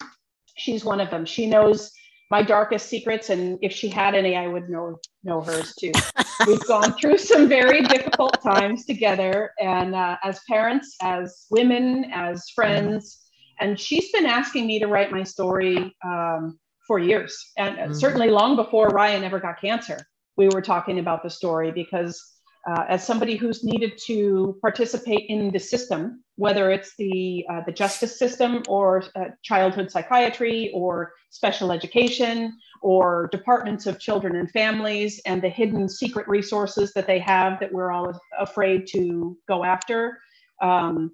she's 0.57 0.83
one 0.83 0.99
of 0.99 1.11
them. 1.11 1.27
She 1.27 1.47
knows 1.47 1.93
my 2.31 2.43
darkest 2.43 2.89
secrets, 2.89 3.29
and 3.29 3.59
if 3.61 3.71
she 3.71 3.91
had 3.91 4.15
any, 4.15 4.35
I 4.35 4.47
would 4.47 4.71
know 4.71 4.99
know 5.25 5.43
hers 5.43 5.75
too. 5.75 5.93
We've 6.47 6.67
gone 6.67 6.95
through 6.95 7.19
some 7.19 7.47
very 7.47 7.83
difficult 7.83 8.43
times 8.43 8.87
together, 8.87 9.53
and 9.61 9.95
uh, 9.95 10.17
as 10.25 10.41
parents, 10.49 10.97
as 11.03 11.45
women, 11.51 12.11
as 12.15 12.49
friends, 12.55 13.27
and 13.61 13.79
she's 13.79 14.11
been 14.11 14.25
asking 14.25 14.67
me 14.67 14.79
to 14.79 14.87
write 14.87 15.13
my 15.13 15.23
story 15.23 15.95
um, 16.03 16.59
for 16.87 16.99
years, 16.99 17.53
and 17.59 17.77
mm-hmm. 17.77 17.93
certainly 17.93 18.31
long 18.31 18.57
before 18.57 18.89
Ryan 18.89 19.23
ever 19.23 19.39
got 19.39 19.61
cancer 19.61 20.07
we 20.37 20.49
were 20.49 20.63
talking 20.63 20.99
about 20.99 21.23
the 21.23 21.31
story 21.31 21.71
because 21.71 22.41
uh, 22.69 22.85
as 22.89 23.07
somebody 23.07 23.37
who's 23.37 23.65
needed 23.65 23.99
to 24.07 24.59
participate 24.61 25.27
in 25.31 25.51
the 25.51 25.59
system, 25.59 26.23
whether 26.37 26.71
it's 26.71 26.95
the 26.97 27.45
uh, 27.51 27.63
the 27.67 27.73
justice 27.73 28.19
system 28.19 28.63
or 28.69 29.03
uh, 29.17 29.27
childhood 29.43 29.91
psychiatry 29.91 30.71
or 30.75 31.13
special 31.31 31.73
education 31.73 32.53
or 32.83 33.29
departments 33.33 33.87
of 33.87 33.99
children 33.99 34.37
and 34.37 34.51
families 34.51 35.21
and 35.25 35.41
the 35.41 35.49
hidden 35.49 35.89
secret 35.89 36.29
resources 36.29 36.93
that 36.93 37.07
they 37.07 37.19
have 37.19 37.59
that 37.61 37.73
we're 37.73 37.93
all 37.93 38.13
afraid 38.39 38.87
to 38.87 39.37
go 39.49 39.65
after. 39.65 40.19
Um, 40.61 41.13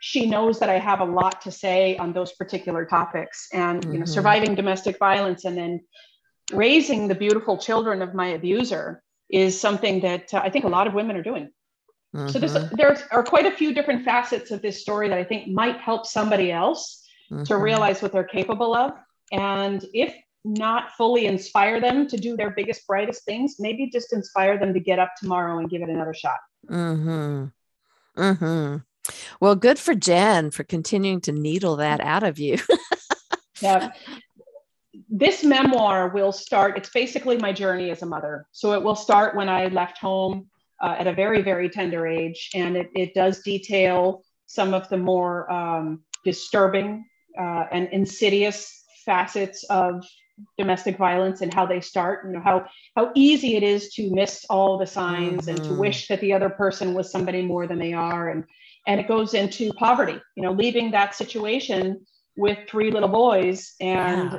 she 0.00 0.26
knows 0.26 0.58
that 0.58 0.68
I 0.68 0.78
have 0.78 1.00
a 1.00 1.04
lot 1.04 1.40
to 1.42 1.50
say 1.50 1.96
on 1.96 2.12
those 2.12 2.32
particular 2.32 2.84
topics, 2.84 3.48
and 3.52 3.80
mm-hmm. 3.80 3.92
you 3.92 3.98
know, 4.00 4.04
mm-hmm. 4.04 4.12
surviving 4.12 4.54
domestic 4.56 4.98
violence, 4.98 5.44
and 5.44 5.56
then 5.56 5.80
raising 6.52 7.08
the 7.08 7.14
beautiful 7.14 7.58
children 7.58 8.02
of 8.02 8.14
my 8.14 8.28
abuser 8.28 9.02
is 9.30 9.58
something 9.60 10.00
that 10.00 10.32
uh, 10.34 10.40
I 10.42 10.50
think 10.50 10.64
a 10.64 10.68
lot 10.68 10.86
of 10.86 10.94
women 10.94 11.16
are 11.16 11.22
doing. 11.22 11.50
Mm-hmm. 12.14 12.28
So 12.28 12.38
there's 12.38 12.54
mm-hmm. 12.54 12.76
there 12.76 12.96
are 13.10 13.24
quite 13.24 13.46
a 13.46 13.50
few 13.50 13.74
different 13.74 14.04
facets 14.04 14.50
of 14.50 14.62
this 14.62 14.80
story 14.80 15.08
that 15.08 15.18
I 15.18 15.24
think 15.24 15.48
might 15.48 15.78
help 15.78 16.06
somebody 16.06 16.52
else 16.52 17.04
mm-hmm. 17.30 17.44
to 17.44 17.56
realize 17.56 18.02
what 18.02 18.12
they're 18.12 18.24
capable 18.24 18.74
of, 18.74 18.92
and 19.32 19.84
if 19.92 20.14
not 20.44 20.92
fully 20.92 21.26
inspire 21.26 21.80
them 21.80 22.06
to 22.06 22.18
do 22.18 22.36
their 22.36 22.50
biggest 22.50 22.86
brightest 22.86 23.24
things, 23.24 23.56
maybe 23.58 23.88
just 23.90 24.12
inspire 24.12 24.58
them 24.58 24.74
to 24.74 24.80
get 24.80 24.98
up 24.98 25.12
tomorrow 25.18 25.58
and 25.58 25.70
give 25.70 25.80
it 25.80 25.88
another 25.88 26.12
shot. 26.12 26.38
Hmm. 26.68 27.46
Hmm. 28.14 28.76
Well, 29.40 29.56
good 29.56 29.78
for 29.78 29.94
Jenn 29.94 30.50
for 30.50 30.62
continuing 30.62 31.22
to 31.22 31.32
needle 31.32 31.76
that 31.76 32.00
out 32.00 32.22
of 32.22 32.38
you. 32.38 32.58
yeah 33.62 33.90
this 35.08 35.44
memoir 35.44 36.08
will 36.08 36.32
start, 36.32 36.76
it's 36.76 36.90
basically 36.90 37.36
my 37.38 37.52
journey 37.52 37.90
as 37.90 38.02
a 38.02 38.06
mother. 38.06 38.46
So 38.52 38.72
it 38.72 38.82
will 38.82 38.96
start 38.96 39.36
when 39.36 39.48
I 39.48 39.66
left 39.66 39.98
home 39.98 40.48
uh, 40.82 40.96
at 40.98 41.06
a 41.06 41.12
very, 41.12 41.42
very 41.42 41.68
tender 41.68 42.06
age. 42.06 42.50
And 42.54 42.76
it, 42.76 42.90
it 42.94 43.14
does 43.14 43.40
detail 43.40 44.22
some 44.46 44.74
of 44.74 44.88
the 44.88 44.98
more 44.98 45.50
um, 45.50 46.02
disturbing 46.24 47.04
uh, 47.38 47.64
and 47.72 47.88
insidious 47.92 48.84
facets 49.04 49.64
of 49.64 50.04
domestic 50.58 50.96
violence 50.98 51.42
and 51.42 51.54
how 51.54 51.64
they 51.64 51.80
start 51.80 52.26
you 52.26 52.32
know 52.32 52.40
how 52.40 52.66
how 52.96 53.12
easy 53.14 53.54
it 53.54 53.62
is 53.62 53.94
to 53.94 54.12
miss 54.12 54.44
all 54.50 54.76
the 54.76 54.86
signs 54.86 55.42
mm-hmm. 55.42 55.50
and 55.50 55.58
to 55.58 55.64
mm-hmm. 55.70 55.78
wish 55.78 56.08
that 56.08 56.20
the 56.20 56.32
other 56.32 56.50
person 56.50 56.92
was 56.92 57.08
somebody 57.08 57.40
more 57.40 57.68
than 57.68 57.78
they 57.78 57.92
are 57.92 58.30
and 58.30 58.42
and 58.88 58.98
it 58.98 59.06
goes 59.06 59.34
into 59.34 59.72
poverty 59.74 60.20
you 60.36 60.42
know 60.42 60.50
leaving 60.50 60.90
that 60.90 61.14
situation 61.14 62.04
with 62.36 62.58
three 62.68 62.90
little 62.90 63.08
boys 63.08 63.74
and 63.80 64.32
yeah 64.32 64.38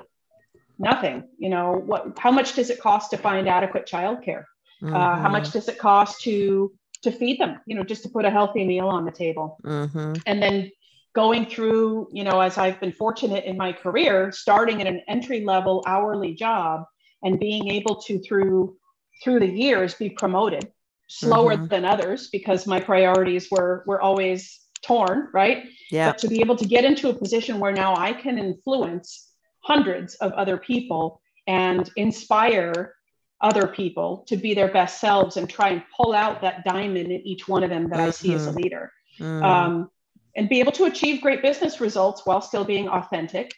nothing 0.80 1.24
you 1.38 1.50
know 1.50 1.74
what 1.86 2.18
how 2.20 2.32
much 2.32 2.56
does 2.56 2.70
it 2.70 2.80
cost 2.80 3.12
to 3.12 3.18
find 3.18 3.48
adequate 3.48 3.86
childcare 3.86 4.46
mm-hmm. 4.82 4.94
uh, 4.94 5.16
how 5.18 5.30
much 5.30 5.44
mm-hmm. 5.44 5.60
does 5.60 5.68
it 5.68 5.78
cost 5.78 6.22
to 6.22 6.72
to 7.02 7.12
feed 7.12 7.40
them 7.40 7.60
you 7.66 7.76
know 7.76 7.84
just 7.84 8.04
to 8.04 8.10
put 8.10 8.26
a 8.26 8.30
healthy 8.30 8.66
meal 8.66 8.88
on 8.88 9.06
the 9.06 9.12
table 9.12 9.58
mm-hmm. 9.64 10.14
and 10.26 10.42
then 10.42 10.72
going 11.14 11.46
through 11.46 12.08
you 12.12 12.24
know 12.24 12.40
as 12.42 12.58
i've 12.58 12.80
been 12.80 12.92
fortunate 12.92 13.46
in 13.46 13.58
my 13.58 13.72
career 13.72 14.32
starting 14.32 14.82
at 14.82 14.88
an 14.88 15.02
entry 15.08 15.44
level 15.44 15.84
hourly 15.88 16.34
job 16.34 16.84
and 17.24 17.40
being 17.40 17.70
able 17.70 17.96
to 18.02 18.20
through 18.20 18.76
through 19.24 19.40
the 19.40 19.48
years 19.48 19.94
be 19.94 20.10
promoted 20.10 20.72
slower 21.08 21.56
mm-hmm. 21.56 21.68
than 21.68 21.86
others 21.86 22.30
because 22.32 22.68
my 22.68 22.80
priorities 22.80 23.48
were 23.52 23.84
were 23.88 24.02
always 24.02 24.62
torn 24.82 25.30
right 25.34 25.66
yeah 25.92 26.12
but 26.12 26.18
to 26.18 26.28
be 26.28 26.42
able 26.42 26.56
to 26.56 26.66
get 26.66 26.84
into 26.84 27.10
a 27.10 27.14
position 27.14 27.60
where 27.60 27.72
now 27.72 27.96
i 27.96 28.12
can 28.12 28.38
influence 28.38 29.25
hundreds 29.66 30.14
of 30.16 30.32
other 30.34 30.58
people 30.58 31.22
and 31.48 31.90
inspire 31.96 32.94
other 33.42 33.68
people 33.68 34.24
to 34.28 34.38
be 34.38 34.54
their 34.54 34.72
best 34.72 35.02
selves 35.02 35.38
and 35.38 35.50
try 35.50 35.70
and 35.70 35.84
pull 35.96 36.14
out 36.14 36.42
that 36.42 36.64
diamond 36.64 37.12
in 37.12 37.22
each 37.22 37.48
one 37.48 37.64
of 37.64 37.70
them 37.70 37.90
that 37.90 37.98
mm-hmm. 37.98 38.08
I 38.08 38.12
see 38.12 38.34
as 38.34 38.46
a 38.46 38.50
mm-hmm. 38.50 38.58
leader. 38.60 38.92
Mm-hmm. 39.20 39.44
Um, 39.44 39.90
and 40.36 40.50
be 40.50 40.60
able 40.60 40.72
to 40.74 40.86
achieve 40.86 41.22
great 41.22 41.42
business 41.42 41.80
results 41.80 42.26
while 42.26 42.42
still 42.42 42.66
being 42.66 42.88
authentic. 42.88 43.54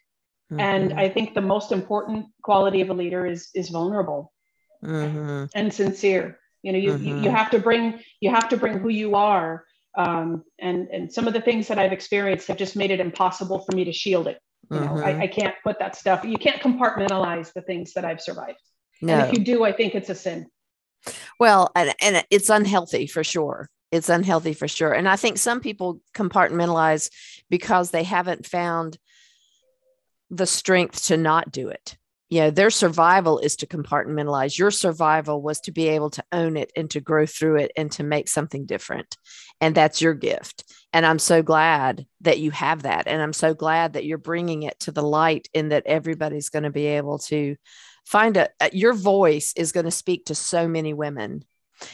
Mm-hmm. 0.51 0.59
And 0.59 0.93
I 0.93 1.09
think 1.09 1.33
the 1.33 1.41
most 1.41 1.71
important 1.71 2.27
quality 2.41 2.81
of 2.81 2.89
a 2.89 2.93
leader 2.93 3.25
is 3.25 3.49
is 3.53 3.69
vulnerable 3.69 4.31
mm-hmm. 4.83 5.45
and 5.55 5.73
sincere. 5.73 6.39
You 6.63 6.71
know, 6.71 6.79
you, 6.79 6.91
you, 6.91 6.97
you 6.97 7.13
mm-hmm. 7.15 7.35
have 7.35 7.51
to 7.51 7.59
bring 7.59 7.99
you 8.21 8.29
have 8.29 8.49
to 8.49 8.57
bring 8.57 8.79
who 8.79 8.89
you 8.89 9.15
are. 9.15 9.65
Um, 9.97 10.43
and 10.59 10.87
and 10.89 11.11
some 11.11 11.27
of 11.27 11.33
the 11.33 11.41
things 11.41 11.67
that 11.67 11.79
I've 11.79 11.91
experienced 11.91 12.47
have 12.47 12.57
just 12.57 12.75
made 12.75 12.91
it 12.91 12.99
impossible 12.99 13.59
for 13.59 13.75
me 13.75 13.83
to 13.85 13.91
shield 13.91 14.27
it. 14.27 14.39
You 14.70 14.80
know, 14.80 14.97
I, 14.97 15.13
mm-hmm. 15.13 15.22
I, 15.22 15.28
can't 15.28 15.55
put 15.63 15.80
that 15.80 15.95
stuff. 15.95 16.26
You 16.26 16.38
can't 16.38 16.61
compartmentalize 16.61 17.53
the 17.53 17.61
things 17.61 17.93
that 17.93 18.03
I've 18.03 18.20
survived. 18.20 18.59
No. 19.01 19.13
And 19.13 19.28
if 19.28 19.38
you 19.38 19.45
do, 19.45 19.63
I 19.63 19.72
think 19.72 19.95
it's 19.95 20.09
a 20.09 20.15
sin. 20.15 20.47
Well, 21.39 21.72
and, 21.76 21.93
and 22.01 22.26
it's 22.30 22.49
unhealthy 22.49 23.07
for 23.07 23.24
sure. 23.24 23.70
It's 23.91 24.09
unhealthy 24.09 24.53
for 24.53 24.68
sure. 24.68 24.91
And 24.91 25.07
I 25.07 25.15
think 25.15 25.38
some 25.38 25.61
people 25.61 26.01
compartmentalize 26.13 27.09
because 27.49 27.91
they 27.91 28.03
haven't 28.03 28.45
found 28.45 28.97
the 30.30 30.45
strength 30.45 31.05
to 31.05 31.15
not 31.15 31.51
do 31.51 31.70
it 31.70 31.97
you 32.30 32.41
know 32.41 32.51
their 32.51 32.69
survival 32.69 33.39
is 33.39 33.55
to 33.57 33.67
compartmentalize. 33.67 34.57
Your 34.57 34.71
survival 34.71 35.41
was 35.41 35.61
to 35.61 35.71
be 35.71 35.88
able 35.89 36.09
to 36.11 36.23
own 36.32 36.57
it 36.57 36.71
and 36.75 36.89
to 36.91 36.99
grow 36.99 37.25
through 37.25 37.57
it 37.57 37.71
and 37.78 37.91
to 37.93 38.03
make 38.03 38.28
something 38.28 38.65
different. 38.65 39.17
And 39.61 39.73
that's 39.73 40.01
your 40.01 40.13
gift. 40.13 40.63
And 40.93 41.05
i'm 41.05 41.19
so 41.19 41.41
glad 41.41 42.05
that 42.21 42.39
you 42.39 42.51
have 42.51 42.84
that. 42.84 43.07
And 43.07 43.21
i'm 43.21 43.34
so 43.34 43.53
glad 43.53 43.93
that 43.93 44.05
you're 44.05 44.17
bringing 44.17 44.63
it 44.63 44.80
to 44.82 44.91
the 44.91 45.03
light 45.03 45.47
and 45.53 45.71
that 45.71 45.86
everybody's 45.86 46.49
going 46.49 46.63
to 46.63 46.69
be 46.69 46.86
able 46.86 47.19
to 47.19 47.55
find 48.05 48.38
a 48.38 48.49
your 48.71 48.93
voice 48.93 49.53
is 49.55 49.71
going 49.71 49.86
to 49.86 49.91
speak 49.91 50.25
to 50.25 50.36
so 50.36 50.67
many 50.67 50.93
women 50.93 51.43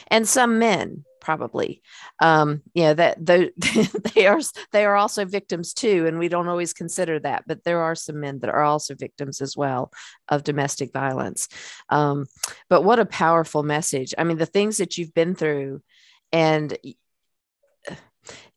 and 0.08 0.26
some 0.28 0.58
men 0.58 1.04
probably. 1.24 1.82
Um 2.20 2.62
yeah 2.74 2.92
that 2.92 3.24
they, 3.24 3.50
they 4.14 4.26
are 4.26 4.40
they 4.72 4.84
are 4.84 4.94
also 4.94 5.24
victims 5.24 5.72
too 5.74 6.06
and 6.06 6.18
we 6.18 6.28
don't 6.28 6.48
always 6.48 6.72
consider 6.72 7.18
that 7.20 7.44
but 7.46 7.64
there 7.64 7.80
are 7.80 7.94
some 7.94 8.20
men 8.20 8.38
that 8.40 8.50
are 8.50 8.62
also 8.62 8.94
victims 8.94 9.40
as 9.40 9.56
well 9.56 9.90
of 10.28 10.44
domestic 10.44 10.92
violence. 10.92 11.48
Um 11.88 12.26
but 12.68 12.82
what 12.82 13.00
a 13.00 13.06
powerful 13.06 13.62
message. 13.62 14.14
I 14.16 14.24
mean 14.24 14.38
the 14.38 14.46
things 14.46 14.76
that 14.76 14.98
you've 14.98 15.14
been 15.14 15.34
through 15.34 15.82
and 16.30 16.76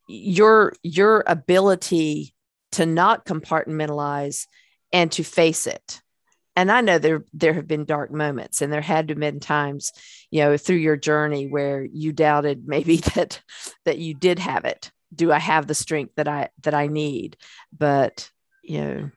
your 0.07 0.73
your 0.83 1.23
ability 1.25 2.33
to 2.73 2.85
not 2.85 3.25
compartmentalize 3.25 4.45
and 4.91 5.11
to 5.13 5.23
face 5.23 5.67
it 5.67 6.01
and 6.57 6.71
I 6.71 6.81
know 6.81 6.97
there 6.97 7.23
there 7.33 7.53
have 7.53 7.67
been 7.67 7.85
dark 7.85 8.11
moments 8.11 8.63
and 8.63 8.73
there 8.73 8.81
had 8.81 9.07
to 9.07 9.11
have 9.13 9.19
been 9.19 9.39
times, 9.39 9.93
you 10.31 10.41
know, 10.41 10.57
through 10.57 10.77
your 10.77 10.97
journey 10.97 11.45
where 11.45 11.85
you 11.85 12.11
doubted 12.11 12.67
maybe 12.67 12.97
that 13.15 13.41
that 13.85 13.99
you 13.99 14.15
did 14.15 14.39
have 14.39 14.65
it. 14.65 14.91
Do 15.13 15.31
I 15.31 15.37
have 15.37 15.67
the 15.67 15.75
strength 15.75 16.15
that 16.15 16.27
I 16.27 16.49
that 16.63 16.73
I 16.73 16.87
need? 16.87 17.37
But 17.77 18.31
you 18.63 18.81
know, 18.81 19.11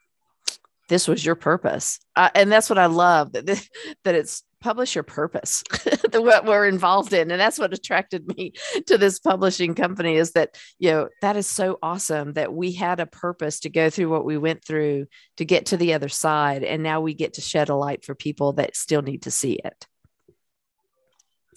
this 0.88 1.09
was 1.09 1.24
your 1.24 1.34
purpose, 1.34 1.99
uh, 2.14 2.28
and 2.34 2.53
that's 2.53 2.68
what 2.68 2.78
I 2.78 2.86
love 2.86 3.32
that 3.32 3.47
this, 3.47 3.68
that 4.05 4.14
it's 4.14 4.43
publish 4.61 4.95
your 4.95 5.05
purpose 5.05 5.63
the 6.11 6.21
what 6.21 6.45
we're 6.45 6.67
involved 6.67 7.13
in. 7.13 7.31
And 7.31 7.41
that's 7.41 7.59
what 7.59 7.73
attracted 7.73 8.37
me 8.37 8.53
to 8.87 8.99
this 8.99 9.19
publishing 9.19 9.75
company 9.75 10.17
is 10.17 10.33
that 10.33 10.59
you 10.79 10.91
know 10.91 11.09
that 11.23 11.37
is 11.37 11.47
so 11.47 11.79
awesome 11.83 12.35
that 12.35 12.53
we 12.53 12.73
had 12.73 13.01
a 13.01 13.07
purpose 13.07 13.61
to 13.61 13.71
go 13.71 13.91
through 13.91 14.11
what 14.11 14.25
we 14.25 14.39
went 14.39 14.65
through 14.65 15.07
to 15.37 15.45
get 15.45 15.67
to 15.67 15.77
the 15.77 15.95
other 15.95 16.09
side. 16.09 16.63
And 16.63 16.83
now 16.83 17.01
we 17.01 17.15
get 17.15 17.35
to 17.35 17.41
shed 17.41 17.69
a 17.69 17.75
light 17.75 18.05
for 18.05 18.15
people 18.15 18.55
that 18.55 18.77
still 18.77 19.03
need 19.03 19.23
to 19.23 19.31
see 19.31 19.55
it. 19.55 19.87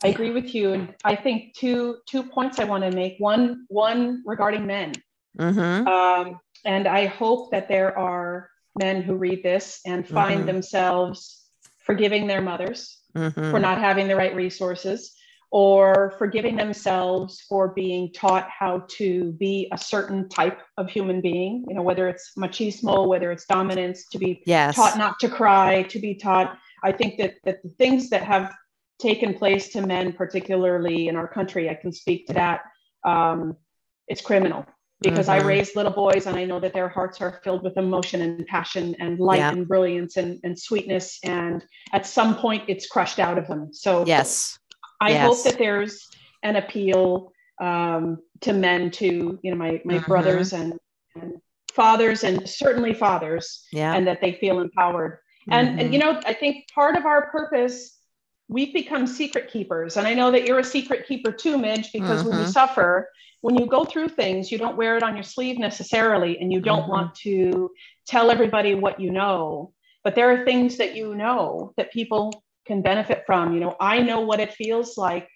I 0.04 0.10
agree 0.10 0.32
with 0.32 0.54
you. 0.54 0.74
And 0.74 0.96
i 1.04 1.16
think 1.16 1.56
two 1.56 1.98
two 2.08 2.24
points 2.24 2.60
i 2.60 2.64
want 2.64 2.84
to 2.84 2.92
make. 2.92 3.16
One 3.20 3.66
one 3.70 4.24
regarding 4.26 4.66
men. 4.66 4.94
Mm-hmm. 5.38 5.88
um, 5.88 6.40
and 6.64 6.88
i 6.88 7.08
hope 7.08 7.50
that 7.52 7.68
there 7.68 7.98
are 7.98 8.52
men 8.78 9.02
who 9.02 9.16
read 9.16 9.42
this 9.42 9.82
and 9.86 10.08
find 10.08 10.40
mm-hmm. 10.42 10.48
themselves 10.48 11.43
forgiving 11.86 12.28
their 12.28 12.42
mothers 12.42 13.00
mm-hmm. 13.16 13.52
for 13.52 13.60
not 13.60 13.80
having 13.80 14.08
the 14.08 14.16
right 14.16 14.36
resources 14.36 15.16
or 15.52 16.16
forgiving 16.18 16.56
themselves 16.56 17.42
for 17.48 17.68
being 17.68 18.12
taught 18.12 18.50
how 18.50 18.84
to 18.90 19.34
be 19.34 19.68
a 19.72 19.78
certain 19.78 20.28
type 20.28 20.60
of 20.78 20.90
human 20.90 21.22
being, 21.22 21.64
you 21.68 21.76
know, 21.76 21.84
whether 21.84 22.08
it's 22.08 22.32
machismo, 22.36 23.08
whether 23.08 23.32
it's 23.32 23.46
dominance, 23.46 24.08
to 24.10 24.18
be 24.18 24.42
yes. 24.48 24.76
taught 24.76 24.98
not 24.98 25.20
to 25.20 25.30
cry, 25.30 25.84
to 25.84 26.00
be 26.00 26.16
taught. 26.16 26.58
I 26.84 26.92
think 26.92 27.20
that, 27.20 27.36
that 27.44 27.62
the 27.62 27.70
things 27.70 28.10
that 28.10 28.24
have 28.24 28.52
taken 29.00 29.36
place 29.36 29.70
to 29.70 29.86
men, 29.86 30.14
particularly 30.14 31.08
in 31.08 31.16
our 31.16 31.28
country, 31.28 31.70
I 31.70 31.76
can 31.76 31.92
speak 31.92 32.26
to 32.28 32.34
that. 32.34 32.62
Um, 33.04 33.56
it's 34.08 34.22
criminal 34.22 34.66
because 35.04 35.28
mm-hmm. 35.28 35.44
I 35.44 35.48
raised 35.48 35.76
little 35.76 35.92
boys 35.92 36.26
and 36.26 36.36
I 36.36 36.46
know 36.46 36.60
that 36.60 36.74
their 36.74 36.90
hearts 36.90 37.22
are 37.22 37.40
filled 37.44 37.64
with 37.64 37.78
emotion 37.78 38.22
and 38.22 38.46
passion 38.48 38.96
and 39.00 39.20
light 39.20 39.40
yeah. 39.40 39.52
and 39.52 39.68
brilliance 39.68 40.18
and, 40.18 40.40
and 40.44 40.58
sweetness. 40.58 41.20
And 41.24 41.64
at 41.92 42.08
some 42.08 42.36
point 42.36 42.64
it's 42.68 42.88
crushed 42.88 43.20
out 43.20 43.38
of 43.38 43.48
them. 43.48 43.74
So 43.74 44.06
yes, 44.06 44.58
I 45.02 45.12
yes. 45.12 45.26
hope 45.26 45.44
that 45.44 45.60
there's 45.60 46.10
an 46.42 46.56
appeal 46.56 47.32
um, 47.62 48.18
to 48.42 48.54
men, 48.54 48.90
to, 48.92 49.40
you 49.42 49.52
know, 49.52 49.58
my, 49.58 49.82
my 49.86 49.96
mm-hmm. 49.96 50.06
brothers 50.12 50.54
and, 50.54 50.74
and, 51.16 51.34
fathers 51.74 52.24
and 52.24 52.48
certainly 52.48 52.94
fathers 52.94 53.66
yeah. 53.72 53.96
and 53.96 54.06
that 54.06 54.22
they 54.22 54.34
feel 54.34 54.60
empowered. 54.60 55.18
And, 55.50 55.70
mm-hmm. 55.70 55.80
and, 55.80 55.94
you 55.94 56.00
know, 56.00 56.22
I 56.26 56.34
think 56.34 56.68
part 56.74 56.96
of 56.96 57.06
our 57.06 57.32
purpose, 57.32 57.98
we've 58.48 58.74
become 58.74 59.08
secret 59.08 59.52
keepers. 59.52 59.98
And 59.98 60.08
I 60.08 60.14
know 60.14 60.32
that 60.32 60.46
you're 60.46 60.60
a 60.60 60.64
secret 60.64 61.08
keeper 61.08 61.32
too, 61.32 61.58
Midge, 61.58 61.92
because 61.92 62.24
when 62.24 62.38
you 62.38 62.44
mm-hmm. 62.44 62.52
suffer, 62.52 63.10
when 63.42 63.58
you 63.58 63.66
go 63.66 63.84
through 63.84 64.10
things, 64.10 64.52
you 64.52 64.58
don't 64.58 64.78
wear 64.78 64.96
it 64.98 65.04
on 65.04 65.16
your 65.16 65.24
sleeve 65.24 65.60
necessarily, 65.60 66.40
and 66.40 66.52
you 66.52 66.62
don't 66.62 66.84
mm-hmm. 66.84 66.92
want 66.92 67.16
to 67.16 67.72
tell 68.08 68.32
everybody 68.32 68.76
what 68.76 69.00
you 69.00 69.12
know. 69.12 69.74
But 70.04 70.16
there 70.16 70.32
are 70.32 70.46
things 70.46 70.78
that 70.78 70.96
you 70.96 71.16
know 71.16 71.74
that 71.78 71.92
people 71.92 72.44
can 72.66 72.82
benefit 72.82 73.24
from. 73.26 73.54
You 73.54 73.60
know, 73.60 73.76
I 73.80 74.02
know 74.02 74.22
what 74.22 74.40
it 74.40 74.54
feels 74.54 74.98
like 74.98 75.30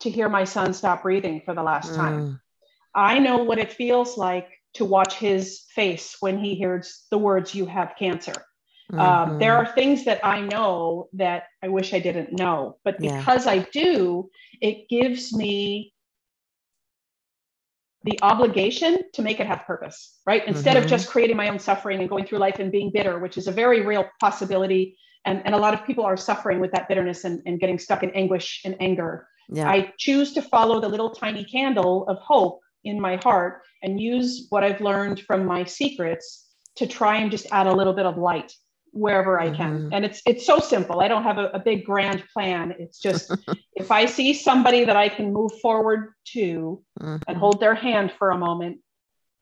to 0.00 0.10
hear 0.10 0.28
my 0.28 0.44
son 0.44 0.74
stop 0.74 1.02
breathing 1.02 1.42
for 1.44 1.54
the 1.54 1.62
last 1.62 1.92
mm. 1.92 1.96
time. 1.96 2.40
I 2.94 3.18
know 3.18 3.38
what 3.38 3.58
it 3.58 3.72
feels 3.72 4.18
like 4.18 4.48
to 4.74 4.84
watch 4.84 5.14
his 5.14 5.64
face 5.74 6.16
when 6.20 6.38
he 6.38 6.54
hears 6.54 7.06
the 7.10 7.18
words, 7.18 7.54
You 7.54 7.66
have 7.66 7.94
cancer. 7.98 8.34
Mm-hmm. 8.92 9.00
Um, 9.32 9.38
there 9.38 9.56
are 9.56 9.66
things 9.66 10.04
that 10.04 10.24
I 10.24 10.40
know 10.40 11.08
that 11.14 11.44
I 11.62 11.68
wish 11.68 11.94
I 11.94 11.98
didn't 11.98 12.32
know, 12.32 12.76
but 12.84 12.98
because 12.98 13.46
yeah. 13.46 13.52
I 13.52 13.58
do, 13.72 14.28
it 14.60 14.88
gives 14.90 15.32
me 15.32 15.94
the 18.04 18.18
obligation 18.20 18.98
to 19.14 19.22
make 19.22 19.40
it 19.40 19.46
have 19.46 19.64
purpose, 19.64 20.18
right? 20.26 20.46
Instead 20.46 20.76
mm-hmm. 20.76 20.84
of 20.84 20.90
just 20.90 21.08
creating 21.08 21.36
my 21.36 21.48
own 21.48 21.58
suffering 21.58 22.00
and 22.00 22.08
going 22.08 22.26
through 22.26 22.38
life 22.38 22.58
and 22.58 22.70
being 22.70 22.90
bitter, 22.90 23.18
which 23.18 23.38
is 23.38 23.46
a 23.46 23.52
very 23.52 23.80
real 23.80 24.04
possibility. 24.20 24.96
And, 25.24 25.40
and 25.44 25.54
a 25.54 25.58
lot 25.58 25.72
of 25.72 25.86
people 25.86 26.04
are 26.04 26.16
suffering 26.16 26.60
with 26.60 26.72
that 26.72 26.88
bitterness 26.88 27.24
and, 27.24 27.40
and 27.46 27.60
getting 27.60 27.78
stuck 27.78 28.02
in 28.02 28.10
anguish 28.10 28.60
and 28.64 28.76
anger. 28.80 29.26
Yeah. 29.48 29.70
I 29.70 29.92
choose 29.98 30.32
to 30.34 30.42
follow 30.42 30.80
the 30.80 30.88
little 30.88 31.10
tiny 31.10 31.44
candle 31.44 32.06
of 32.08 32.18
hope 32.18 32.60
in 32.84 33.00
my 33.00 33.16
heart 33.22 33.62
and 33.82 34.00
use 34.00 34.48
what 34.50 34.64
I've 34.64 34.80
learned 34.80 35.20
from 35.20 35.46
my 35.46 35.64
secrets 35.64 36.48
to 36.76 36.86
try 36.86 37.18
and 37.18 37.30
just 37.30 37.46
add 37.52 37.66
a 37.66 37.72
little 37.72 37.92
bit 37.92 38.06
of 38.06 38.18
light 38.18 38.52
wherever 38.92 39.40
I 39.40 39.50
can. 39.50 39.78
Mm-hmm. 39.78 39.92
And 39.92 40.04
it's 40.04 40.22
it's 40.26 40.46
so 40.46 40.58
simple. 40.58 41.00
I 41.00 41.08
don't 41.08 41.22
have 41.22 41.38
a, 41.38 41.48
a 41.48 41.58
big 41.58 41.84
grand 41.84 42.22
plan. 42.32 42.74
It's 42.78 42.98
just 42.98 43.34
if 43.74 43.90
I 43.90 44.06
see 44.06 44.34
somebody 44.34 44.84
that 44.84 44.96
I 44.96 45.08
can 45.08 45.32
move 45.32 45.52
forward 45.60 46.12
to 46.32 46.82
mm-hmm. 47.00 47.16
and 47.26 47.36
hold 47.36 47.60
their 47.60 47.74
hand 47.74 48.12
for 48.18 48.30
a 48.30 48.38
moment 48.38 48.78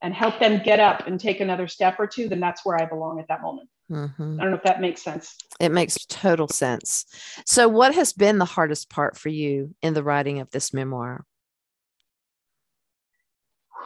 and 0.03 0.15
help 0.15 0.39
them 0.41 0.63
get 0.65 0.81
up 0.81 1.07
and 1.07 1.21
take 1.21 1.41
another 1.41 1.69
step 1.69 1.97
or 1.99 2.07
two, 2.07 2.29
then 2.29 2.41
that's 2.41 2.65
where 2.65 2.81
I 2.81 2.87
belong 2.87 3.21
at 3.21 3.29
that 3.29 3.43
moment. 3.43 3.69
Mm-hmm. 3.91 4.39
I 4.39 4.43
don't 4.43 4.53
know 4.53 4.57
if 4.57 4.63
that 4.63 4.81
makes 4.81 5.03
sense. 5.03 5.37
It 5.59 5.73
makes 5.73 6.07
total 6.07 6.49
sense. 6.49 7.07
So, 7.45 7.69
what 7.69 7.95
has 7.95 8.13
been 8.13 8.39
the 8.39 8.45
hardest 8.45 8.89
part 8.89 9.17
for 9.17 9.29
you 9.31 9.75
in 9.83 9.95
the 9.95 10.05
writing 10.05 10.39
of 10.39 10.51
this 10.51 10.73
memoir? 10.73 11.25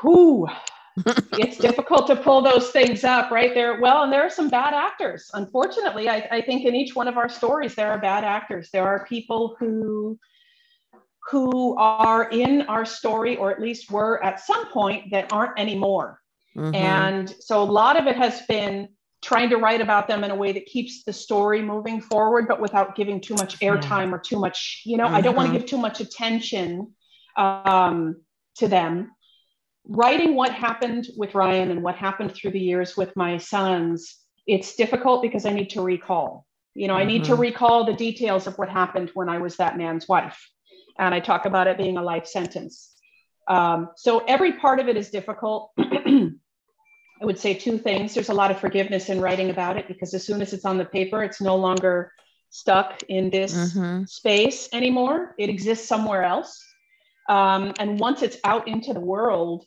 Whew, 0.02 0.48
it's 1.38 1.58
difficult 1.58 2.06
to 2.06 2.14
pull 2.14 2.40
those 2.40 2.70
things 2.70 3.02
up 3.02 3.30
right 3.32 3.52
there 3.52 3.80
well 3.80 4.04
and 4.04 4.12
there 4.12 4.22
are 4.22 4.30
some 4.30 4.48
bad 4.48 4.72
actors 4.72 5.28
unfortunately 5.34 6.08
I, 6.08 6.28
I, 6.30 6.40
think 6.40 6.64
in 6.64 6.74
each 6.76 6.94
one 6.94 7.08
of 7.08 7.16
our 7.16 7.28
stories 7.28 7.74
there 7.74 7.90
are 7.90 7.98
bad 7.98 8.22
actors 8.22 8.68
there 8.72 8.86
are 8.86 9.04
people 9.06 9.56
who 9.58 10.18
who 11.30 11.76
are 11.78 12.30
in 12.30 12.62
our 12.62 12.84
story 12.84 13.36
or 13.36 13.50
at 13.50 13.60
least 13.60 13.90
were 13.90 14.22
at 14.22 14.38
some 14.38 14.70
point 14.70 15.10
that 15.10 15.32
aren't 15.32 15.58
anymore 15.58 16.20
mm-hmm. 16.56 16.74
and 16.76 17.34
so 17.40 17.60
a 17.60 17.64
lot 17.64 17.98
of 17.98 18.06
it 18.06 18.14
has 18.14 18.42
been 18.42 18.88
trying 19.20 19.50
to 19.50 19.56
write 19.56 19.80
about 19.80 20.06
them 20.06 20.22
in 20.22 20.30
a 20.30 20.34
way 20.34 20.52
that 20.52 20.66
keeps 20.66 21.02
the 21.02 21.12
story 21.12 21.60
moving 21.60 22.00
forward 22.00 22.46
but 22.46 22.60
without 22.60 22.94
giving 22.94 23.20
too 23.20 23.34
much 23.34 23.58
airtime 23.58 24.12
or 24.12 24.18
too 24.18 24.38
much 24.38 24.82
you 24.84 24.96
know 24.96 25.06
mm-hmm. 25.06 25.16
i 25.16 25.20
don't 25.20 25.34
want 25.34 25.46
to 25.46 25.50
mm-hmm. 25.50 25.60
give 25.60 25.68
too 25.68 25.78
much 25.78 25.98
attention 26.00 26.92
um, 27.36 28.14
to 28.54 28.68
them 28.68 29.10
writing 29.86 30.34
what 30.34 30.52
happened 30.52 31.08
with 31.16 31.34
Ryan 31.34 31.70
and 31.70 31.82
what 31.82 31.96
happened 31.96 32.34
through 32.34 32.52
the 32.52 32.60
years 32.60 32.96
with 32.96 33.14
my 33.16 33.36
sons, 33.38 34.16
it's 34.46 34.76
difficult 34.76 35.22
because 35.22 35.46
I 35.46 35.52
need 35.52 35.70
to 35.70 35.82
recall. 35.82 36.46
You 36.74 36.88
know, 36.88 36.94
mm-hmm. 36.94 37.02
I 37.02 37.04
need 37.04 37.24
to 37.24 37.32
mm-hmm. 37.32 37.40
recall 37.40 37.84
the 37.84 37.92
details 37.92 38.46
of 38.46 38.56
what 38.58 38.68
happened 38.68 39.10
when 39.14 39.28
I 39.28 39.38
was 39.38 39.56
that 39.56 39.76
man's 39.76 40.08
wife. 40.08 40.50
And 40.98 41.14
I 41.14 41.20
talk 41.20 41.44
about 41.46 41.66
it 41.66 41.78
being 41.78 41.96
a 41.96 42.02
life 42.02 42.26
sentence. 42.26 42.92
Um, 43.46 43.90
so 43.96 44.20
every 44.26 44.54
part 44.54 44.80
of 44.80 44.88
it 44.88 44.96
is 44.96 45.10
difficult. 45.10 45.72
I 45.78 46.30
would 47.22 47.38
say 47.38 47.54
two 47.54 47.78
things. 47.78 48.14
There's 48.14 48.28
a 48.28 48.34
lot 48.34 48.50
of 48.50 48.58
forgiveness 48.58 49.08
in 49.08 49.20
writing 49.20 49.50
about 49.50 49.76
it 49.76 49.86
because 49.86 50.14
as 50.14 50.24
soon 50.24 50.42
as 50.42 50.52
it's 50.52 50.64
on 50.64 50.78
the 50.78 50.84
paper, 50.84 51.22
it's 51.22 51.40
no 51.40 51.56
longer 51.56 52.12
stuck 52.50 53.02
in 53.08 53.30
this 53.30 53.74
mm-hmm. 53.74 54.04
space 54.04 54.68
anymore. 54.72 55.34
It 55.38 55.48
exists 55.48 55.86
somewhere 55.88 56.24
else. 56.24 56.62
Um, 57.28 57.72
and 57.78 57.98
once 57.98 58.22
it's 58.22 58.38
out 58.44 58.68
into 58.68 58.92
the 58.92 59.00
world, 59.00 59.64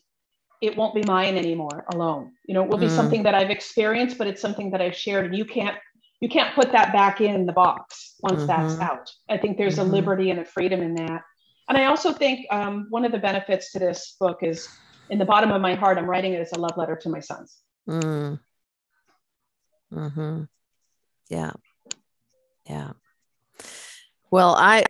it 0.61 0.75
won't 0.75 0.95
be 0.95 1.03
mine 1.05 1.37
anymore 1.37 1.85
alone. 1.93 2.31
You 2.45 2.53
know 2.53 2.63
it 2.63 2.69
will 2.69 2.77
be 2.77 2.87
mm. 2.87 2.95
something 2.95 3.23
that 3.23 3.35
i've 3.35 3.49
experienced 3.49 4.17
but 4.17 4.27
it's 4.27 4.41
something 4.41 4.71
that 4.71 4.81
i've 4.81 4.95
shared 4.95 5.25
and 5.25 5.35
you 5.35 5.45
can't 5.45 5.77
you 6.19 6.29
can't 6.29 6.55
put 6.55 6.71
that 6.71 6.91
back 6.93 7.21
in 7.21 7.45
the 7.45 7.53
box 7.53 8.15
once 8.21 8.41
mm-hmm. 8.41 8.47
that's 8.47 8.79
out. 8.79 9.11
I 9.29 9.37
think 9.37 9.57
there's 9.57 9.77
mm-hmm. 9.77 9.89
a 9.89 9.93
liberty 9.93 10.31
and 10.31 10.39
a 10.39 10.45
freedom 10.45 10.81
in 10.81 10.95
that. 10.95 11.21
And 11.69 11.77
i 11.77 11.85
also 11.85 12.13
think 12.13 12.47
um, 12.51 12.87
one 12.89 13.05
of 13.05 13.11
the 13.11 13.19
benefits 13.19 13.71
to 13.73 13.79
this 13.79 14.15
book 14.19 14.39
is 14.41 14.67
in 15.09 15.19
the 15.19 15.25
bottom 15.25 15.51
of 15.51 15.61
my 15.61 15.75
heart 15.75 15.97
i'm 15.97 16.09
writing 16.09 16.33
it 16.33 16.41
as 16.41 16.51
a 16.53 16.59
love 16.59 16.77
letter 16.77 16.95
to 16.95 17.09
my 17.09 17.19
sons. 17.19 17.57
Mm. 17.87 18.39
hmm 19.93 20.43
yeah. 21.29 21.51
Yeah. 22.65 22.91
Well 24.31 24.55
i 24.57 24.85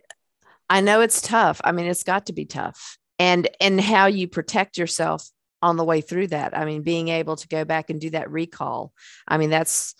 i 0.70 0.80
know 0.80 1.00
it's 1.00 1.20
tough. 1.20 1.60
I 1.64 1.72
mean 1.72 1.86
it's 1.86 2.04
got 2.04 2.26
to 2.26 2.32
be 2.32 2.44
tough. 2.44 2.96
And 3.18 3.48
and 3.60 3.80
how 3.80 4.06
you 4.06 4.28
protect 4.28 4.78
yourself 4.78 5.28
on 5.62 5.76
the 5.76 5.84
way 5.84 6.00
through 6.00 6.28
that. 6.28 6.56
I 6.56 6.64
mean, 6.64 6.82
being 6.82 7.08
able 7.08 7.36
to 7.36 7.48
go 7.48 7.64
back 7.64 7.90
and 7.90 8.00
do 8.00 8.10
that 8.10 8.30
recall. 8.30 8.92
I 9.26 9.38
mean, 9.38 9.50
that's, 9.50 9.94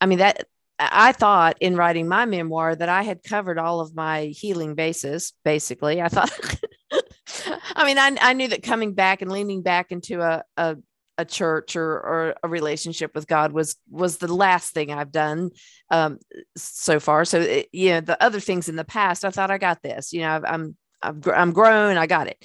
I 0.00 0.06
mean, 0.06 0.18
that 0.18 0.46
I 0.78 1.12
thought 1.12 1.56
in 1.60 1.76
writing 1.76 2.08
my 2.08 2.26
memoir 2.26 2.74
that 2.74 2.88
I 2.88 3.02
had 3.02 3.22
covered 3.22 3.58
all 3.58 3.80
of 3.80 3.94
my 3.94 4.26
healing 4.26 4.74
bases, 4.74 5.32
basically. 5.44 6.02
I 6.02 6.08
thought, 6.08 6.30
I 7.74 7.86
mean, 7.86 7.98
I, 7.98 8.16
I 8.20 8.32
knew 8.34 8.48
that 8.48 8.62
coming 8.62 8.92
back 8.92 9.22
and 9.22 9.32
leaning 9.32 9.62
back 9.62 9.90
into 9.90 10.20
a, 10.20 10.42
a, 10.56 10.76
a 11.18 11.24
church 11.24 11.76
or, 11.76 11.92
or 11.92 12.34
a 12.42 12.48
relationship 12.48 13.14
with 13.14 13.26
God 13.26 13.52
was 13.52 13.76
was 13.90 14.18
the 14.18 14.32
last 14.32 14.74
thing 14.74 14.92
I've 14.92 15.12
done 15.12 15.50
um, 15.90 16.18
so 16.58 17.00
far. 17.00 17.24
So 17.24 17.40
it, 17.40 17.68
you 17.72 17.90
know 17.90 18.00
the 18.02 18.22
other 18.22 18.40
things 18.40 18.68
in 18.68 18.76
the 18.76 18.84
past, 18.84 19.24
I 19.24 19.30
thought 19.30 19.50
I 19.50 19.56
got 19.56 19.82
this. 19.82 20.12
You 20.12 20.20
know, 20.20 20.30
I've, 20.30 20.44
I'm 20.44 20.76
I've, 21.02 21.28
I'm 21.28 21.52
grown, 21.52 21.96
I 21.96 22.06
got 22.06 22.26
it 22.26 22.44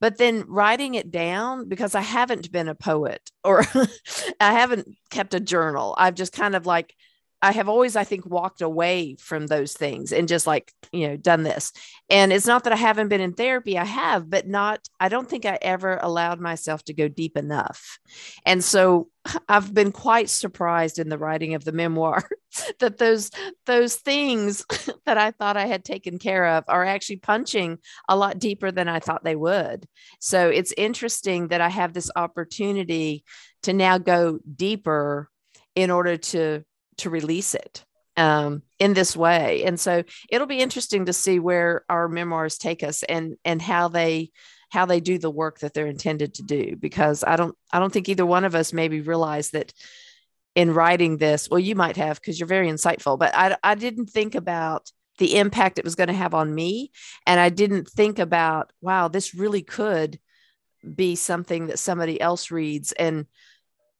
but 0.00 0.18
then 0.18 0.44
writing 0.48 0.94
it 0.94 1.10
down 1.10 1.68
because 1.68 1.94
I 1.94 2.00
haven't 2.00 2.52
been 2.52 2.68
a 2.68 2.74
poet 2.74 3.30
or 3.44 3.64
I 4.40 4.52
haven't 4.52 4.88
kept 5.10 5.34
a 5.34 5.40
journal. 5.40 5.94
I've 5.98 6.14
just 6.14 6.32
kind 6.32 6.54
of 6.54 6.66
like 6.66 6.94
I 7.40 7.52
have 7.52 7.68
always, 7.68 7.94
I 7.94 8.04
think, 8.04 8.26
walked 8.26 8.62
away 8.62 9.16
from 9.20 9.46
those 9.46 9.72
things 9.72 10.12
and 10.12 10.26
just 10.26 10.46
like, 10.46 10.72
you 10.90 11.06
know, 11.06 11.16
done 11.16 11.44
this. 11.44 11.72
And 12.10 12.32
it's 12.32 12.46
not 12.46 12.64
that 12.64 12.72
I 12.72 12.76
haven't 12.76 13.08
been 13.08 13.20
in 13.20 13.32
therapy, 13.32 13.78
I 13.78 13.84
have, 13.84 14.28
but 14.28 14.48
not, 14.48 14.80
I 14.98 15.08
don't 15.08 15.28
think 15.28 15.46
I 15.46 15.58
ever 15.62 15.98
allowed 16.02 16.40
myself 16.40 16.82
to 16.84 16.94
go 16.94 17.06
deep 17.06 17.36
enough. 17.36 17.98
And 18.44 18.64
so 18.64 19.08
I've 19.48 19.72
been 19.72 19.92
quite 19.92 20.30
surprised 20.30 20.98
in 20.98 21.08
the 21.08 21.18
writing 21.18 21.54
of 21.54 21.64
the 21.64 21.72
memoir 21.72 22.28
that 22.80 22.98
those 22.98 23.30
those 23.66 23.94
things 23.96 24.64
that 25.06 25.18
I 25.18 25.30
thought 25.30 25.56
I 25.56 25.66
had 25.66 25.84
taken 25.84 26.18
care 26.18 26.46
of 26.46 26.64
are 26.66 26.84
actually 26.84 27.16
punching 27.16 27.78
a 28.08 28.16
lot 28.16 28.38
deeper 28.38 28.72
than 28.72 28.88
I 28.88 28.98
thought 28.98 29.22
they 29.22 29.36
would. 29.36 29.86
So 30.18 30.48
it's 30.48 30.74
interesting 30.76 31.48
that 31.48 31.60
I 31.60 31.68
have 31.68 31.92
this 31.92 32.10
opportunity 32.16 33.24
to 33.62 33.72
now 33.72 33.98
go 33.98 34.38
deeper 34.56 35.28
in 35.74 35.90
order 35.90 36.16
to 36.16 36.64
to 36.98 37.10
release 37.10 37.54
it 37.54 37.84
um, 38.16 38.62
in 38.78 38.94
this 38.94 39.16
way. 39.16 39.62
And 39.64 39.78
so 39.78 40.02
it'll 40.28 40.46
be 40.46 40.60
interesting 40.60 41.06
to 41.06 41.12
see 41.12 41.38
where 41.38 41.84
our 41.88 42.08
memoirs 42.08 42.58
take 42.58 42.82
us 42.82 43.02
and 43.04 43.36
and 43.44 43.62
how 43.62 43.88
they 43.88 44.30
how 44.70 44.84
they 44.84 45.00
do 45.00 45.18
the 45.18 45.30
work 45.30 45.60
that 45.60 45.72
they're 45.72 45.86
intended 45.86 46.34
to 46.34 46.42
do 46.42 46.76
because 46.76 47.24
I 47.24 47.36
don't 47.36 47.56
I 47.72 47.78
don't 47.78 47.92
think 47.92 48.08
either 48.08 48.26
one 48.26 48.44
of 48.44 48.54
us 48.54 48.72
maybe 48.72 49.00
realized 49.00 49.52
that 49.52 49.72
in 50.54 50.74
writing 50.74 51.16
this 51.16 51.48
well 51.48 51.60
you 51.60 51.74
might 51.74 51.96
have 51.96 52.20
because 52.20 52.38
you're 52.38 52.48
very 52.48 52.68
insightful 52.68 53.18
but 53.18 53.34
I 53.34 53.56
I 53.62 53.76
didn't 53.76 54.06
think 54.06 54.34
about 54.34 54.90
the 55.18 55.36
impact 55.36 55.78
it 55.78 55.84
was 55.84 55.94
going 55.94 56.08
to 56.08 56.12
have 56.14 56.34
on 56.34 56.54
me 56.54 56.90
and 57.26 57.40
I 57.40 57.48
didn't 57.48 57.88
think 57.88 58.18
about 58.18 58.72
wow 58.80 59.08
this 59.08 59.34
really 59.34 59.62
could 59.62 60.18
be 60.94 61.14
something 61.14 61.68
that 61.68 61.78
somebody 61.78 62.20
else 62.20 62.50
reads 62.50 62.92
and 62.92 63.26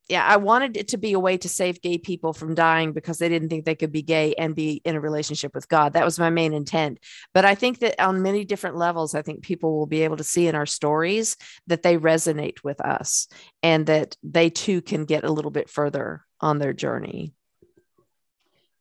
yeah, 0.09 0.25
I 0.25 0.39
wanted 0.39 0.79
it 0.79 0.89
to 0.89 0.97
be 0.97 1.13
a 1.13 1.21
way 1.21 1.37
to 1.37 1.49
save 1.49 1.83
gay 1.83 1.99
people 1.99 2.33
from 2.33 2.55
dying 2.55 2.93
because 2.93 3.19
they 3.19 3.29
didn't 3.29 3.51
think 3.51 3.67
they 3.67 3.75
could 3.75 3.93
be 3.93 4.01
gay 4.01 4.35
and 4.35 4.55
be 4.55 4.81
in 4.85 4.97
a 4.97 5.01
relationship 5.01 5.55
with 5.55 5.69
God. 5.69 5.93
That 5.93 6.05
was 6.05 6.19
my 6.19 6.31
main 6.31 6.55
intent. 6.55 6.99
But 7.35 7.45
I 7.45 7.55
think 7.55 7.81
that 7.81 8.03
on 8.03 8.23
many 8.23 8.47
different 8.47 8.77
levels, 8.77 9.15
I 9.15 9.21
think 9.21 9.43
people 9.43 9.79
will 9.79 9.87
be 9.87 10.03
able 10.05 10.17
to 10.17 10.25
see 10.25 10.49
in 10.49 10.55
our 10.55 10.65
stories 10.65 11.37
that 11.67 11.83
they 11.83 11.99
resonate 11.99 12.65
with 12.65 12.81
us 12.81 13.29
and 13.63 13.85
that 13.87 14.17
they 14.23 14.49
too 14.49 14.81
can 14.81 15.05
get 15.05 15.25
a 15.25 15.33
little 15.33 15.51
bit 15.51 15.69
further 15.69 16.25
on 16.41 16.59
their 16.59 16.73
journey. 16.73 17.35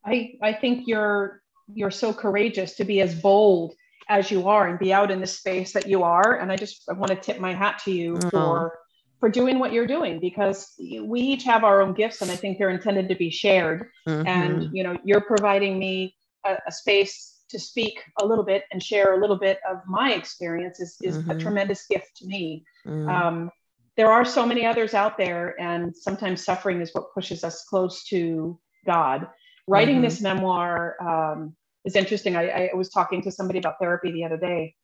I, 0.05 0.35
I 0.41 0.53
think 0.53 0.87
you're 0.87 1.41
you're 1.73 1.91
so 1.91 2.13
courageous 2.13 2.75
to 2.77 2.85
be 2.85 3.01
as 3.01 3.13
bold 3.13 3.73
as 4.07 4.31
you 4.31 4.47
are 4.47 4.69
and 4.69 4.79
be 4.79 4.93
out 4.93 5.11
in 5.11 5.19
the 5.19 5.27
space 5.27 5.73
that 5.73 5.89
you 5.89 6.03
are. 6.03 6.39
And 6.39 6.49
I 6.49 6.55
just 6.55 6.83
I 6.89 6.93
want 6.93 7.09
to 7.09 7.17
tip 7.17 7.41
my 7.41 7.53
hat 7.53 7.81
to 7.83 7.91
you 7.91 8.17
oh. 8.23 8.29
for 8.29 8.79
for 9.19 9.29
doing 9.29 9.59
what 9.59 9.73
you're 9.73 9.87
doing 9.87 10.19
because 10.19 10.73
we 10.77 11.19
each 11.19 11.43
have 11.43 11.63
our 11.63 11.81
own 11.81 11.93
gifts 11.93 12.21
and 12.21 12.31
i 12.31 12.35
think 12.35 12.57
they're 12.57 12.69
intended 12.69 13.09
to 13.09 13.15
be 13.15 13.29
shared 13.29 13.89
mm-hmm. 14.07 14.27
and 14.27 14.69
you 14.73 14.83
know 14.83 14.97
you're 15.03 15.21
providing 15.21 15.77
me 15.79 16.15
a, 16.45 16.57
a, 16.67 16.71
space 16.71 17.41
to 17.49 17.59
speak 17.59 18.03
a 18.19 18.25
little 18.25 18.43
bit 18.43 18.63
and 18.71 18.83
share 18.83 19.17
a 19.17 19.21
little 19.21 19.37
bit 19.37 19.59
of 19.69 19.77
my 19.87 20.13
experience 20.13 20.79
is, 20.79 20.97
is 21.01 21.17
mm-hmm. 21.17 21.31
a 21.31 21.39
tremendous 21.39 21.85
gift 21.87 22.15
to 22.15 22.27
me 22.27 22.63
mm-hmm. 22.85 23.09
um, 23.09 23.51
there 23.95 24.11
are 24.11 24.25
so 24.25 24.45
many 24.45 24.65
others 24.65 24.93
out 24.93 25.17
there 25.17 25.59
and 25.59 25.95
sometimes 25.95 26.43
suffering 26.43 26.81
is 26.81 26.91
what 26.93 27.13
pushes 27.13 27.43
us 27.43 27.65
close 27.65 28.03
to 28.05 28.59
god 28.85 29.27
writing 29.67 29.95
mm-hmm. 29.95 30.03
this 30.03 30.21
memoir 30.21 30.95
um, 31.01 31.55
is 31.85 31.95
interesting 31.95 32.35
I, 32.35 32.69
I 32.71 32.75
was 32.75 32.89
talking 32.89 33.21
to 33.23 33.31
somebody 33.31 33.59
about 33.59 33.79
therapy 33.79 34.11
the 34.11 34.25
other 34.25 34.37
day 34.37 34.75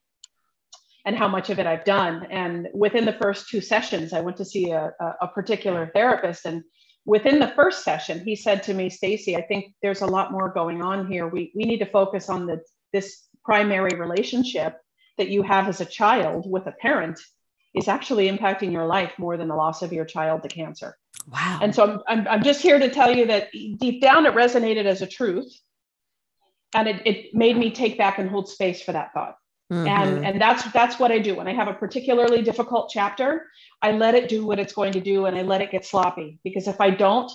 and 1.05 1.17
how 1.17 1.27
much 1.27 1.49
of 1.49 1.59
it 1.59 1.67
I've 1.67 1.83
done. 1.83 2.27
And 2.31 2.69
within 2.73 3.05
the 3.05 3.17
first 3.21 3.49
two 3.49 3.61
sessions, 3.61 4.13
I 4.13 4.21
went 4.21 4.37
to 4.37 4.45
see 4.45 4.71
a, 4.71 4.93
a 5.21 5.27
particular 5.27 5.91
therapist. 5.93 6.45
And 6.45 6.63
within 7.05 7.39
the 7.39 7.51
first 7.55 7.83
session, 7.83 8.23
he 8.23 8.35
said 8.35 8.63
to 8.63 8.73
me, 8.73 8.89
Stacy, 8.89 9.35
I 9.35 9.41
think 9.41 9.73
there's 9.81 10.01
a 10.01 10.07
lot 10.07 10.31
more 10.31 10.53
going 10.53 10.81
on 10.81 11.11
here. 11.11 11.27
We, 11.27 11.51
we 11.55 11.65
need 11.65 11.79
to 11.79 11.85
focus 11.85 12.29
on 12.29 12.45
the, 12.45 12.61
this 12.93 13.27
primary 13.43 13.99
relationship 13.99 14.77
that 15.17 15.27
you 15.27 15.43
have 15.43 15.67
as 15.67 15.81
a 15.81 15.85
child 15.85 16.49
with 16.49 16.65
a 16.67 16.71
parent 16.71 17.19
is 17.75 17.87
actually 17.87 18.29
impacting 18.29 18.71
your 18.71 18.85
life 18.85 19.11
more 19.17 19.35
than 19.35 19.47
the 19.47 19.55
loss 19.55 19.81
of 19.81 19.91
your 19.91 20.05
child 20.05 20.43
to 20.43 20.47
cancer. 20.47 20.95
Wow. 21.31 21.59
And 21.61 21.73
so 21.73 21.83
I'm, 21.83 21.99
I'm, 22.07 22.27
I'm 22.27 22.43
just 22.43 22.61
here 22.61 22.79
to 22.79 22.89
tell 22.89 23.15
you 23.15 23.27
that 23.27 23.51
deep 23.51 24.01
down 24.01 24.25
it 24.25 24.33
resonated 24.33 24.85
as 24.85 25.01
a 25.01 25.07
truth. 25.07 25.51
And 26.75 26.87
it, 26.87 27.01
it 27.05 27.35
made 27.35 27.57
me 27.57 27.71
take 27.71 27.97
back 27.97 28.17
and 28.19 28.29
hold 28.29 28.47
space 28.47 28.81
for 28.81 28.93
that 28.93 29.13
thought. 29.13 29.35
Mm-hmm. 29.73 29.87
And, 29.87 30.25
and 30.25 30.41
that's 30.41 30.71
that's 30.71 30.99
what 30.99 31.11
I 31.11 31.19
do. 31.19 31.35
When 31.35 31.47
I 31.47 31.53
have 31.53 31.67
a 31.67 31.73
particularly 31.73 32.41
difficult 32.43 32.91
chapter, 32.93 33.47
I 33.81 33.91
let 33.91 34.13
it 34.13 34.29
do 34.29 34.45
what 34.45 34.59
it's 34.59 34.73
going 34.73 34.93
to 34.93 35.01
do 35.01 35.25
and 35.25 35.35
I 35.35 35.41
let 35.41 35.61
it 35.61 35.71
get 35.71 35.83
sloppy. 35.85 36.39
Because 36.43 36.67
if 36.67 36.79
I 36.79 36.91
don't, 36.91 37.31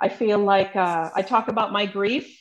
I 0.00 0.08
feel 0.08 0.38
like 0.38 0.74
uh, 0.74 1.10
I 1.14 1.22
talk 1.22 1.48
about 1.48 1.70
my 1.70 1.84
grief 1.84 2.38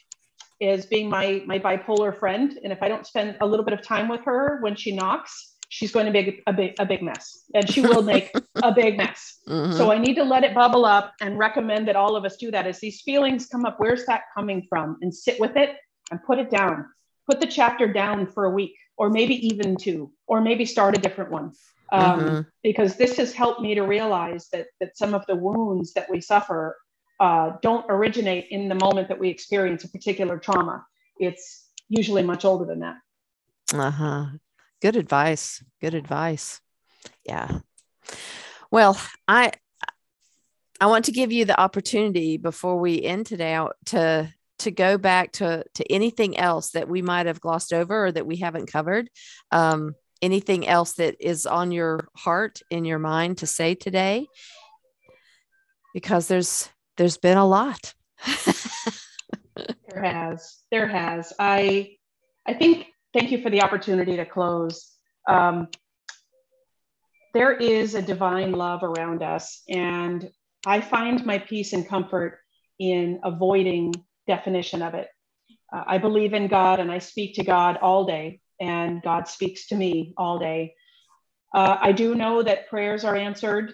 as 0.62 0.86
being 0.86 1.10
my 1.10 1.44
my 1.46 1.60
bipolar 1.60 2.18
friend. 2.18 2.58
And 2.64 2.72
if 2.72 2.82
I 2.82 2.88
don't 2.88 3.06
spend 3.06 3.38
a 3.42 3.46
little 3.46 3.66
bit 3.66 3.74
of 3.74 3.82
time 3.82 4.08
with 4.08 4.24
her 4.24 4.60
when 4.62 4.76
she 4.76 4.96
knocks, 4.96 5.56
she's 5.68 5.92
going 5.92 6.06
to 6.06 6.14
make 6.14 6.44
a 6.48 6.54
big 6.54 6.76
a 6.80 6.86
big 6.86 7.02
mess. 7.02 7.44
And 7.54 7.70
she 7.70 7.82
will 7.82 8.04
make 8.04 8.32
a 8.64 8.72
big 8.74 8.98
mess. 8.98 9.40
Mm-hmm. 9.50 9.76
So 9.76 9.92
I 9.92 9.98
need 9.98 10.14
to 10.16 10.24
let 10.24 10.44
it 10.44 10.54
bubble 10.54 10.86
up 10.86 11.14
and 11.20 11.38
recommend 11.38 11.88
that 11.88 11.96
all 11.96 12.16
of 12.16 12.24
us 12.24 12.38
do 12.38 12.52
that. 12.52 12.68
As 12.68 12.80
these 12.80 13.02
feelings 13.02 13.48
come 13.48 13.66
up, 13.66 13.80
where's 13.80 14.06
that 14.06 14.22
coming 14.36 14.66
from? 14.70 14.98
And 15.02 15.14
sit 15.14 15.40
with 15.40 15.58
it 15.58 15.72
and 16.12 16.24
put 16.24 16.38
it 16.38 16.52
down. 16.52 16.86
Put 17.28 17.40
the 17.40 17.48
chapter 17.48 17.88
down 17.92 18.28
for 18.28 18.46
a 18.46 18.50
week 18.50 18.76
or 18.98 19.10
maybe 19.10 19.48
even 19.48 19.76
two, 19.76 20.12
or 20.28 20.42
maybe 20.42 20.66
start 20.66 20.98
a 20.98 21.02
different 21.02 21.32
one. 21.32 21.54
Um, 21.92 22.20
mm-hmm. 22.20 22.42
Because 22.64 22.96
this 22.96 23.18
has 23.18 23.34
helped 23.34 23.62
me 23.62 23.76
to 23.76 23.82
realize 23.82 24.48
that, 24.54 24.68
that 24.80 24.98
some 24.98 25.14
of 25.14 25.26
the 25.28 25.36
wounds 25.36 25.94
that 25.94 26.10
we 26.10 26.22
suffer 26.22 26.78
uh, 27.20 27.52
don't 27.62 27.86
originate 27.90 28.48
in 28.50 28.70
the 28.70 28.76
moment 28.76 29.08
that 29.10 29.20
we 29.20 29.30
experience 29.30 29.84
a 29.84 29.90
particular 29.90 30.38
trauma. 30.38 30.86
It's 31.18 31.70
usually 31.90 32.24
much 32.24 32.46
older 32.46 32.66
than 32.66 32.80
that. 32.80 32.96
Uh 33.74 33.92
huh. 33.92 34.26
Good 34.82 34.96
advice. 34.96 35.64
Good 35.80 35.94
advice. 35.94 36.62
Yeah. 37.26 37.60
Well, 38.72 39.00
I 39.28 39.52
I 40.80 40.88
want 40.88 41.06
to 41.06 41.12
give 41.12 41.32
you 41.32 41.46
the 41.46 41.60
opportunity 41.60 42.38
before 42.38 42.80
we 42.80 43.04
end 43.04 43.28
today 43.28 43.64
to 43.86 44.34
to 44.62 44.72
go 44.72 44.98
back 44.98 45.32
to 45.34 45.64
to 45.76 45.92
anything 45.92 46.38
else 46.38 46.72
that 46.72 46.88
we 46.88 47.02
might 47.02 47.26
have 47.26 47.42
glossed 47.42 47.74
over 47.74 48.06
or 48.06 48.12
that 48.12 48.26
we 48.26 48.38
haven't 48.38 48.72
covered 48.72 49.10
um, 49.52 49.96
anything 50.22 50.68
else 50.68 50.94
that 50.94 51.16
is 51.20 51.46
on 51.46 51.72
your 51.72 52.08
heart 52.16 52.62
in 52.70 52.86
your 52.86 53.00
mind 53.00 53.40
to 53.40 53.48
say 53.48 53.76
today? 53.76 54.28
Because 55.94 56.28
there's 56.28 56.70
there's 56.98 57.18
been 57.18 57.38
a 57.38 57.48
lot. 57.48 57.94
There 59.90 60.04
has 60.04 60.60
there 60.72 60.88
has. 60.88 61.34
I 61.38 61.98
i 62.48 62.54
think 62.54 62.88
thank 63.14 63.32
you 63.32 63.42
for 63.42 63.50
the 63.50 63.62
opportunity 63.62 64.16
to 64.16 64.26
close. 64.26 64.92
Um, 65.28 65.68
there 67.34 67.54
is 67.54 67.96
a 67.96 68.02
divine 68.02 68.52
love 68.52 68.84
around 68.84 69.24
us 69.24 69.64
and 69.70 70.30
i 70.66 70.82
find 70.82 71.26
my 71.26 71.38
peace 71.38 71.74
and 71.74 71.88
comfort 71.88 72.40
in 72.80 73.20
avoiding 73.24 73.94
definition 74.28 74.82
of 74.82 74.94
it. 74.94 75.08
Uh, 75.74 75.84
I 75.88 75.98
believe 75.98 76.34
in 76.34 76.48
God 76.48 76.80
and 76.80 76.92
I 76.92 77.00
speak 77.00 77.36
to 77.36 77.44
God 77.44 77.78
all 77.78 78.06
day, 78.06 78.42
and 78.60 79.02
God 79.02 79.28
speaks 79.28 79.68
to 79.68 79.76
me 79.76 80.14
all 80.18 80.40
day. 80.40 80.76
Uh, 81.54 81.78
I 81.80 81.92
do 81.92 82.16
know 82.16 82.44
that 82.44 82.70
prayers 82.70 83.04
are 83.04 83.16
answered 83.16 83.74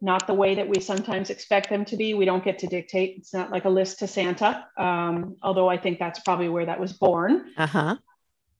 not 0.00 0.26
the 0.26 0.34
way 0.34 0.54
that 0.54 0.68
we 0.68 0.80
sometimes 0.80 1.30
expect 1.30 1.68
them 1.68 1.84
to 1.84 1.96
be. 1.96 2.14
We 2.14 2.24
don't 2.24 2.42
get 2.42 2.58
to 2.60 2.66
dictate. 2.66 3.18
It's 3.18 3.34
not 3.34 3.50
like 3.50 3.66
a 3.66 3.70
list 3.70 3.98
to 3.98 4.06
Santa, 4.06 4.66
um, 4.78 5.36
although 5.42 5.68
I 5.68 5.76
think 5.76 5.98
that's 5.98 6.20
probably 6.20 6.48
where 6.48 6.66
that 6.66 6.80
was 6.80 6.94
born. 6.94 7.52
Uh-huh. 7.56 7.96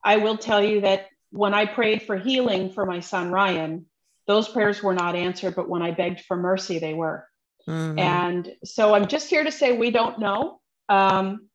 I 0.03 0.17
will 0.17 0.37
tell 0.37 0.63
you 0.63 0.81
that 0.81 1.07
when 1.31 1.53
I 1.53 1.65
prayed 1.65 2.03
for 2.03 2.17
healing 2.17 2.71
for 2.71 2.85
my 2.85 2.99
son 2.99 3.31
Ryan, 3.31 3.85
those 4.27 4.47
prayers 4.47 4.83
were 4.83 4.93
not 4.93 5.15
answered, 5.15 5.55
but 5.55 5.67
when 5.67 5.81
I 5.81 5.91
begged 5.91 6.21
for 6.21 6.37
mercy, 6.37 6.77
they 6.77 6.93
were. 6.93 7.27
Mm-hmm. 7.67 7.97
And 7.99 8.51
so 8.63 8.93
I'm 8.93 9.07
just 9.07 9.29
here 9.29 9.43
to 9.43 9.51
say 9.51 9.77
we 9.77 9.91
don't 9.91 10.19
know. 10.19 10.60
Um, 10.91 11.47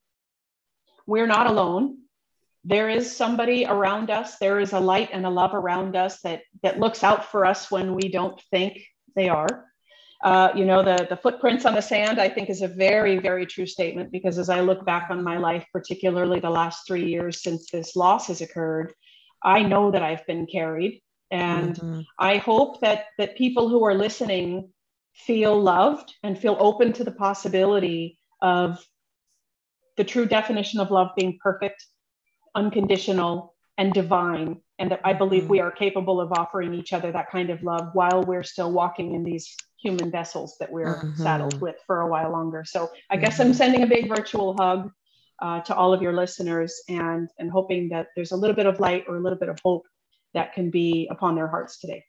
we're 1.06 1.26
not 1.26 1.46
alone. 1.46 1.98
There 2.64 2.88
is 2.88 3.14
somebody 3.14 3.66
around 3.66 4.10
us. 4.10 4.38
There 4.38 4.58
is 4.58 4.72
a 4.72 4.80
light 4.80 5.10
and 5.12 5.26
a 5.26 5.30
love 5.30 5.54
around 5.54 5.94
us 5.94 6.20
that 6.22 6.40
that 6.62 6.80
looks 6.80 7.04
out 7.04 7.30
for 7.30 7.44
us 7.44 7.70
when 7.70 7.94
we 7.94 8.08
don't 8.08 8.40
think 8.50 8.82
they 9.14 9.28
are. 9.28 9.66
Uh, 10.24 10.48
you 10.56 10.64
know, 10.64 10.82
the 10.82 11.06
the 11.10 11.16
footprints 11.16 11.66
on 11.66 11.74
the 11.74 11.82
sand. 11.82 12.18
I 12.18 12.28
think 12.30 12.48
is 12.48 12.62
a 12.62 12.76
very 12.86 13.18
very 13.18 13.46
true 13.46 13.66
statement 13.66 14.10
because 14.10 14.38
as 14.38 14.48
I 14.48 14.60
look 14.62 14.84
back 14.86 15.10
on 15.10 15.22
my 15.22 15.36
life, 15.36 15.64
particularly 15.70 16.40
the 16.40 16.58
last 16.60 16.86
three 16.86 17.06
years 17.06 17.42
since 17.42 17.70
this 17.70 17.94
loss 17.94 18.28
has 18.28 18.40
occurred, 18.40 18.94
I 19.44 19.62
know 19.62 19.90
that 19.90 20.02
I've 20.02 20.26
been 20.26 20.46
carried, 20.46 21.02
and 21.30 21.76
mm-hmm. 21.76 22.00
I 22.18 22.38
hope 22.38 22.80
that 22.80 23.04
that 23.18 23.36
people 23.36 23.68
who 23.68 23.84
are 23.84 23.94
listening 23.94 24.70
feel 25.14 25.54
loved 25.60 26.08
and 26.22 26.38
feel 26.38 26.56
open 26.58 26.94
to 26.94 27.04
the 27.04 27.18
possibility 27.26 28.18
of 28.40 28.84
the 29.96 30.04
true 30.04 30.26
definition 30.26 30.80
of 30.80 30.90
love 30.90 31.08
being 31.16 31.38
perfect, 31.42 31.84
unconditional, 32.54 33.54
and 33.78 33.92
divine. 33.92 34.60
And 34.78 34.90
that 34.90 35.00
I 35.04 35.12
believe 35.12 35.44
mm-hmm. 35.44 35.52
we 35.52 35.60
are 35.60 35.70
capable 35.70 36.20
of 36.20 36.32
offering 36.32 36.74
each 36.74 36.92
other 36.92 37.10
that 37.12 37.30
kind 37.30 37.50
of 37.50 37.62
love 37.62 37.90
while 37.94 38.22
we're 38.22 38.42
still 38.42 38.72
walking 38.72 39.14
in 39.14 39.24
these 39.24 39.54
human 39.80 40.10
vessels 40.10 40.56
that 40.60 40.70
we're 40.70 40.96
mm-hmm. 40.96 41.22
saddled 41.22 41.60
with 41.60 41.76
for 41.86 42.00
a 42.00 42.08
while 42.08 42.30
longer. 42.30 42.64
So 42.66 42.90
I 43.10 43.14
mm-hmm. 43.16 43.24
guess 43.24 43.40
I'm 43.40 43.54
sending 43.54 43.82
a 43.82 43.86
big 43.86 44.08
virtual 44.08 44.54
hug 44.58 44.90
uh, 45.40 45.60
to 45.60 45.74
all 45.74 45.92
of 45.92 46.02
your 46.02 46.12
listeners 46.12 46.82
and, 46.88 47.28
and 47.38 47.50
hoping 47.50 47.88
that 47.90 48.08
there's 48.16 48.32
a 48.32 48.36
little 48.36 48.56
bit 48.56 48.66
of 48.66 48.80
light 48.80 49.04
or 49.08 49.16
a 49.16 49.20
little 49.20 49.38
bit 49.38 49.48
of 49.48 49.58
hope 49.62 49.86
that 50.34 50.52
can 50.52 50.70
be 50.70 51.08
upon 51.10 51.34
their 51.34 51.48
hearts 51.48 51.78
today. 51.78 52.04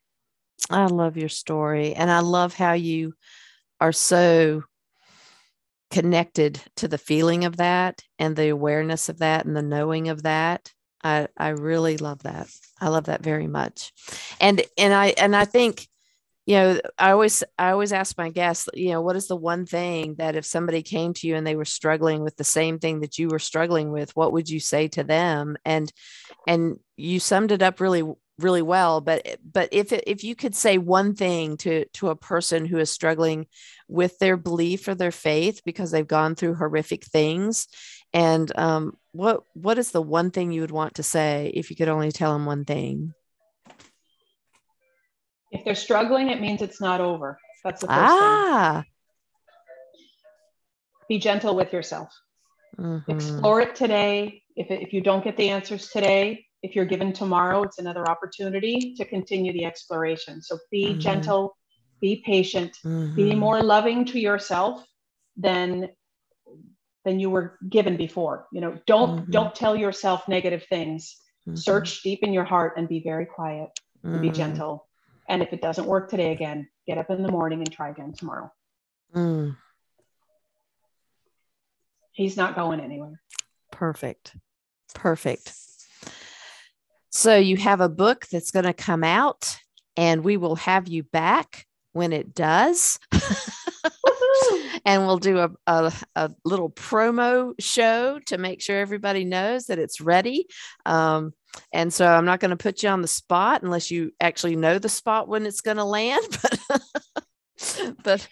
I 0.69 0.85
love 0.85 1.17
your 1.17 1.29
story. 1.29 1.93
And 1.93 2.11
I 2.11 2.19
love 2.19 2.53
how 2.53 2.73
you 2.73 3.13
are 3.79 3.91
so 3.91 4.63
connected 5.91 6.61
to 6.77 6.88
the 6.88 6.97
feeling 6.97 7.45
of 7.45 7.57
that 7.57 8.01
and 8.19 8.35
the 8.35 8.49
awareness 8.49 9.09
of 9.09 9.19
that 9.19 9.45
and 9.45 9.55
the 9.55 9.61
knowing 9.61 10.09
of 10.09 10.23
that. 10.23 10.71
I, 11.03 11.27
I 11.38 11.49
really 11.49 11.97
love 11.97 12.23
that. 12.23 12.49
I 12.81 12.89
love 12.89 13.05
that 13.05 13.23
very 13.23 13.47
much. 13.47 13.93
And 14.39 14.61
and 14.77 14.93
I 14.93 15.07
and 15.17 15.35
I 15.35 15.45
think 15.45 15.88
you 16.47 16.55
know 16.55 16.79
i 16.97 17.11
always 17.11 17.43
i 17.59 17.71
always 17.71 17.91
ask 17.93 18.17
my 18.17 18.29
guests 18.29 18.69
you 18.73 18.89
know 18.89 19.01
what 19.01 19.17
is 19.17 19.27
the 19.27 19.35
one 19.35 19.65
thing 19.65 20.15
that 20.15 20.35
if 20.35 20.45
somebody 20.45 20.81
came 20.81 21.13
to 21.13 21.27
you 21.27 21.35
and 21.35 21.45
they 21.45 21.57
were 21.57 21.65
struggling 21.65 22.23
with 22.23 22.38
the 22.38 22.43
same 22.43 22.79
thing 22.79 23.01
that 23.01 23.19
you 23.19 23.27
were 23.27 23.38
struggling 23.38 23.91
with 23.91 24.15
what 24.15 24.31
would 24.31 24.49
you 24.49 24.59
say 24.59 24.88
to 24.88 25.03
them 25.03 25.57
and 25.65 25.91
and 26.47 26.79
you 26.95 27.19
summed 27.19 27.51
it 27.51 27.61
up 27.61 27.79
really 27.79 28.03
really 28.39 28.61
well 28.61 29.01
but 29.01 29.39
but 29.51 29.69
if 29.71 29.91
if 29.91 30.23
you 30.23 30.35
could 30.35 30.53
say 30.53 30.77
one 30.77 31.15
thing 31.15 31.57
to 31.57 31.85
to 31.93 32.09
a 32.09 32.15
person 32.15 32.65
who 32.65 32.77
is 32.77 32.91
struggling 32.91 33.47
with 33.88 34.17
their 34.19 34.38
belief 34.38 34.88
or 34.88 34.95
their 34.95 35.11
faith 35.11 35.61
because 35.65 35.91
they've 35.91 36.07
gone 36.07 36.35
through 36.35 36.53
horrific 36.53 37.03
things 37.03 37.67
and 38.13 38.57
um, 38.57 38.95
what 39.11 39.43
what 39.53 39.77
is 39.77 39.91
the 39.91 40.01
one 40.01 40.31
thing 40.31 40.51
you 40.51 40.61
would 40.61 40.71
want 40.71 40.95
to 40.95 41.03
say 41.03 41.51
if 41.53 41.69
you 41.69 41.75
could 41.75 41.89
only 41.89 42.11
tell 42.11 42.33
them 42.33 42.45
one 42.45 42.63
thing 42.63 43.13
if 45.51 45.63
they're 45.63 45.75
struggling, 45.75 46.29
it 46.29 46.41
means 46.41 46.61
it's 46.61 46.81
not 46.81 47.01
over. 47.01 47.39
That's 47.63 47.81
the 47.81 47.88
first 47.88 47.99
ah. 47.99 48.83
thing. 48.83 48.91
Be 51.09 51.19
gentle 51.19 51.55
with 51.55 51.71
yourself. 51.71 52.09
Mm-hmm. 52.77 53.11
Explore 53.11 53.61
it 53.61 53.75
today. 53.75 54.43
If, 54.55 54.67
if 54.69 54.93
you 54.93 55.01
don't 55.01 55.23
get 55.23 55.38
the 55.38 55.49
answers 55.49 55.89
today, 55.89 56.45
if 56.64 56.76
you're 56.76 56.86
given 56.86 57.14
tomorrow, 57.14 57.64
it's 57.64 57.80
another 57.80 58.08
opportunity 58.10 58.95
to 58.95 59.05
continue 59.05 59.53
the 59.53 59.66
exploration. 59.66 60.41
So 60.41 60.58
be 60.72 60.88
mm-hmm. 60.88 60.99
gentle, 60.99 61.58
be 62.01 62.24
patient, 62.26 62.78
mm-hmm. 62.84 63.16
be 63.16 63.36
more 63.36 63.62
loving 63.62 64.05
to 64.05 64.20
yourself 64.20 64.86
than 65.36 65.89
than 67.05 67.20
you 67.20 67.30
were 67.30 67.58
given 67.70 67.95
before. 67.95 68.47
You 68.51 68.62
know, 68.62 68.80
don't 68.86 69.22
mm-hmm. 69.22 69.32
don't 69.32 69.55
tell 69.55 69.76
yourself 69.76 70.28
negative 70.28 70.66
things. 70.70 71.18
Mm-hmm. 71.47 71.55
Search 71.55 72.01
deep 72.01 72.24
in 72.24 72.34
your 72.34 72.43
heart 72.43 72.74
and 72.78 72.89
be 72.89 73.01
very 73.01 73.26
quiet. 73.26 73.70
Be 74.03 74.10
mm-hmm. 74.10 74.32
gentle 74.32 74.88
and 75.28 75.41
if 75.41 75.53
it 75.53 75.62
doesn't 75.62 75.86
work 75.86 76.10
today 76.10 76.32
again, 76.32 76.68
get 76.86 76.97
up 76.97 77.10
in 77.10 77.22
the 77.22 77.32
morning 77.32 77.60
and 77.60 77.72
try 77.72 77.89
again 77.89 78.14
tomorrow. 78.14 78.51
Mm. 79.14 79.58
He's 82.14 82.38
not 82.38 82.55
going 82.55 82.80
anywhere. 82.80 83.22
Perfect. 83.72 84.36
Perfect. 84.93 85.53
So 87.18 87.36
you 87.36 87.57
have 87.57 87.82
a 87.82 87.89
book 87.89 88.28
that's 88.32 88.51
going 88.51 88.65
to 88.65 88.74
come 88.74 89.03
out, 89.03 89.57
and 89.97 90.24
we 90.24 90.38
will 90.38 90.55
have 90.57 90.88
you 90.88 91.01
back 91.01 91.65
when 91.93 92.13
it 92.13 92.36
does. 92.36 92.99
and 94.86 95.07
we'll 95.07 95.18
do 95.18 95.39
a, 95.39 95.49
a, 95.65 95.91
a, 96.15 96.32
little 96.45 96.70
promo 96.70 97.55
show 97.59 98.20
to 98.28 98.38
make 98.38 98.61
sure 98.61 98.78
everybody 98.78 99.26
knows 99.26 99.65
that 99.65 99.80
it's 99.80 99.99
ready. 99.99 100.45
Um, 100.86 101.34
and 101.74 101.91
so 101.91 102.05
I'm 102.05 102.26
not 102.26 102.39
going 102.39 102.51
to 102.51 102.55
put 102.55 102.84
you 102.84 102.89
on 102.89 103.01
the 103.01 103.07
spot 103.07 103.63
unless 103.63 103.89
you 103.89 104.11
actually 104.22 104.55
know 104.55 104.78
the 104.78 104.88
spot 104.88 105.28
when 105.28 105.47
it's 105.47 105.61
going 105.61 105.78
to 105.78 105.86
land. 105.86 106.24
But 107.15 107.24
but 108.03 108.28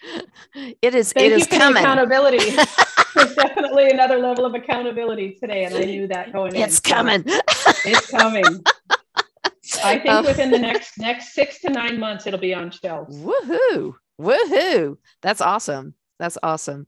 it 0.82 0.94
is 0.94 1.12
Thank 1.12 1.26
it 1.26 1.32
is 1.32 1.46
coming. 1.46 1.82
Accountability. 1.82 2.38
There's 3.14 3.34
definitely 3.34 3.90
another 3.90 4.18
level 4.18 4.44
of 4.44 4.54
accountability 4.54 5.36
today, 5.40 5.64
and 5.64 5.74
I 5.74 5.80
knew 5.80 6.06
that 6.08 6.32
going 6.32 6.54
in. 6.54 6.62
It's 6.62 6.80
coming. 6.80 7.22
it's 7.26 8.10
coming. 8.10 8.44
I 9.82 9.98
think 9.98 10.08
um, 10.08 10.24
within 10.24 10.50
the 10.50 10.58
next 10.58 10.98
next 10.98 11.34
six 11.34 11.60
to 11.62 11.70
nine 11.70 11.98
months, 11.98 12.26
it'll 12.26 12.38
be 12.38 12.54
on 12.54 12.70
shelves. 12.70 13.16
Woohoo! 13.18 13.94
Woohoo! 14.20 14.96
That's 15.22 15.40
awesome. 15.40 15.94
That's 16.18 16.38
awesome. 16.42 16.86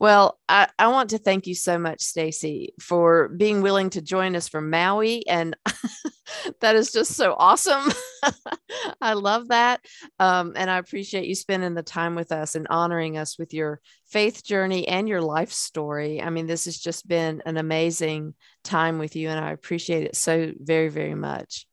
Well, 0.00 0.38
I, 0.48 0.68
I 0.78 0.88
want 0.88 1.10
to 1.10 1.18
thank 1.18 1.46
you 1.46 1.54
so 1.54 1.78
much, 1.78 2.00
Stacy, 2.02 2.74
for 2.80 3.28
being 3.28 3.62
willing 3.62 3.90
to 3.90 4.02
join 4.02 4.34
us 4.34 4.48
from 4.48 4.70
Maui. 4.70 5.26
And 5.28 5.56
that 6.60 6.74
is 6.74 6.90
just 6.90 7.12
so 7.14 7.34
awesome. 7.38 7.90
I 9.00 9.12
love 9.12 9.48
that. 9.48 9.80
Um, 10.18 10.54
and 10.56 10.70
I 10.70 10.78
appreciate 10.78 11.26
you 11.26 11.34
spending 11.34 11.74
the 11.74 11.82
time 11.82 12.14
with 12.14 12.32
us 12.32 12.54
and 12.54 12.66
honoring 12.68 13.16
us 13.16 13.38
with 13.38 13.54
your 13.54 13.80
faith 14.06 14.44
journey 14.44 14.88
and 14.88 15.08
your 15.08 15.20
life 15.22 15.52
story. 15.52 16.20
I 16.20 16.30
mean, 16.30 16.46
this 16.46 16.64
has 16.64 16.78
just 16.78 17.06
been 17.06 17.42
an 17.46 17.56
amazing 17.56 18.34
time 18.64 18.98
with 18.98 19.14
you, 19.16 19.28
and 19.28 19.42
I 19.42 19.52
appreciate 19.52 20.04
it 20.04 20.16
so 20.16 20.52
very, 20.58 20.88
very 20.88 21.14
much. 21.14 21.66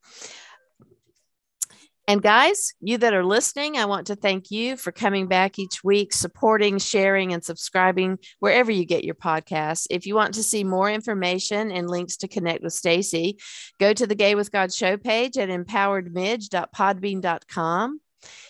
And 2.12 2.22
guys, 2.22 2.74
you 2.82 2.98
that 2.98 3.14
are 3.14 3.24
listening, 3.24 3.78
I 3.78 3.86
want 3.86 4.08
to 4.08 4.18
thank 4.18 4.52
you 4.52 4.76
for 4.76 4.92
coming 4.92 5.28
back 5.28 5.58
each 5.58 5.82
week, 5.82 6.12
supporting, 6.12 6.78
sharing, 6.78 7.32
and 7.32 7.42
subscribing 7.42 8.20
wherever 8.42 8.70
you 8.70 8.84
get 8.84 9.06
your 9.06 9.16
podcasts. 9.16 9.88
If 9.90 10.06
you 10.06 10.14
want 10.14 10.34
to 10.34 10.44
see 10.44 10.66
more 10.66 10.92
information 10.92 11.72
and 11.72 11.90
links 11.90 12.18
to 12.18 12.28
connect 12.28 12.64
with 12.64 12.74
Stacy, 12.74 13.38
go 13.80 13.94
to 13.94 14.06
the 14.06 14.14
Gay 14.14 14.36
with 14.36 14.52
God 14.52 14.74
show 14.74 14.98
page 14.98 15.38
at 15.38 15.48
empoweredmidge.podbean.com. 15.48 18.02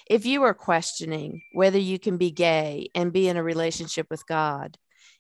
If 0.10 0.26
you 0.26 0.42
are 0.42 0.56
questioning 0.56 1.44
whether 1.54 1.78
you 1.78 2.00
can 2.00 2.18
be 2.18 2.32
gay 2.32 2.90
and 2.96 3.14
be 3.14 3.30
in 3.30 3.38
a 3.38 3.44
relationship 3.44 4.08
with 4.10 4.26
God, 4.26 4.76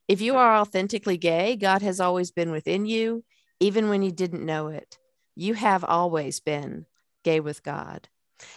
if 0.08 0.20
you 0.20 0.38
are 0.38 0.58
authentically 0.58 1.18
gay, 1.18 1.58
God 1.58 1.84
has 1.84 2.00
always 2.00 2.32
been 2.32 2.50
within 2.50 2.88
you, 2.88 3.24
even 3.60 3.88
when 3.88 4.02
you 4.02 4.12
didn't 4.12 4.44
know 4.44 4.70
it. 4.70 4.98
You 5.36 5.54
have 5.54 5.84
always 5.84 6.39
been 6.39 6.88
gay 7.24 7.39
with 7.39 7.62
God. 7.62 8.10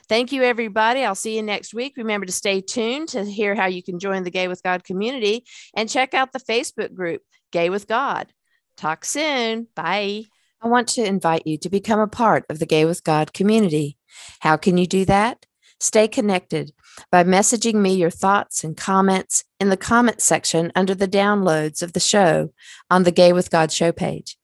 Thank 0.08 0.32
you, 0.32 0.42
everybody. 0.42 1.04
I'll 1.04 1.14
see 1.14 1.36
you 1.36 1.42
next 1.42 1.74
week. 1.74 1.94
Remember 1.96 2.26
to 2.26 2.32
stay 2.32 2.60
tuned 2.60 3.08
to 3.10 3.24
hear 3.24 3.54
how 3.54 3.66
you 3.66 3.82
can 3.82 3.98
join 3.98 4.22
the 4.22 4.30
Gay 4.30 4.48
with 4.48 4.62
God 4.62 4.84
community 4.84 5.44
and 5.74 5.88
check 5.88 6.14
out 6.14 6.32
the 6.32 6.40
Facebook 6.40 6.94
group, 6.94 7.22
Gay 7.52 7.70
with 7.70 7.86
God. 7.86 8.32
Talk 8.76 9.04
soon. 9.04 9.68
Bye. 9.74 10.24
I 10.60 10.68
want 10.68 10.88
to 10.88 11.04
invite 11.04 11.46
you 11.46 11.58
to 11.58 11.68
become 11.68 12.00
a 12.00 12.08
part 12.08 12.44
of 12.48 12.58
the 12.58 12.66
Gay 12.66 12.84
with 12.84 13.04
God 13.04 13.32
community. 13.32 13.98
How 14.40 14.56
can 14.56 14.78
you 14.78 14.86
do 14.86 15.04
that? 15.04 15.46
Stay 15.80 16.08
connected 16.08 16.72
by 17.10 17.24
messaging 17.24 17.74
me 17.74 17.94
your 17.94 18.10
thoughts 18.10 18.64
and 18.64 18.76
comments 18.76 19.44
in 19.60 19.68
the 19.68 19.76
comment 19.76 20.20
section 20.20 20.72
under 20.74 20.94
the 20.94 21.08
downloads 21.08 21.82
of 21.82 21.92
the 21.92 22.00
show 22.00 22.52
on 22.90 23.02
the 23.02 23.10
Gay 23.10 23.32
with 23.32 23.50
God 23.50 23.70
show 23.70 23.92
page. 23.92 24.38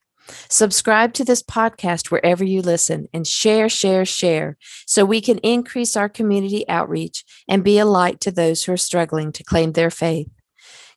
Subscribe 0.49 1.13
to 1.15 1.25
this 1.25 1.43
podcast 1.43 2.11
wherever 2.11 2.45
you 2.45 2.63
listen 2.63 3.09
and 3.13 3.27
share, 3.27 3.69
share, 3.69 4.05
share 4.05 4.57
so 4.87 5.05
we 5.05 5.21
can 5.21 5.39
increase 5.39 5.97
our 5.97 6.09
community 6.09 6.69
outreach 6.69 7.25
and 7.49 7.65
be 7.65 7.79
a 7.79 7.85
light 7.85 8.21
to 8.21 8.31
those 8.31 8.65
who 8.65 8.73
are 8.73 8.77
struggling 8.77 9.33
to 9.33 9.45
claim 9.45 9.73
their 9.73 9.91
faith. 9.91 10.29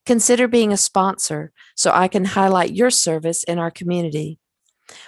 Consider 0.05 0.47
being 0.47 0.73
a 0.73 0.77
sponsor 0.77 1.51
so 1.75 1.91
I 1.93 2.07
can 2.07 2.25
highlight 2.25 2.75
your 2.75 2.89
service 2.89 3.43
in 3.43 3.57
our 3.57 3.71
community. 3.71 4.39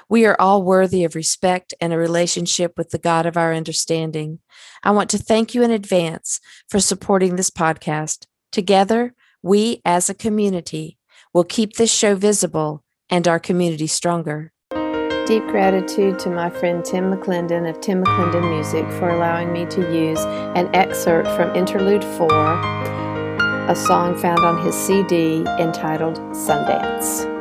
We 0.08 0.26
are 0.26 0.40
all 0.40 0.64
worthy 0.64 1.04
of 1.04 1.16
respect 1.16 1.74
and 1.82 1.92
a 1.92 1.98
relationship 1.98 2.74
with 2.78 2.92
the 2.92 2.98
God 2.98 3.26
of 3.26 3.36
our 3.36 3.54
understanding. 3.54 4.40
I 4.84 4.92
want 4.92 5.10
to 5.10 5.18
thank 5.18 5.54
you 5.54 5.64
in 5.64 5.72
advance 5.72 6.40
for 6.70 6.80
supporting 6.80 7.36
this 7.36 7.50
podcast. 7.50 8.26
Together, 8.52 9.14
we 9.42 9.82
as 9.84 10.10
a 10.10 10.14
community 10.14 10.98
will 11.34 11.44
keep 11.44 11.74
this 11.74 11.94
show 11.94 12.16
visible 12.16 12.85
and 13.10 13.28
our 13.28 13.39
community 13.39 13.88
stronger. 13.88 14.51
Deep 15.26 15.43
gratitude 15.47 16.20
to 16.20 16.30
my 16.30 16.49
friend 16.49 16.86
Tim 16.86 17.12
McClendon 17.12 17.68
of 17.68 17.82
Tim 17.82 18.03
McClendon 18.03 18.47
Music 18.53 18.86
for 18.99 19.10
allowing 19.10 19.51
me 19.51 19.66
to 19.66 19.82
use 19.91 20.20
an 20.56 20.70
excerpt 20.76 21.28
from 21.30 21.56
Interlude 21.56 22.03
4, 22.03 22.28
a 23.68 23.76
song 23.76 24.16
found 24.16 24.41
on 24.41 24.64
his 24.64 24.76
CD 24.76 25.43
entitled 25.60 26.18
Sundance. 26.32 27.35